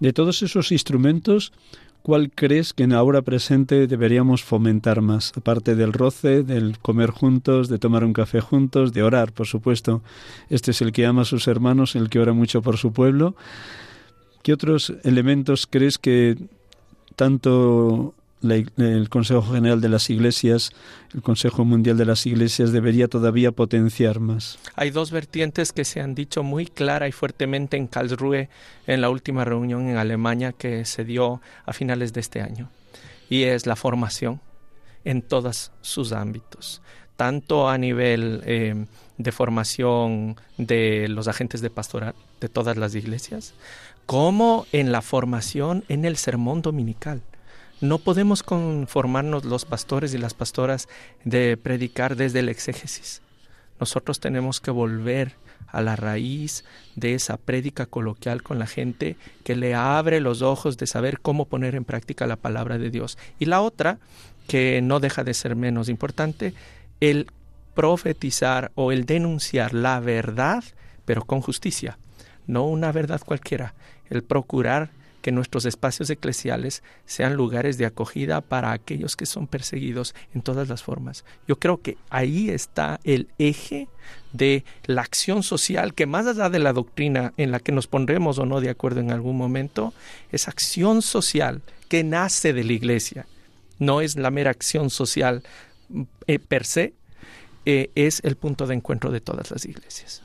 De 0.00 0.12
todos 0.12 0.42
esos 0.42 0.72
instrumentos, 0.72 1.52
¿cuál 2.02 2.30
crees 2.34 2.74
que 2.74 2.82
en 2.82 2.90
la 2.90 3.02
hora 3.02 3.22
presente 3.22 3.86
deberíamos 3.86 4.42
fomentar 4.42 5.00
más? 5.00 5.32
Aparte 5.36 5.76
del 5.76 5.92
roce, 5.92 6.42
del 6.42 6.78
comer 6.78 7.10
juntos, 7.10 7.68
de 7.68 7.78
tomar 7.78 8.04
un 8.04 8.12
café 8.12 8.40
juntos, 8.40 8.92
de 8.92 9.02
orar, 9.02 9.32
por 9.32 9.46
supuesto. 9.46 10.02
Este 10.50 10.72
es 10.72 10.82
el 10.82 10.92
que 10.92 11.06
ama 11.06 11.22
a 11.22 11.24
sus 11.24 11.46
hermanos, 11.46 11.94
el 11.94 12.10
que 12.10 12.18
ora 12.18 12.32
mucho 12.32 12.60
por 12.60 12.76
su 12.76 12.92
pueblo. 12.92 13.36
¿Qué 14.42 14.52
otros 14.52 14.92
elementos 15.04 15.66
crees 15.66 15.96
que 15.96 16.36
tanto 17.16 18.14
la, 18.44 18.56
el 18.56 19.08
Consejo 19.08 19.42
General 19.42 19.80
de 19.80 19.88
las 19.88 20.10
Iglesias, 20.10 20.70
el 21.14 21.22
Consejo 21.22 21.64
Mundial 21.64 21.96
de 21.96 22.04
las 22.04 22.26
Iglesias 22.26 22.72
debería 22.72 23.08
todavía 23.08 23.52
potenciar 23.52 24.20
más? 24.20 24.58
Hay 24.76 24.90
dos 24.90 25.10
vertientes 25.10 25.72
que 25.72 25.84
se 25.84 26.00
han 26.00 26.14
dicho 26.14 26.42
muy 26.42 26.66
clara 26.66 27.08
y 27.08 27.12
fuertemente 27.12 27.76
en 27.76 27.86
Karlsruhe 27.86 28.50
en 28.86 29.00
la 29.00 29.08
última 29.08 29.44
reunión 29.44 29.88
en 29.88 29.96
Alemania 29.96 30.52
que 30.52 30.84
se 30.84 31.04
dio 31.04 31.40
a 31.64 31.72
finales 31.72 32.12
de 32.12 32.20
este 32.20 32.42
año. 32.42 32.70
Y 33.30 33.44
es 33.44 33.66
la 33.66 33.76
formación 33.76 34.40
en 35.04 35.22
todos 35.22 35.72
sus 35.80 36.12
ámbitos, 36.12 36.82
tanto 37.16 37.68
a 37.68 37.78
nivel 37.78 38.42
eh, 38.44 38.86
de 39.16 39.32
formación 39.32 40.36
de 40.58 41.08
los 41.08 41.28
agentes 41.28 41.62
de 41.62 41.70
pastoral 41.70 42.14
de 42.40 42.48
todas 42.50 42.76
las 42.76 42.94
iglesias, 42.94 43.54
como 44.04 44.66
en 44.72 44.92
la 44.92 45.00
formación 45.00 45.84
en 45.88 46.04
el 46.04 46.16
sermón 46.18 46.60
dominical 46.60 47.22
No 47.80 47.98
podemos 47.98 48.42
conformarnos 48.42 49.44
los 49.44 49.64
pastores 49.64 50.14
y 50.14 50.18
las 50.18 50.34
pastoras 50.34 50.88
de 51.24 51.56
predicar 51.56 52.16
desde 52.16 52.40
el 52.40 52.48
exégesis. 52.48 53.20
Nosotros 53.80 54.20
tenemos 54.20 54.60
que 54.60 54.70
volver 54.70 55.34
a 55.66 55.82
la 55.82 55.96
raíz 55.96 56.64
de 56.94 57.14
esa 57.14 57.36
prédica 57.36 57.86
coloquial 57.86 58.42
con 58.42 58.60
la 58.60 58.66
gente 58.66 59.16
que 59.42 59.56
le 59.56 59.74
abre 59.74 60.20
los 60.20 60.40
ojos 60.40 60.76
de 60.76 60.86
saber 60.86 61.18
cómo 61.18 61.46
poner 61.46 61.74
en 61.74 61.84
práctica 61.84 62.28
la 62.28 62.36
palabra 62.36 62.78
de 62.78 62.90
Dios. 62.90 63.18
Y 63.40 63.46
la 63.46 63.60
otra, 63.60 63.98
que 64.46 64.80
no 64.80 65.00
deja 65.00 65.24
de 65.24 65.34
ser 65.34 65.56
menos 65.56 65.88
importante, 65.88 66.54
el 67.00 67.26
profetizar 67.74 68.70
o 68.76 68.92
el 68.92 69.04
denunciar 69.04 69.74
la 69.74 69.98
verdad, 69.98 70.62
pero 71.04 71.24
con 71.24 71.40
justicia, 71.40 71.98
no 72.46 72.64
una 72.66 72.92
verdad 72.92 73.20
cualquiera, 73.24 73.74
el 74.10 74.22
procurar 74.22 74.90
que 75.24 75.32
nuestros 75.32 75.64
espacios 75.64 76.10
eclesiales 76.10 76.82
sean 77.06 77.32
lugares 77.32 77.78
de 77.78 77.86
acogida 77.86 78.42
para 78.42 78.72
aquellos 78.72 79.16
que 79.16 79.24
son 79.24 79.46
perseguidos 79.46 80.14
en 80.34 80.42
todas 80.42 80.68
las 80.68 80.82
formas. 80.82 81.24
Yo 81.48 81.58
creo 81.58 81.80
que 81.80 81.96
ahí 82.10 82.50
está 82.50 83.00
el 83.04 83.28
eje 83.38 83.88
de 84.34 84.64
la 84.84 85.00
acción 85.00 85.42
social 85.42 85.94
que 85.94 86.04
más 86.04 86.26
allá 86.26 86.50
de 86.50 86.58
la 86.58 86.74
doctrina 86.74 87.32
en 87.38 87.52
la 87.52 87.58
que 87.58 87.72
nos 87.72 87.86
pondremos 87.86 88.38
o 88.38 88.44
no 88.44 88.60
de 88.60 88.68
acuerdo 88.68 89.00
en 89.00 89.12
algún 89.12 89.38
momento, 89.38 89.94
es 90.30 90.46
acción 90.46 91.00
social 91.00 91.62
que 91.88 92.04
nace 92.04 92.52
de 92.52 92.64
la 92.64 92.74
iglesia. 92.74 93.26
No 93.78 94.02
es 94.02 94.16
la 94.16 94.30
mera 94.30 94.50
acción 94.50 94.90
social 94.90 95.42
eh, 96.26 96.38
per 96.38 96.66
se, 96.66 96.92
eh, 97.64 97.90
es 97.94 98.20
el 98.24 98.36
punto 98.36 98.66
de 98.66 98.74
encuentro 98.74 99.10
de 99.10 99.22
todas 99.22 99.50
las 99.50 99.64
iglesias. 99.64 100.23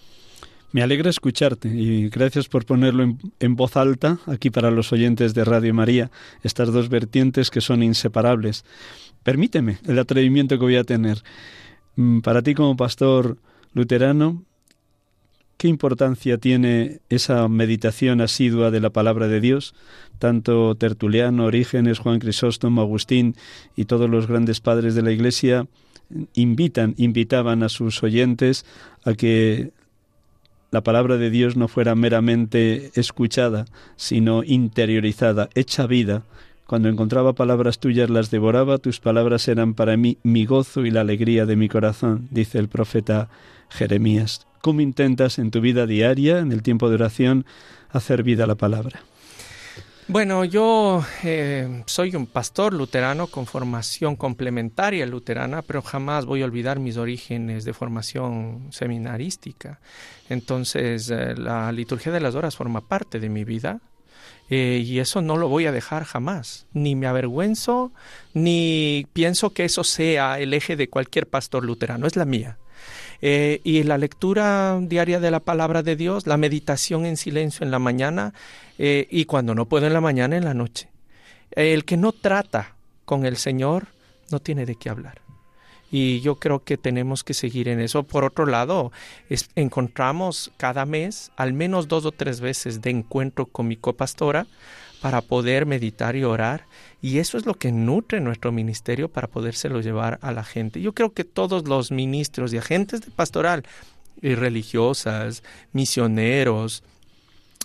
Me 0.72 0.84
alegra 0.84 1.09
escucharte 1.09 1.67
y 1.67 2.09
gracias 2.09 2.47
por 2.47 2.63
ponerlo 2.63 3.17
en, 3.39 3.55
voz 3.55 3.76
alta 3.76 4.20
aquí 4.28 4.51
para 4.51 4.70
los 4.70 4.93
oyentes 4.93 5.34
de 5.34 5.43
Radio 5.43 5.74
María, 5.74 6.11
estas 6.43 6.72
dos 6.72 6.89
vertientes 6.89 7.49
que 7.49 7.59
son 7.59 7.82
inseparables. 7.82 8.65
Permíteme 9.24 9.80
el 9.88 9.97
atrevimiento 9.97 10.59
que 10.59 10.65
voy 10.65 10.76
a 10.76 10.84
tener. 10.84 11.24
Mm, 11.95 12.20
para 12.20 12.43
ti 12.43 12.53
como 12.53 12.78
pastor 12.78 13.38
luterano, 13.74 14.43
¿qué 15.57 15.70
importancia 15.70 16.38
tiene 16.38 16.99
esa 17.09 17.47
meditación 17.47 18.22
asidua 18.22 18.70
de 18.70 18.80
la 18.80 18.91
palabra 18.91 19.28
de 19.28 19.41
Dios? 19.41 19.74
Tanto 20.20 20.76
Tertuliano, 20.76 21.45
Orígenes, 21.45 21.97
Juan 21.97 22.20
Crisóstomo, 22.20 22.82
Agustín 22.82 23.36
y 23.76 23.86
todos 23.86 24.07
los 24.07 24.28
grandes 24.28 24.61
padres 24.61 24.93
de 24.93 25.01
la 25.01 25.11
Iglesia 25.11 25.65
invitan, 26.36 26.93
invitaban 26.97 27.63
a 27.63 27.70
sus 27.70 28.03
oyentes 28.03 28.67
a 29.03 29.15
que 29.15 29.72
la 30.72 30.82
palabra 30.82 31.17
de 31.17 31.30
Dios 31.30 31.55
no 31.55 31.67
fuera 31.67 31.95
meramente 31.95 32.91
escuchada, 32.93 33.65
sino 33.95 34.43
interiorizada, 34.43 35.49
hecha 35.55 35.88
vida. 35.88 36.24
Cuando 36.67 36.89
encontraba 36.89 37.34
palabras 37.34 37.80
tuyas 37.80 38.09
las 38.09 38.30
devoraba, 38.30 38.78
tus 38.78 38.99
palabras 38.99 39.47
eran 39.47 39.74
para 39.74 39.97
mí 39.97 40.17
mi 40.22 40.45
gozo 40.45 40.86
y 40.86 40.91
la 40.91 41.01
alegría 41.01 41.47
de 41.47 41.55
mi 41.55 41.67
corazón, 41.67 42.28
dice 42.30 42.59
el 42.59 42.67
profeta 42.67 43.30
Jeremías. 43.70 44.45
¿Cómo 44.61 44.82
intentas 44.82 45.39
en 45.39 45.51
tu 45.51 45.61
vida 45.61 45.88
diaria, 45.88 46.39
en 46.39 46.51
el 46.51 46.61
tiempo 46.61 46.89
de 46.89 46.95
oración, 46.95 47.45
hacer 47.89 48.22
vida 48.24 48.43
a 48.43 48.47
la 48.47 48.55
palabra? 48.55 49.01
Bueno, 50.10 50.43
yo 50.43 51.05
eh, 51.24 51.84
soy 51.86 52.16
un 52.16 52.26
pastor 52.26 52.74
luterano 52.74 53.28
con 53.28 53.45
formación 53.45 54.16
complementaria 54.16 55.05
luterana, 55.05 55.62
pero 55.62 55.84
jamás 55.84 56.26
voy 56.26 56.41
a 56.41 56.45
olvidar 56.45 56.80
mis 56.80 56.97
orígenes 56.97 57.64
de 57.64 57.74
formación 57.74 58.70
seminarística. 58.72 59.80
Entonces, 60.28 61.12
eh, 61.12 61.36
la 61.38 61.72
liturgia 61.72 62.12
de 62.12 62.22
las 62.22 62.34
horas 62.34 62.55
forma 62.55 62.82
parte 62.82 63.20
de 63.20 63.30
mi 63.30 63.43
vida. 63.43 63.82
Eh, 64.49 64.82
y 64.84 64.97
eso 64.97 65.22
no 65.22 65.38
lo 65.38 65.47
voy 65.47 65.68
a 65.68 65.72
dejar 65.72 66.05
jamás. 66.05 66.66
Ni 66.74 66.95
me 66.95 67.05
avergüenzo, 67.05 67.91
ni 68.34 69.05
pienso 69.14 69.51
que 69.51 69.66
eso 69.66 69.84
sea 69.84 70.39
el 70.39 70.55
eje 70.55 70.76
de 70.76 70.89
cualquier 70.89 71.28
pastor 71.28 71.64
luterano. 71.64 72.07
Es 72.07 72.16
la 72.16 72.26
mía. 72.26 72.57
Eh, 73.22 73.59
y 73.63 73.84
la 73.84 73.97
lectura 73.97 74.80
diaria 74.82 75.20
de 75.20 75.32
la 75.32 75.41
palabra 75.41 75.84
de 75.84 75.95
Dios, 75.95 76.26
la 76.26 76.38
meditación 76.38 77.05
en 77.05 77.17
silencio 77.17 77.65
en 77.65 77.72
la 77.72 77.80
mañana 77.80 78.34
eh, 78.78 79.07
y 79.09 79.26
cuando 79.26 79.55
no 79.55 79.65
puedo 79.65 79.88
en 79.88 79.93
la 79.93 80.01
mañana, 80.01 80.38
en 80.38 80.45
la 80.45 80.53
noche. 80.53 80.89
El 81.51 81.86
que 81.86 81.97
no 81.97 82.11
trata 82.11 82.76
con 83.05 83.26
el 83.26 83.38
Señor 83.38 83.88
no 84.32 84.39
tiene 84.39 84.65
de 84.65 84.76
qué 84.76 84.89
hablar. 84.89 85.22
Y 85.91 86.22
yo 86.22 86.36
creo 86.36 86.63
que 86.63 86.78
tenemos 86.78 87.24
que 87.24 87.34
seguir 87.34 87.67
en 87.67 87.80
eso. 87.80 88.03
Por 88.03 88.24
otro 88.24 88.45
lado, 88.45 88.91
encontramos 89.55 90.51
cada 90.57 90.86
mes 90.86 91.32
al 91.36 91.53
menos 91.53 91.88
dos 91.88 92.05
o 92.05 92.11
tres 92.11 92.41
veces 92.41 92.82
de 92.82 92.91
encuentro 92.91 93.47
con 93.47 93.67
mi 93.67 93.76
copastora 93.76 94.45
para 95.01 95.21
poder 95.21 95.65
meditar 95.65 96.15
y 96.15 96.23
orar. 96.23 96.65
Y 97.01 97.19
eso 97.19 97.37
es 97.37 97.45
lo 97.45 97.53
que 97.53 97.71
nutre 97.71 98.19
nuestro 98.19 98.51
ministerio 98.51 99.09
para 99.09 99.27
podérselo 99.27 99.81
llevar 99.81 100.19
a 100.21 100.31
la 100.31 100.43
gente. 100.43 100.81
Yo 100.81 100.93
creo 100.93 101.13
que 101.13 101.23
todos 101.23 101.67
los 101.67 101.91
ministros 101.91 102.53
y 102.53 102.57
agentes 102.57 103.01
de 103.01 103.11
pastoral, 103.11 103.63
y 104.21 104.35
religiosas, 104.35 105.43
misioneros, 105.71 106.83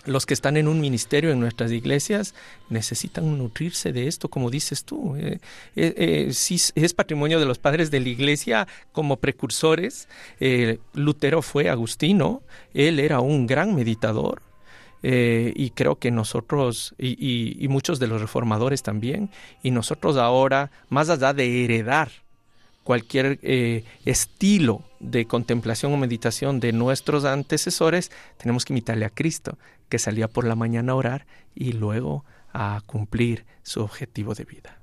los 0.05 0.25
que 0.25 0.35
están 0.35 0.55
en 0.55 0.67
un 0.67 0.79
ministerio 0.79 1.31
en 1.31 1.39
nuestras 1.39 1.71
iglesias 1.71 2.35
necesitan 2.69 3.37
nutrirse 3.37 3.91
de 3.91 4.07
esto, 4.07 4.29
como 4.29 4.51
dices 4.51 4.83
tú. 4.83 5.15
Eh, 5.15 5.39
eh, 5.75 6.29
eh 6.31 6.71
es 6.75 6.93
patrimonio 6.93 7.39
de 7.39 7.45
los 7.45 7.57
padres 7.57 7.89
de 7.91 7.99
la 7.99 8.09
iglesia 8.09 8.67
como 8.91 9.17
precursores. 9.17 10.07
Eh, 10.39 10.77
Lutero 10.93 11.41
fue 11.41 11.69
agustino, 11.69 12.43
él 12.73 12.99
era 12.99 13.19
un 13.19 13.47
gran 13.47 13.73
meditador, 13.73 14.41
eh, 15.07 15.53
y 15.55 15.69
creo 15.69 15.97
que 15.97 16.09
nosotros, 16.09 16.95
y, 16.97 17.63
y, 17.63 17.67
muchos 17.67 17.99
de 17.99 18.07
los 18.07 18.19
reformadores 18.21 18.81
también, 18.81 19.29
y 19.61 19.69
nosotros 19.69 20.17
ahora, 20.17 20.71
más 20.89 21.11
allá 21.11 21.31
de 21.31 21.63
heredar 21.63 22.09
cualquier 22.83 23.37
eh, 23.43 23.83
estilo 24.03 24.81
de 24.99 25.25
contemplación 25.25 25.93
o 25.93 25.97
meditación 25.97 26.59
de 26.59 26.71
nuestros 26.71 27.23
antecesores, 27.23 28.09
tenemos 28.37 28.65
que 28.65 28.73
imitarle 28.73 29.05
a 29.05 29.11
Cristo, 29.11 29.59
que 29.89 29.99
salía 29.99 30.27
por 30.27 30.43
la 30.43 30.55
mañana 30.55 30.93
a 30.93 30.95
orar 30.95 31.27
y 31.53 31.73
luego 31.73 32.25
a 32.51 32.81
cumplir 32.87 33.45
su 33.61 33.81
objetivo 33.81 34.33
de 34.33 34.45
vida. 34.45 34.79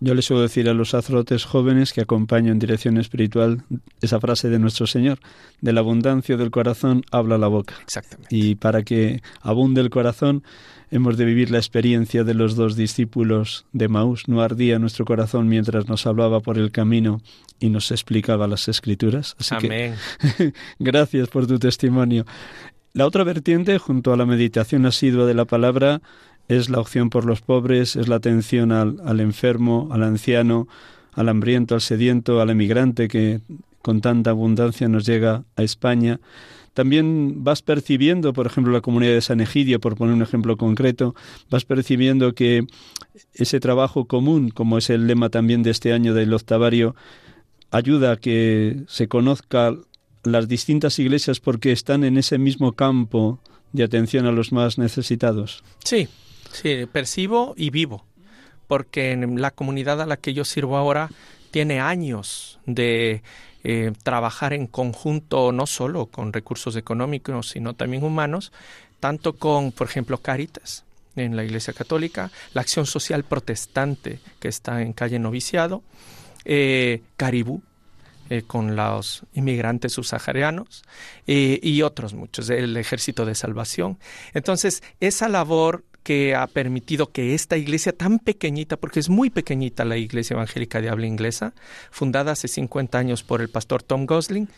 Yo 0.00 0.14
les 0.14 0.26
suelo 0.26 0.42
decir 0.42 0.68
a 0.68 0.74
los 0.74 0.90
sacerdotes 0.90 1.44
jóvenes 1.44 1.92
que 1.92 2.00
acompaño 2.00 2.52
en 2.52 2.58
dirección 2.58 2.98
espiritual 2.98 3.64
esa 4.00 4.20
frase 4.20 4.48
de 4.48 4.58
nuestro 4.58 4.86
Señor, 4.86 5.18
de 5.60 5.72
la 5.72 5.80
abundancia 5.80 6.36
del 6.36 6.50
corazón 6.52 7.02
habla 7.10 7.36
la 7.36 7.48
boca. 7.48 7.74
Exactamente. 7.82 8.34
Y 8.34 8.54
para 8.54 8.82
que 8.82 9.20
abunde 9.40 9.80
el 9.80 9.90
corazón 9.90 10.44
hemos 10.90 11.16
de 11.16 11.24
vivir 11.24 11.50
la 11.50 11.58
experiencia 11.58 12.24
de 12.24 12.34
los 12.34 12.54
dos 12.54 12.76
discípulos 12.76 13.66
de 13.72 13.88
Maús. 13.88 14.28
No 14.28 14.40
ardía 14.40 14.78
nuestro 14.78 15.04
corazón 15.04 15.48
mientras 15.48 15.88
nos 15.88 16.06
hablaba 16.06 16.40
por 16.40 16.58
el 16.58 16.70
camino 16.70 17.20
y 17.60 17.70
nos 17.70 17.90
explicaba 17.90 18.46
las 18.46 18.68
escrituras. 18.68 19.36
Así 19.38 19.54
Amén. 19.54 19.94
que 20.36 20.52
gracias 20.78 21.28
por 21.28 21.46
tu 21.46 21.58
testimonio. 21.58 22.24
La 22.94 23.06
otra 23.06 23.22
vertiente, 23.22 23.78
junto 23.78 24.12
a 24.12 24.16
la 24.16 24.26
meditación 24.26 24.86
asidua 24.86 25.26
de 25.26 25.34
la 25.34 25.44
palabra, 25.44 26.00
es 26.48 26.70
la 26.70 26.80
opción 26.80 27.10
por 27.10 27.24
los 27.24 27.42
pobres, 27.42 27.94
es 27.94 28.08
la 28.08 28.16
atención 28.16 28.72
al, 28.72 29.20
enfermo, 29.20 29.88
al 29.92 30.02
anciano, 30.02 30.66
al 31.12 31.28
hambriento, 31.28 31.74
al 31.74 31.82
sediento, 31.82 32.40
al 32.40 32.50
emigrante 32.50 33.08
que 33.08 33.40
con 33.82 34.00
tanta 34.00 34.30
abundancia 34.30 34.88
nos 34.88 35.06
llega 35.06 35.44
a 35.56 35.62
España. 35.62 36.20
También 36.72 37.44
vas 37.44 37.60
percibiendo, 37.62 38.32
por 38.32 38.46
ejemplo, 38.46 38.72
la 38.72 38.80
comunidad 38.80 39.12
de 39.12 39.20
San 39.20 39.40
Egidio, 39.40 39.80
por 39.80 39.96
poner 39.96 40.14
un 40.14 40.22
ejemplo 40.22 40.56
concreto, 40.56 41.14
vas 41.50 41.64
percibiendo 41.64 42.32
que 42.34 42.66
ese 43.34 43.60
trabajo 43.60 44.06
común, 44.06 44.50
como 44.50 44.78
es 44.78 44.88
el 44.90 45.06
lema 45.06 45.28
también 45.28 45.62
de 45.62 45.70
este 45.70 45.92
año 45.92 46.14
del 46.14 46.32
octavario, 46.32 46.94
ayuda 47.70 48.12
a 48.12 48.16
que 48.16 48.84
se 48.86 49.08
conozca 49.08 49.74
las 50.24 50.48
distintas 50.48 50.98
iglesias 50.98 51.40
porque 51.40 51.72
están 51.72 52.04
en 52.04 52.16
ese 52.16 52.38
mismo 52.38 52.72
campo 52.72 53.40
de 53.72 53.84
atención 53.84 54.26
a 54.26 54.32
los 54.32 54.52
más 54.52 54.78
necesitados. 54.78 55.62
Sí, 55.84 56.08
Sí, 56.52 56.86
percibo 56.90 57.54
y 57.56 57.70
vivo, 57.70 58.04
porque 58.66 59.12
en 59.12 59.40
la 59.40 59.50
comunidad 59.50 60.00
a 60.00 60.06
la 60.06 60.16
que 60.16 60.34
yo 60.34 60.44
sirvo 60.44 60.76
ahora 60.76 61.10
tiene 61.50 61.80
años 61.80 62.58
de 62.66 63.22
eh, 63.64 63.92
trabajar 64.02 64.52
en 64.52 64.66
conjunto, 64.66 65.52
no 65.52 65.66
solo 65.66 66.06
con 66.06 66.32
recursos 66.32 66.76
económicos, 66.76 67.50
sino 67.50 67.74
también 67.74 68.04
humanos, 68.04 68.52
tanto 69.00 69.34
con, 69.34 69.72
por 69.72 69.88
ejemplo, 69.88 70.18
Caritas 70.18 70.84
en 71.16 71.36
la 71.36 71.44
Iglesia 71.44 71.72
Católica, 71.72 72.30
la 72.54 72.60
Acción 72.60 72.86
Social 72.86 73.24
Protestante 73.24 74.20
que 74.38 74.48
está 74.48 74.82
en 74.82 74.92
calle 74.92 75.18
Noviciado, 75.18 75.82
eh, 76.44 77.02
Caribú, 77.16 77.62
eh, 78.30 78.42
con 78.46 78.76
los 78.76 79.24
inmigrantes 79.32 79.94
subsaharianos 79.94 80.84
y 81.26 81.82
otros 81.82 82.12
muchos, 82.14 82.50
el 82.50 82.76
Ejército 82.76 83.24
de 83.24 83.34
Salvación. 83.34 83.98
Entonces, 84.34 84.82
esa 85.00 85.28
labor 85.28 85.84
que 86.08 86.34
ha 86.34 86.46
permitido 86.46 87.12
que 87.12 87.34
esta 87.34 87.58
iglesia 87.58 87.92
tan 87.92 88.18
pequeñita, 88.18 88.78
porque 88.78 88.98
es 88.98 89.10
muy 89.10 89.28
pequeñita 89.28 89.84
la 89.84 89.98
iglesia 89.98 90.32
evangélica 90.32 90.80
de 90.80 90.88
habla 90.88 91.06
inglesa, 91.06 91.52
fundada 91.90 92.32
hace 92.32 92.48
50 92.48 92.96
años 92.96 93.22
por 93.22 93.42
el 93.42 93.50
pastor 93.50 93.82
Tom 93.82 94.06
Gosling, 94.06 94.48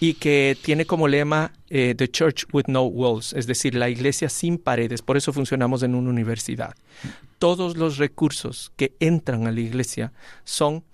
y 0.00 0.14
que 0.14 0.56
tiene 0.62 0.86
como 0.86 1.06
lema 1.06 1.52
eh, 1.68 1.94
The 1.94 2.08
Church 2.08 2.46
with 2.54 2.68
No 2.68 2.84
Walls, 2.84 3.34
es 3.34 3.46
decir, 3.46 3.74
la 3.74 3.90
iglesia 3.90 4.30
sin 4.30 4.56
paredes, 4.56 5.02
por 5.02 5.18
eso 5.18 5.34
funcionamos 5.34 5.82
en 5.82 5.94
una 5.94 6.08
universidad. 6.08 6.74
Todos 7.38 7.76
los 7.76 7.98
recursos 7.98 8.72
que 8.74 8.94
entran 8.98 9.46
a 9.46 9.52
la 9.52 9.60
iglesia 9.60 10.14
son 10.44 10.84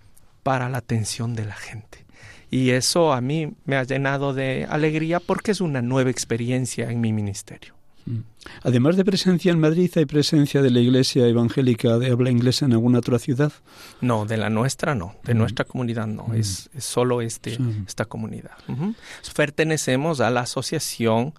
para 0.43 0.69
la 0.69 0.79
atención 0.79 1.37
de 1.37 1.45
la 1.45 1.55
gente. 1.55 2.05
Y 2.51 2.71
eso 2.71 3.13
a 3.13 3.21
mí 3.21 3.53
me 3.65 3.77
ha 3.77 3.85
llenado 3.85 4.35
de 4.35 4.67
alegría 4.69 5.21
porque 5.21 5.53
es 5.53 5.61
una 5.61 5.83
nueva 5.83 6.11
experiencia 6.11 6.91
en 6.91 7.01
mi 7.01 7.13
ministerio. 7.13 7.80
Además 8.63 8.97
de 8.97 9.05
presencia 9.05 9.53
en 9.53 9.61
Madrid, 9.61 9.91
¿hay 9.97 10.07
presencia 10.07 10.63
de 10.63 10.71
la 10.71 10.81
Iglesia 10.81 11.27
evangélica 11.27 11.99
de 11.99 12.11
habla 12.11 12.31
inglesa 12.31 12.65
en 12.65 12.73
alguna 12.73 12.99
otra 12.99 13.19
ciudad? 13.19 13.53
No, 14.01 14.25
de 14.27 14.37
la 14.39 14.49
nuestra 14.51 14.95
no, 14.95 15.15
de 15.25 15.35
Mm. 15.35 15.39
nuestra 15.39 15.65
comunidad 15.65 16.07
no, 16.07 16.29
Mm. 16.29 16.35
es, 16.35 16.71
es 16.75 16.85
solo 16.85 17.21
este, 17.21 17.57
Sí. 17.57 17.63
esta 17.87 18.05
comunidad. 18.07 18.53
Ujú. 18.69 18.95
Pertenecemos 19.37 20.21
a 20.21 20.31
la 20.31 20.41
Asociación 20.43 21.33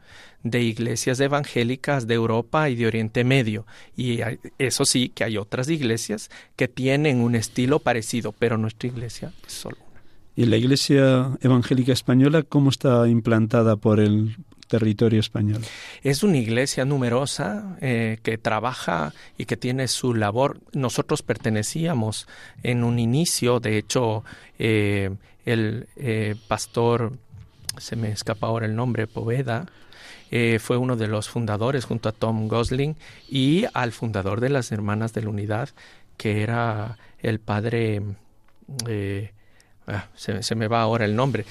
de 0.43 0.63
Iglesias 0.63 1.19
Evangélicas 1.19 2.07
de 2.07 2.15
Europa 2.15 2.67
y 2.69 2.75
de 2.75 2.87
Oriente 2.87 3.23
Medio. 3.23 3.67
Y 3.95 4.21
hay- 4.21 4.39
eso 4.57 4.85
sí, 4.85 5.09
que 5.09 5.23
hay 5.23 5.37
otras 5.37 5.69
iglesias 5.69 6.29
que 6.55 6.67
tienen 6.67 7.21
un 7.21 7.35
estilo 7.35 7.77
parecido, 7.79 8.31
pero 8.31 8.57
nuestra 8.57 8.87
iglesia 8.89 9.31
es 9.45 9.53
solo 9.53 9.77
una. 9.91 10.01
¿Y 10.35 10.45
la 10.45 10.57
Iglesia 10.57 11.37
evangélica 11.41 11.91
española 11.93 12.41
cómo 12.41 12.69
está 12.71 13.07
implantada 13.07 13.75
por 13.75 13.99
el 13.99 14.35
territorio 14.71 15.19
español? 15.19 15.61
Es 16.01 16.23
una 16.23 16.37
iglesia 16.37 16.85
numerosa 16.85 17.75
eh, 17.81 18.19
que 18.23 18.37
trabaja 18.37 19.13
y 19.37 19.43
que 19.43 19.57
tiene 19.57 19.89
su 19.89 20.13
labor. 20.13 20.61
Nosotros 20.71 21.23
pertenecíamos 21.23 22.25
en 22.63 22.85
un 22.85 22.97
inicio, 22.97 23.59
de 23.59 23.77
hecho, 23.77 24.23
eh, 24.59 25.11
el 25.45 25.87
eh, 25.97 26.35
pastor, 26.47 27.17
se 27.77 27.97
me 27.97 28.11
escapa 28.11 28.47
ahora 28.47 28.65
el 28.65 28.75
nombre, 28.75 29.07
Poveda, 29.07 29.67
fue 30.59 30.77
uno 30.77 30.95
de 30.95 31.09
los 31.09 31.27
fundadores 31.27 31.83
junto 31.83 32.07
a 32.07 32.13
Tom 32.13 32.47
Gosling 32.47 32.95
y 33.27 33.65
al 33.73 33.91
fundador 33.91 34.39
de 34.39 34.47
las 34.47 34.71
Hermanas 34.71 35.11
de 35.11 35.23
la 35.23 35.29
Unidad, 35.29 35.67
que 36.15 36.41
era 36.41 36.97
el 37.19 37.41
padre... 37.41 38.01
ah, 39.87 40.07
se, 40.15 40.55
me 40.55 40.69
va 40.69 40.81
ahora 40.81 41.03
el 41.03 41.17
nombre. 41.17 41.45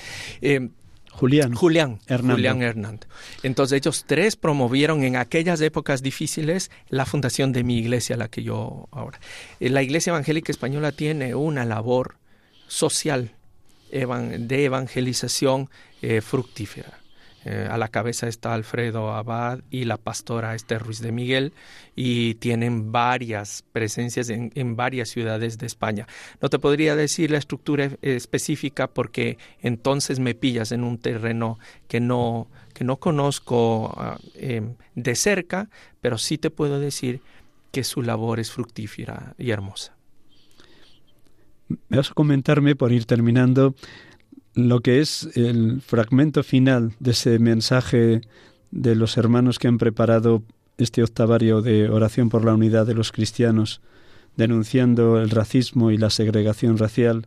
Julián. 1.12 1.54
Julián, 1.54 1.98
Hernando. 2.06 2.34
Julián 2.34 2.62
Hernando. 2.62 3.06
Entonces 3.42 3.76
ellos 3.78 4.04
tres 4.06 4.36
promovieron 4.36 5.02
en 5.04 5.16
aquellas 5.16 5.60
épocas 5.60 6.02
difíciles 6.02 6.70
la 6.88 7.04
fundación 7.04 7.52
de 7.52 7.64
mi 7.64 7.78
iglesia, 7.78 8.16
la 8.16 8.28
que 8.28 8.42
yo 8.42 8.88
ahora. 8.90 9.20
Eh, 9.58 9.70
La 9.70 9.82
Iglesia 9.82 10.10
Evangélica 10.10 10.52
Española 10.52 10.92
tiene 10.92 11.34
una 11.34 11.64
labor 11.64 12.16
social 12.68 13.34
de 13.90 14.64
evangelización 14.64 15.68
eh, 16.00 16.20
fructífera. 16.20 16.99
Eh, 17.44 17.66
a 17.70 17.78
la 17.78 17.88
cabeza 17.88 18.28
está 18.28 18.52
Alfredo 18.52 19.14
Abad 19.14 19.60
y 19.70 19.84
la 19.84 19.96
pastora 19.96 20.54
Esther 20.54 20.82
Ruiz 20.82 21.00
de 21.00 21.10
Miguel 21.10 21.54
y 21.96 22.34
tienen 22.34 22.92
varias 22.92 23.64
presencias 23.72 24.28
en, 24.28 24.52
en 24.54 24.76
varias 24.76 25.08
ciudades 25.08 25.56
de 25.56 25.66
España. 25.66 26.06
No 26.42 26.50
te 26.50 26.58
podría 26.58 26.96
decir 26.96 27.30
la 27.30 27.38
estructura 27.38 27.84
eh, 27.84 27.98
específica 28.02 28.88
porque 28.88 29.38
entonces 29.62 30.20
me 30.20 30.34
pillas 30.34 30.70
en 30.72 30.84
un 30.84 30.98
terreno 30.98 31.58
que 31.88 32.00
no, 32.00 32.48
que 32.74 32.84
no 32.84 32.96
conozco 32.96 33.94
ah, 33.96 34.18
em, 34.34 34.74
de 34.94 35.14
cerca, 35.14 35.70
pero 36.00 36.18
sí 36.18 36.36
te 36.36 36.50
puedo 36.50 36.78
decir 36.78 37.20
que 37.72 37.84
su 37.84 38.02
labor 38.02 38.40
es 38.40 38.50
fructífera 38.50 39.34
y 39.38 39.50
hermosa. 39.50 39.96
¿Me 41.88 41.98
vas 41.98 42.10
a 42.10 42.14
comentarme, 42.14 42.74
por 42.74 42.92
ir 42.92 43.06
terminando, 43.06 43.76
lo 44.68 44.80
que 44.80 45.00
es 45.00 45.30
el 45.36 45.80
fragmento 45.80 46.42
final 46.42 46.92
de 46.98 47.12
ese 47.12 47.38
mensaje 47.38 48.20
de 48.70 48.94
los 48.94 49.16
hermanos 49.16 49.58
que 49.58 49.68
han 49.68 49.78
preparado 49.78 50.42
este 50.78 51.02
octavario 51.02 51.62
de 51.62 51.88
oración 51.88 52.28
por 52.28 52.44
la 52.44 52.54
unidad 52.54 52.86
de 52.86 52.94
los 52.94 53.12
cristianos, 53.12 53.80
denunciando 54.36 55.20
el 55.20 55.30
racismo 55.30 55.90
y 55.90 55.98
la 55.98 56.10
segregación 56.10 56.78
racial, 56.78 57.26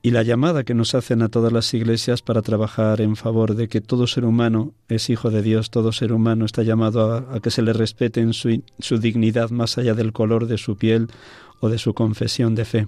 y 0.00 0.12
la 0.12 0.22
llamada 0.22 0.62
que 0.62 0.74
nos 0.74 0.94
hacen 0.94 1.22
a 1.22 1.28
todas 1.28 1.52
las 1.52 1.74
iglesias 1.74 2.22
para 2.22 2.42
trabajar 2.42 3.00
en 3.00 3.16
favor 3.16 3.56
de 3.56 3.68
que 3.68 3.80
todo 3.80 4.06
ser 4.06 4.24
humano 4.24 4.72
es 4.88 5.10
hijo 5.10 5.30
de 5.30 5.42
Dios, 5.42 5.70
todo 5.70 5.90
ser 5.90 6.12
humano 6.12 6.44
está 6.44 6.62
llamado 6.62 7.14
a, 7.14 7.40
que 7.40 7.50
se 7.50 7.62
le 7.62 7.72
respete 7.72 8.20
en 8.20 8.32
su 8.32 8.98
dignidad 8.98 9.50
más 9.50 9.76
allá 9.76 9.94
del 9.94 10.12
color 10.12 10.46
de 10.46 10.56
su 10.56 10.76
piel 10.76 11.08
o 11.58 11.68
de 11.68 11.78
su 11.78 11.94
confesión 11.94 12.54
de 12.54 12.64
fe. 12.64 12.86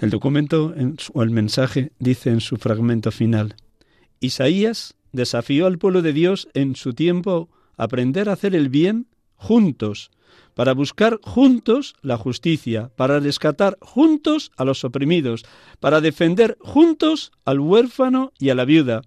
El 0.00 0.08
documento 0.08 0.74
o 1.12 1.22
el 1.22 1.30
mensaje 1.30 1.92
dice 1.98 2.30
en 2.30 2.40
su 2.40 2.56
fragmento 2.56 3.10
final, 3.10 3.54
Isaías 4.18 4.94
desafió 5.12 5.66
al 5.66 5.76
pueblo 5.76 6.00
de 6.00 6.14
Dios 6.14 6.48
en 6.54 6.74
su 6.74 6.94
tiempo 6.94 7.50
a 7.76 7.84
aprender 7.84 8.30
a 8.30 8.32
hacer 8.32 8.54
el 8.54 8.70
bien 8.70 9.08
juntos, 9.34 10.10
para 10.54 10.72
buscar 10.72 11.20
juntos 11.22 11.96
la 12.00 12.16
justicia, 12.16 12.90
para 12.96 13.20
rescatar 13.20 13.76
juntos 13.82 14.52
a 14.56 14.64
los 14.64 14.84
oprimidos, 14.84 15.44
para 15.80 16.00
defender 16.00 16.56
juntos 16.60 17.30
al 17.44 17.60
huérfano 17.60 18.32
y 18.38 18.48
a 18.48 18.54
la 18.54 18.64
viuda. 18.64 19.02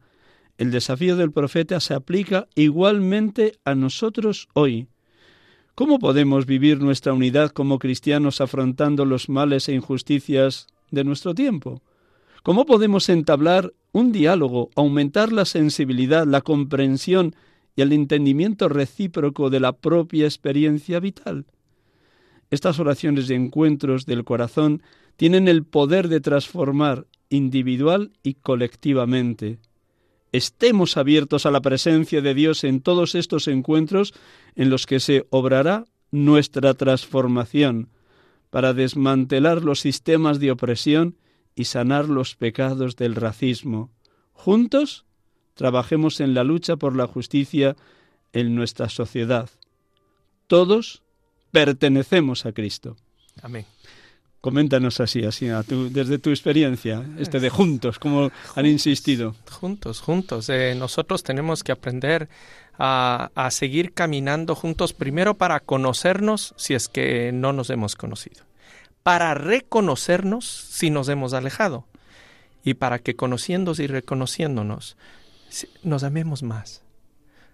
El 0.60 0.70
desafío 0.70 1.16
del 1.16 1.32
profeta 1.32 1.80
se 1.80 1.96
aplica 1.96 2.48
igualmente 2.54 3.54
a 3.66 3.74
nosotros 3.74 4.48
hoy. 4.54 4.90
¿Cómo 5.74 5.98
podemos 5.98 6.46
vivir 6.46 6.80
nuestra 6.80 7.14
unidad 7.14 7.50
como 7.50 7.80
cristianos 7.80 8.42
afrontando 8.42 9.06
los 9.06 9.28
males 9.28 9.68
e 9.70 9.74
injusticias 9.74 10.68
de 10.94 11.04
nuestro 11.04 11.34
tiempo? 11.34 11.82
¿Cómo 12.44 12.66
podemos 12.66 13.10
entablar 13.10 13.74
un 13.92 14.12
diálogo, 14.12 14.70
aumentar 14.76 15.34
la 15.34 15.46
sensibilidad, 15.46 16.28
la 16.28 16.42
comprensión 16.42 17.36
y 17.76 17.82
el 17.82 17.92
entendimiento 17.92 18.70
recíproco 18.70 19.50
de 19.50 19.60
la 19.60 19.74
propia 19.74 20.26
experiencia 20.26 21.00
vital? 21.00 21.46
Estas 22.52 22.80
oraciones 22.80 23.30
y 23.30 23.34
encuentros 23.34 24.06
del 24.06 24.24
corazón 24.24 24.84
tienen 25.16 25.48
el 25.48 25.64
poder 25.64 26.08
de 26.08 26.22
transformar 26.22 27.08
individual 27.30 28.12
y 28.22 28.36
colectivamente. 28.36 29.58
Estemos 30.32 30.98
abiertos 30.98 31.46
a 31.46 31.52
la 31.52 31.62
presencia 31.62 32.22
de 32.22 32.34
Dios 32.34 32.64
en 32.64 32.82
todos 32.82 33.16
estos 33.16 33.48
encuentros 33.48 34.14
en 34.56 34.70
los 34.70 34.86
que 34.86 35.00
se 35.00 35.26
obrará 35.32 35.86
nuestra 36.12 36.76
transformación 36.76 37.90
para 38.54 38.76
desmantelar 38.76 39.64
los 39.64 39.80
sistemas 39.80 40.40
de 40.40 40.52
opresión 40.52 41.18
y 41.56 41.64
sanar 41.66 42.08
los 42.08 42.36
pecados 42.36 42.96
del 42.96 43.16
racismo. 43.16 43.90
Juntos, 44.32 45.06
trabajemos 45.56 46.20
en 46.20 46.36
la 46.36 46.44
lucha 46.44 46.76
por 46.76 46.96
la 46.96 47.08
justicia 47.08 47.76
en 48.32 48.54
nuestra 48.54 48.90
sociedad. 48.90 49.50
Todos 50.46 51.02
pertenecemos 51.50 52.46
a 52.46 52.52
Cristo. 52.52 52.96
Amén. 53.42 53.66
Coméntanos 54.40 55.00
así, 55.00 55.24
así, 55.24 55.50
a 55.50 55.64
tu- 55.64 55.90
desde 55.90 56.20
tu 56.20 56.30
experiencia, 56.30 57.04
este 57.18 57.40
de 57.40 57.50
juntos, 57.50 57.98
como 57.98 58.30
han 58.56 58.66
insistido. 58.68 59.36
Juntos, 59.50 60.00
juntos. 60.00 60.48
Eh, 60.50 60.76
nosotros 60.78 61.24
tenemos 61.24 61.64
que 61.64 61.72
aprender 61.72 62.30
a, 62.78 63.30
seguir 63.52 63.94
caminando 63.94 64.56
juntos, 64.56 64.94
primero 64.94 65.36
para 65.36 65.60
conocernos 65.60 66.54
si 66.58 66.74
es 66.74 66.88
que 66.88 67.32
no 67.32 67.54
nos 67.54 67.70
hemos 67.70 67.96
conocido, 67.96 68.44
para 69.04 69.34
reconocernos 69.34 70.46
si 70.46 70.90
nos 70.90 71.10
hemos 71.10 71.34
alejado 71.34 71.86
y 72.64 72.76
para 72.76 73.00
que 73.00 73.16
conociéndose 73.16 73.84
y 73.84 73.88
reconociéndonos 73.88 74.98
nos 75.84 76.04
amemos 76.04 76.42
más. 76.42 76.82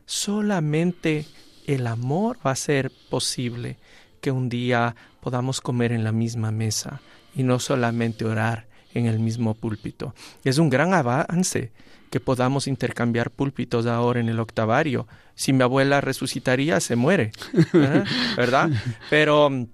Solamente 0.06 1.26
el 1.68 1.86
amor 1.86 2.38
va 2.46 2.52
a 2.52 2.56
ser 2.56 2.92
posible 3.10 3.78
que 4.22 4.32
un 4.32 4.50
día 4.50 4.96
podamos 5.22 5.62
comer 5.62 5.92
en 5.92 6.04
la 6.04 6.12
misma 6.12 6.52
mesa 6.52 7.02
y 7.36 7.44
no 7.44 7.60
solamente 7.60 8.26
orar 8.26 8.68
en 8.94 9.06
el 9.06 9.20
mismo 9.20 9.54
púlpito. 9.54 10.16
Es 10.44 10.58
un 10.58 10.70
gran 10.70 10.94
avance 10.94 11.72
que 12.10 12.20
podamos 12.20 12.68
intercambiar 12.68 13.32
púlpitos 13.32 13.86
ahora 13.86 14.20
en 14.20 14.30
el 14.30 14.40
octavario. 14.40 15.08
Si 15.36 15.54
mi 15.54 15.64
abuela 15.64 16.02
resucitaría, 16.02 16.80
se 16.80 16.96
muere, 16.96 17.32
¿eh? 17.74 18.04
¿verdad? 18.38 18.70
Pero 19.10 19.50
mm, 19.50 19.68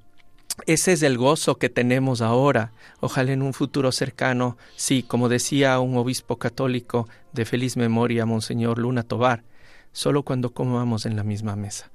ese 0.67 0.93
es 0.93 1.03
el 1.03 1.17
gozo 1.17 1.57
que 1.57 1.69
tenemos 1.69 2.21
ahora. 2.21 2.71
Ojalá 2.99 3.31
en 3.31 3.41
un 3.41 3.53
futuro 3.53 3.91
cercano, 3.91 4.57
sí, 4.75 5.03
como 5.03 5.29
decía 5.29 5.79
un 5.79 5.97
obispo 5.97 6.37
católico 6.37 7.07
de 7.33 7.45
feliz 7.45 7.77
memoria, 7.77 8.25
Monseñor 8.25 8.79
Luna 8.79 9.03
Tobar, 9.03 9.43
solo 9.91 10.23
cuando 10.23 10.53
comamos 10.53 11.05
en 11.05 11.15
la 11.15 11.23
misma 11.23 11.55
mesa 11.55 11.91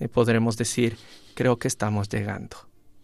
eh, 0.00 0.08
podremos 0.08 0.56
decir, 0.56 0.96
creo 1.34 1.58
que 1.58 1.68
estamos 1.68 2.08
llegando 2.08 2.56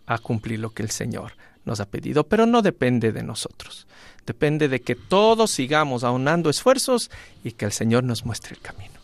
a 0.06 0.18
cumplir 0.18 0.58
lo 0.58 0.70
que 0.70 0.82
el 0.82 0.90
Señor 0.90 1.32
nos 1.66 1.80
ha 1.80 1.90
pedido, 1.90 2.24
pero 2.24 2.46
no 2.46 2.62
depende 2.62 3.12
de 3.12 3.22
nosotros. 3.22 3.86
Depende 4.24 4.68
de 4.68 4.80
que 4.80 4.94
todos 4.94 5.50
sigamos 5.50 6.02
aunando 6.02 6.48
esfuerzos 6.48 7.10
y 7.44 7.52
que 7.52 7.66
el 7.66 7.72
Señor 7.72 8.04
nos 8.04 8.24
muestre 8.24 8.54
el 8.54 8.60
camino. 8.60 8.94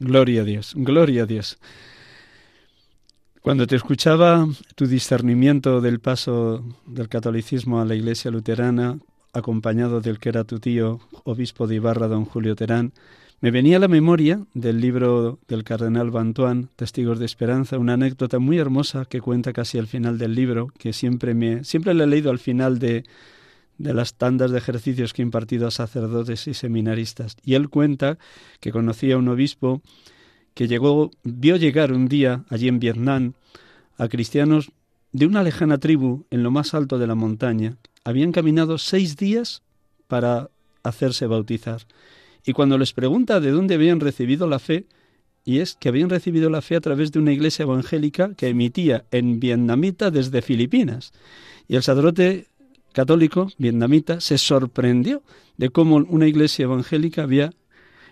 Gloria 0.00 0.40
a 0.40 0.44
Dios, 0.44 0.72
gloria 0.74 1.22
a 1.22 1.26
Dios. 1.26 1.58
Cuando 3.40 3.66
te 3.66 3.76
escuchaba 3.76 4.46
tu 4.74 4.86
discernimiento 4.86 5.80
del 5.80 6.00
paso 6.00 6.64
del 6.86 7.08
catolicismo 7.08 7.80
a 7.80 7.84
la 7.84 7.94
Iglesia 7.94 8.30
luterana, 8.30 8.98
acompañado 9.32 10.00
del 10.00 10.18
que 10.18 10.28
era 10.28 10.44
tu 10.44 10.60
tío, 10.60 11.00
obispo 11.24 11.66
de 11.66 11.76
Ibarra, 11.76 12.08
don 12.08 12.24
Julio 12.24 12.54
Terán, 12.54 12.92
me 13.42 13.50
venía 13.50 13.78
a 13.78 13.80
la 13.80 13.88
memoria 13.88 14.46
del 14.54 14.80
libro 14.80 15.40
del 15.48 15.64
cardenal 15.64 16.12
Bantuán, 16.12 16.68
Testigos 16.76 17.18
de 17.18 17.26
Esperanza, 17.26 17.76
una 17.76 17.94
anécdota 17.94 18.38
muy 18.38 18.58
hermosa 18.58 19.04
que 19.04 19.20
cuenta 19.20 19.52
casi 19.52 19.78
al 19.78 19.88
final 19.88 20.16
del 20.16 20.36
libro, 20.36 20.68
que 20.78 20.92
siempre 20.92 21.34
me 21.34 21.64
siempre 21.64 21.92
le 21.92 22.04
he 22.04 22.06
leído 22.06 22.30
al 22.30 22.38
final 22.38 22.78
de, 22.78 23.02
de 23.78 23.94
las 23.94 24.14
tandas 24.14 24.52
de 24.52 24.58
ejercicios 24.58 25.12
que 25.12 25.22
he 25.22 25.24
impartido 25.24 25.66
a 25.66 25.72
sacerdotes 25.72 26.46
y 26.46 26.54
seminaristas. 26.54 27.36
Y 27.44 27.54
él 27.54 27.68
cuenta 27.68 28.16
que 28.60 28.70
conocía 28.70 29.16
a 29.16 29.18
un 29.18 29.26
obispo 29.26 29.82
que 30.54 30.68
vio 31.24 31.56
llegar 31.56 31.92
un 31.92 32.06
día 32.06 32.44
allí 32.48 32.68
en 32.68 32.78
Vietnam 32.78 33.32
a 33.98 34.06
cristianos 34.06 34.70
de 35.10 35.26
una 35.26 35.42
lejana 35.42 35.78
tribu 35.78 36.26
en 36.30 36.44
lo 36.44 36.52
más 36.52 36.74
alto 36.74 36.96
de 36.96 37.08
la 37.08 37.16
montaña. 37.16 37.76
Habían 38.04 38.30
caminado 38.30 38.78
seis 38.78 39.16
días 39.16 39.62
para 40.06 40.48
hacerse 40.84 41.26
bautizar. 41.26 41.82
Y 42.44 42.52
cuando 42.52 42.78
les 42.78 42.92
pregunta 42.92 43.40
de 43.40 43.50
dónde 43.50 43.74
habían 43.74 44.00
recibido 44.00 44.48
la 44.48 44.58
fe, 44.58 44.86
y 45.44 45.58
es 45.58 45.74
que 45.74 45.88
habían 45.88 46.10
recibido 46.10 46.50
la 46.50 46.62
fe 46.62 46.76
a 46.76 46.80
través 46.80 47.12
de 47.12 47.18
una 47.18 47.32
iglesia 47.32 47.64
evangélica 47.64 48.34
que 48.34 48.48
emitía 48.48 49.04
en 49.10 49.40
vietnamita 49.40 50.10
desde 50.10 50.42
Filipinas. 50.42 51.12
Y 51.68 51.76
el 51.76 51.82
sacerdote 51.82 52.46
católico 52.92 53.50
vietnamita 53.58 54.20
se 54.20 54.38
sorprendió 54.38 55.22
de 55.56 55.70
cómo 55.70 55.96
una 55.96 56.26
iglesia 56.26 56.64
evangélica 56.64 57.22
había 57.22 57.52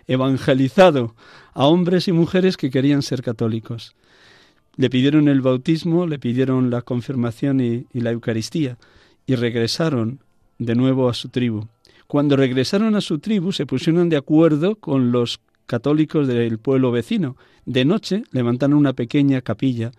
evangelizado 0.07 1.15
a 1.53 1.65
hombres 1.65 2.07
y 2.07 2.11
mujeres 2.11 2.57
que 2.57 2.69
querían 2.69 3.01
ser 3.01 3.21
católicos. 3.21 3.95
Le 4.75 4.89
pidieron 4.89 5.27
el 5.27 5.41
bautismo, 5.41 6.07
le 6.07 6.19
pidieron 6.19 6.69
la 6.69 6.81
confirmación 6.81 7.61
y, 7.61 7.85
la 7.93 8.11
Eucaristía 8.11 8.77
y 9.25 9.35
regresaron 9.35 10.19
de 10.59 10.75
nuevo 10.75 11.09
a 11.09 11.13
su 11.13 11.29
tribu. 11.29 11.67
Cuando 12.11 12.35
regresaron 12.35 12.95
a 12.95 12.99
su 12.99 13.19
tribu 13.19 13.53
se 13.53 13.65
pusieron 13.65 14.09
de 14.09 14.17
acuerdo 14.17 14.75
con 14.75 15.13
los 15.13 15.39
católicos 15.65 16.27
del 16.27 16.59
pueblo 16.59 16.91
vecino. 16.91 17.37
De 17.65 17.85
noche 17.85 18.23
levantaron 18.33 18.75
una 18.75 18.91
pequeña 18.91 19.39
capilla. 19.39 19.91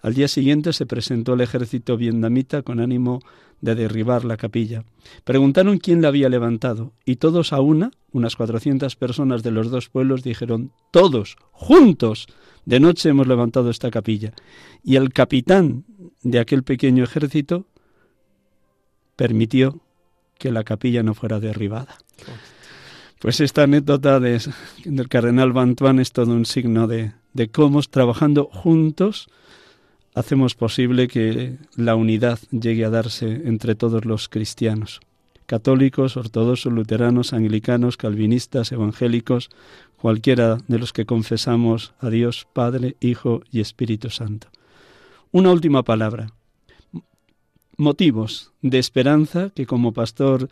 Al 0.00 0.14
día 0.14 0.28
siguiente 0.28 0.72
se 0.72 0.86
presentó 0.86 1.34
el 1.34 1.40
ejército 1.40 1.96
vietnamita 1.96 2.62
con 2.62 2.78
ánimo 2.78 3.18
de 3.60 3.74
derribar 3.74 4.24
la 4.24 4.36
capilla. 4.36 4.84
Preguntaron 5.24 5.78
quién 5.78 6.02
la 6.02 6.06
había 6.06 6.28
levantado 6.28 6.92
y 7.04 7.16
todos 7.16 7.52
a 7.52 7.60
una, 7.60 7.90
unas 8.12 8.36
cuatrocientas 8.36 8.94
personas 8.94 9.42
de 9.42 9.50
los 9.50 9.68
dos 9.68 9.88
pueblos, 9.88 10.22
dijeron, 10.22 10.70
todos, 10.92 11.36
juntos, 11.50 12.28
de 12.64 12.78
noche 12.78 13.08
hemos 13.08 13.26
levantado 13.26 13.70
esta 13.70 13.90
capilla. 13.90 14.34
Y 14.84 14.94
el 14.94 15.12
capitán 15.12 15.84
de 16.22 16.38
aquel 16.38 16.62
pequeño 16.62 17.02
ejército 17.02 17.66
permitió 19.16 19.80
que 20.38 20.50
la 20.50 20.64
capilla 20.64 21.02
no 21.02 21.14
fuera 21.14 21.40
derribada. 21.40 21.98
Pues 23.18 23.40
esta 23.40 23.62
anécdota 23.62 24.20
de, 24.20 24.40
del 24.84 25.08
cardenal 25.08 25.52
Bantuán 25.52 25.98
es 25.98 26.12
todo 26.12 26.32
un 26.32 26.46
signo 26.46 26.86
de, 26.86 27.12
de 27.32 27.48
cómo 27.48 27.80
trabajando 27.82 28.44
juntos 28.52 29.28
hacemos 30.14 30.54
posible 30.54 31.08
que 31.08 31.58
la 31.76 31.94
unidad 31.94 32.38
llegue 32.50 32.84
a 32.84 32.90
darse 32.90 33.42
entre 33.44 33.74
todos 33.74 34.06
los 34.06 34.30
cristianos, 34.30 35.00
católicos, 35.44 36.16
ortodoxos, 36.16 36.72
luteranos, 36.72 37.34
anglicanos, 37.34 37.98
calvinistas, 37.98 38.72
evangélicos, 38.72 39.50
cualquiera 40.00 40.58
de 40.68 40.78
los 40.78 40.92
que 40.92 41.04
confesamos 41.04 41.92
a 42.00 42.08
Dios 42.08 42.48
Padre, 42.52 42.96
Hijo 43.00 43.42
y 43.52 43.60
Espíritu 43.60 44.08
Santo. 44.08 44.48
Una 45.32 45.50
última 45.50 45.82
palabra. 45.82 46.28
Motivos 47.76 48.52
de 48.62 48.78
esperanza 48.78 49.50
que 49.50 49.66
como 49.66 49.92
pastor 49.92 50.48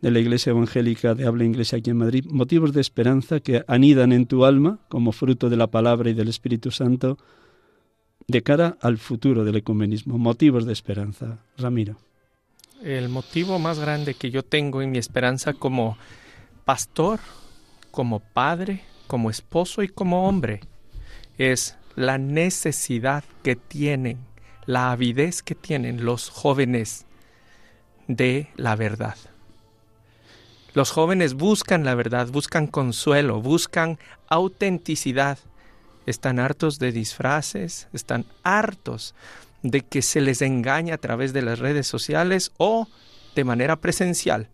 de 0.00 0.10
la 0.10 0.18
Iglesia 0.18 0.50
Evangélica 0.50 1.14
de 1.14 1.26
habla 1.26 1.44
inglesa 1.44 1.78
aquí 1.78 1.90
en 1.90 1.98
Madrid, 1.98 2.26
motivos 2.28 2.72
de 2.72 2.80
esperanza 2.80 3.40
que 3.40 3.64
anidan 3.66 4.12
en 4.12 4.26
tu 4.26 4.44
alma 4.44 4.78
como 4.88 5.12
fruto 5.12 5.48
de 5.48 5.56
la 5.56 5.68
palabra 5.68 6.10
y 6.10 6.14
del 6.14 6.28
Espíritu 6.28 6.70
Santo, 6.70 7.18
de 8.28 8.42
cara 8.42 8.76
al 8.80 8.98
futuro 8.98 9.44
del 9.44 9.56
ecumenismo, 9.56 10.18
motivos 10.18 10.66
de 10.66 10.72
esperanza. 10.72 11.38
Ramiro. 11.56 11.96
El 12.82 13.08
motivo 13.08 13.58
más 13.58 13.78
grande 13.78 14.14
que 14.14 14.30
yo 14.30 14.42
tengo 14.42 14.82
en 14.82 14.90
mi 14.90 14.98
esperanza 14.98 15.54
como 15.54 15.96
pastor, 16.64 17.20
como 17.90 18.20
padre, 18.20 18.82
como 19.06 19.30
esposo 19.30 19.82
y 19.82 19.88
como 19.88 20.28
hombre 20.28 20.60
es 21.38 21.76
la 21.94 22.18
necesidad 22.18 23.24
que 23.42 23.56
tienen, 23.56 24.18
la 24.66 24.90
avidez 24.92 25.42
que 25.42 25.54
tienen 25.54 26.04
los 26.04 26.28
jóvenes 26.28 27.06
de 28.08 28.48
la 28.56 28.76
verdad. 28.76 29.16
Los 30.74 30.90
jóvenes 30.90 31.34
buscan 31.34 31.84
la 31.84 31.94
verdad, 31.94 32.28
buscan 32.28 32.66
consuelo, 32.66 33.40
buscan 33.40 33.98
autenticidad 34.28 35.38
están 36.06 36.38
hartos 36.38 36.78
de 36.78 36.92
disfraces, 36.92 37.88
están 37.92 38.24
hartos 38.44 39.14
de 39.62 39.82
que 39.82 40.02
se 40.02 40.20
les 40.20 40.40
engañe 40.40 40.92
a 40.92 40.98
través 40.98 41.32
de 41.32 41.42
las 41.42 41.58
redes 41.58 41.86
sociales 41.86 42.52
o 42.56 42.86
de 43.34 43.44
manera 43.44 43.76
presencial, 43.76 44.48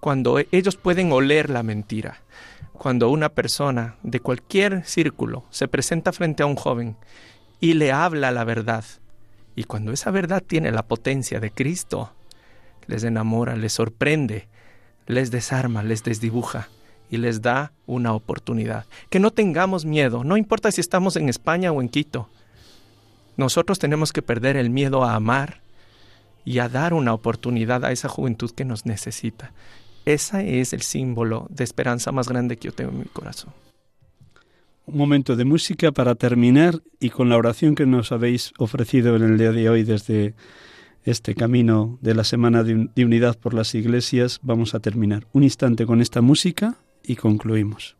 cuando 0.00 0.38
ellos 0.50 0.76
pueden 0.76 1.12
oler 1.12 1.50
la 1.50 1.62
mentira. 1.62 2.22
Cuando 2.72 3.08
una 3.10 3.28
persona 3.28 3.96
de 4.02 4.18
cualquier 4.18 4.84
círculo 4.84 5.44
se 5.50 5.68
presenta 5.68 6.12
frente 6.12 6.42
a 6.42 6.46
un 6.46 6.56
joven 6.56 6.96
y 7.60 7.74
le 7.74 7.92
habla 7.92 8.32
la 8.32 8.44
verdad, 8.44 8.84
y 9.56 9.64
cuando 9.64 9.92
esa 9.92 10.10
verdad 10.10 10.42
tiene 10.46 10.70
la 10.72 10.82
potencia 10.82 11.40
de 11.40 11.50
Cristo, 11.50 12.12
les 12.86 13.04
enamora, 13.04 13.56
les 13.56 13.72
sorprende, 13.72 14.48
les 15.06 15.30
desarma, 15.30 15.82
les 15.82 16.02
desdibuja 16.02 16.68
y 17.10 17.18
les 17.18 17.42
da 17.42 17.72
una 17.86 18.12
oportunidad. 18.12 18.86
Que 19.10 19.20
no 19.20 19.30
tengamos 19.30 19.84
miedo, 19.84 20.24
no 20.24 20.36
importa 20.36 20.72
si 20.72 20.80
estamos 20.80 21.16
en 21.16 21.28
España 21.28 21.72
o 21.72 21.80
en 21.80 21.88
Quito. 21.88 22.28
Nosotros 23.36 23.78
tenemos 23.78 24.12
que 24.12 24.22
perder 24.22 24.56
el 24.56 24.70
miedo 24.70 25.04
a 25.04 25.14
amar 25.14 25.60
y 26.44 26.58
a 26.58 26.68
dar 26.68 26.94
una 26.94 27.14
oportunidad 27.14 27.84
a 27.84 27.92
esa 27.92 28.08
juventud 28.08 28.50
que 28.50 28.64
nos 28.64 28.86
necesita. 28.86 29.52
Ese 30.04 30.60
es 30.60 30.72
el 30.72 30.82
símbolo 30.82 31.46
de 31.48 31.64
esperanza 31.64 32.12
más 32.12 32.28
grande 32.28 32.56
que 32.56 32.68
yo 32.68 32.74
tengo 32.74 32.90
en 32.90 32.98
mi 32.98 33.04
corazón. 33.06 33.52
Un 34.86 34.98
momento 34.98 35.34
de 35.34 35.46
música 35.46 35.92
para 35.92 36.14
terminar 36.14 36.82
y 37.00 37.08
con 37.08 37.30
la 37.30 37.38
oración 37.38 37.74
que 37.74 37.86
nos 37.86 38.12
habéis 38.12 38.52
ofrecido 38.58 39.16
en 39.16 39.22
el 39.22 39.38
día 39.38 39.50
de 39.50 39.70
hoy 39.70 39.82
desde 39.82 40.34
este 41.04 41.34
camino 41.34 41.98
de 42.02 42.14
la 42.14 42.22
Semana 42.22 42.62
de 42.62 43.04
Unidad 43.04 43.38
por 43.38 43.54
las 43.54 43.74
Iglesias, 43.74 44.40
vamos 44.42 44.74
a 44.74 44.80
terminar. 44.80 45.26
Un 45.32 45.42
instante 45.42 45.86
con 45.86 46.02
esta 46.02 46.20
música 46.20 46.76
y 47.02 47.16
concluimos. 47.16 47.96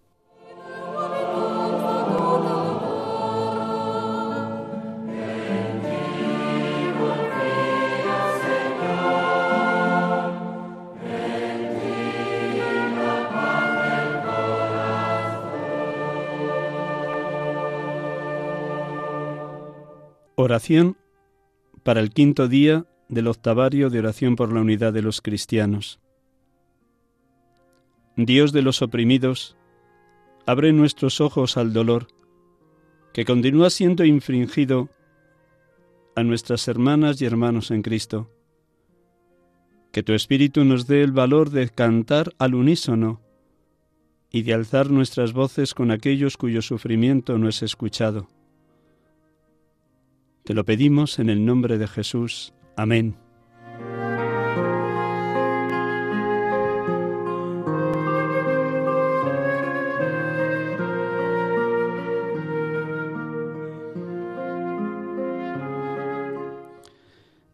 Oración 20.44 20.98
para 21.84 22.00
el 22.00 22.10
quinto 22.10 22.48
día 22.48 22.84
del 23.08 23.28
octavario 23.28 23.88
de 23.88 24.00
oración 24.00 24.36
por 24.36 24.52
la 24.52 24.60
unidad 24.60 24.92
de 24.92 25.00
los 25.00 25.22
cristianos. 25.22 26.00
Dios 28.14 28.52
de 28.52 28.60
los 28.60 28.82
oprimidos, 28.82 29.56
abre 30.44 30.74
nuestros 30.74 31.22
ojos 31.22 31.56
al 31.56 31.72
dolor, 31.72 32.08
que 33.14 33.24
continúa 33.24 33.70
siendo 33.70 34.04
infringido 34.04 34.90
a 36.14 36.22
nuestras 36.22 36.68
hermanas 36.68 37.22
y 37.22 37.24
hermanos 37.24 37.70
en 37.70 37.80
Cristo. 37.80 38.30
Que 39.92 40.02
tu 40.02 40.12
Espíritu 40.12 40.66
nos 40.66 40.86
dé 40.86 41.02
el 41.02 41.12
valor 41.12 41.48
de 41.48 41.70
cantar 41.70 42.34
al 42.38 42.54
unísono 42.54 43.22
y 44.30 44.42
de 44.42 44.52
alzar 44.52 44.90
nuestras 44.90 45.32
voces 45.32 45.72
con 45.72 45.90
aquellos 45.90 46.36
cuyo 46.36 46.60
sufrimiento 46.60 47.38
no 47.38 47.48
es 47.48 47.62
escuchado. 47.62 48.28
Te 50.44 50.52
lo 50.52 50.64
pedimos 50.64 51.18
en 51.18 51.30
el 51.30 51.46
nombre 51.46 51.78
de 51.78 51.88
Jesús. 51.88 52.52
Amén. 52.76 53.16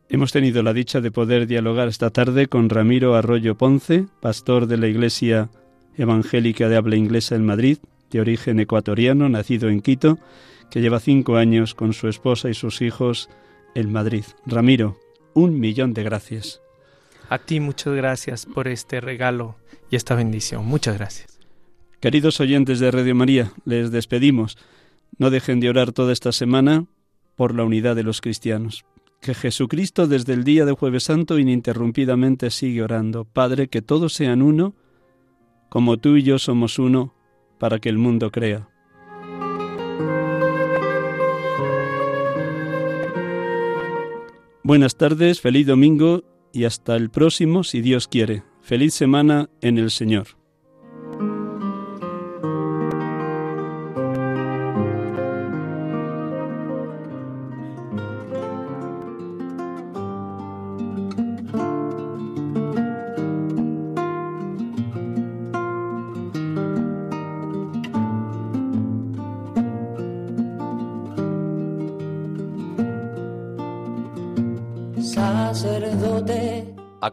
Hemos 0.08 0.32
tenido 0.32 0.64
la 0.64 0.72
dicha 0.72 1.00
de 1.00 1.12
poder 1.12 1.46
dialogar 1.46 1.86
esta 1.86 2.10
tarde 2.10 2.48
con 2.48 2.68
Ramiro 2.68 3.14
Arroyo 3.14 3.54
Ponce, 3.54 4.06
pastor 4.20 4.66
de 4.66 4.78
la 4.78 4.88
Iglesia 4.88 5.48
Evangélica 5.96 6.68
de 6.68 6.74
habla 6.74 6.96
inglesa 6.96 7.36
en 7.36 7.46
Madrid, 7.46 7.78
de 8.10 8.20
origen 8.20 8.58
ecuatoriano, 8.58 9.28
nacido 9.28 9.68
en 9.68 9.80
Quito, 9.80 10.18
que 10.70 10.80
lleva 10.80 11.00
cinco 11.00 11.36
años 11.36 11.74
con 11.74 11.92
su 11.92 12.08
esposa 12.08 12.48
y 12.48 12.54
sus 12.54 12.80
hijos 12.80 13.28
en 13.74 13.92
Madrid. 13.92 14.24
Ramiro, 14.46 14.98
un 15.34 15.58
millón 15.58 15.94
de 15.94 16.02
gracias. 16.02 16.60
A 17.28 17.38
ti 17.38 17.60
muchas 17.60 17.94
gracias 17.94 18.46
por 18.46 18.68
este 18.68 19.00
regalo 19.00 19.56
y 19.90 19.96
esta 19.96 20.14
bendición. 20.14 20.66
Muchas 20.66 20.96
gracias. 20.96 21.38
Queridos 22.00 22.40
oyentes 22.40 22.80
de 22.80 22.90
Radio 22.90 23.14
María, 23.14 23.52
les 23.64 23.90
despedimos. 23.90 24.56
No 25.18 25.30
dejen 25.30 25.60
de 25.60 25.68
orar 25.68 25.92
toda 25.92 26.12
esta 26.12 26.32
semana 26.32 26.86
por 27.36 27.54
la 27.54 27.64
unidad 27.64 27.94
de 27.94 28.02
los 28.02 28.20
cristianos. 28.20 28.84
Que 29.20 29.34
Jesucristo 29.34 30.06
desde 30.06 30.32
el 30.32 30.44
día 30.44 30.64
de 30.64 30.72
jueves 30.72 31.04
santo 31.04 31.38
ininterrumpidamente 31.38 32.50
sigue 32.50 32.82
orando. 32.82 33.26
Padre, 33.26 33.68
que 33.68 33.82
todos 33.82 34.14
sean 34.14 34.40
uno, 34.40 34.74
como 35.68 35.98
tú 35.98 36.16
y 36.16 36.22
yo 36.22 36.38
somos 36.38 36.78
uno, 36.78 37.14
para 37.58 37.78
que 37.80 37.90
el 37.90 37.98
mundo 37.98 38.30
crea. 38.30 38.69
Buenas 44.62 44.96
tardes, 44.96 45.40
feliz 45.40 45.66
domingo 45.66 46.22
y 46.52 46.64
hasta 46.64 46.94
el 46.96 47.08
próximo, 47.08 47.64
si 47.64 47.80
Dios 47.80 48.08
quiere. 48.08 48.42
Feliz 48.60 48.92
semana 48.92 49.48
en 49.62 49.78
el 49.78 49.90
Señor. 49.90 50.39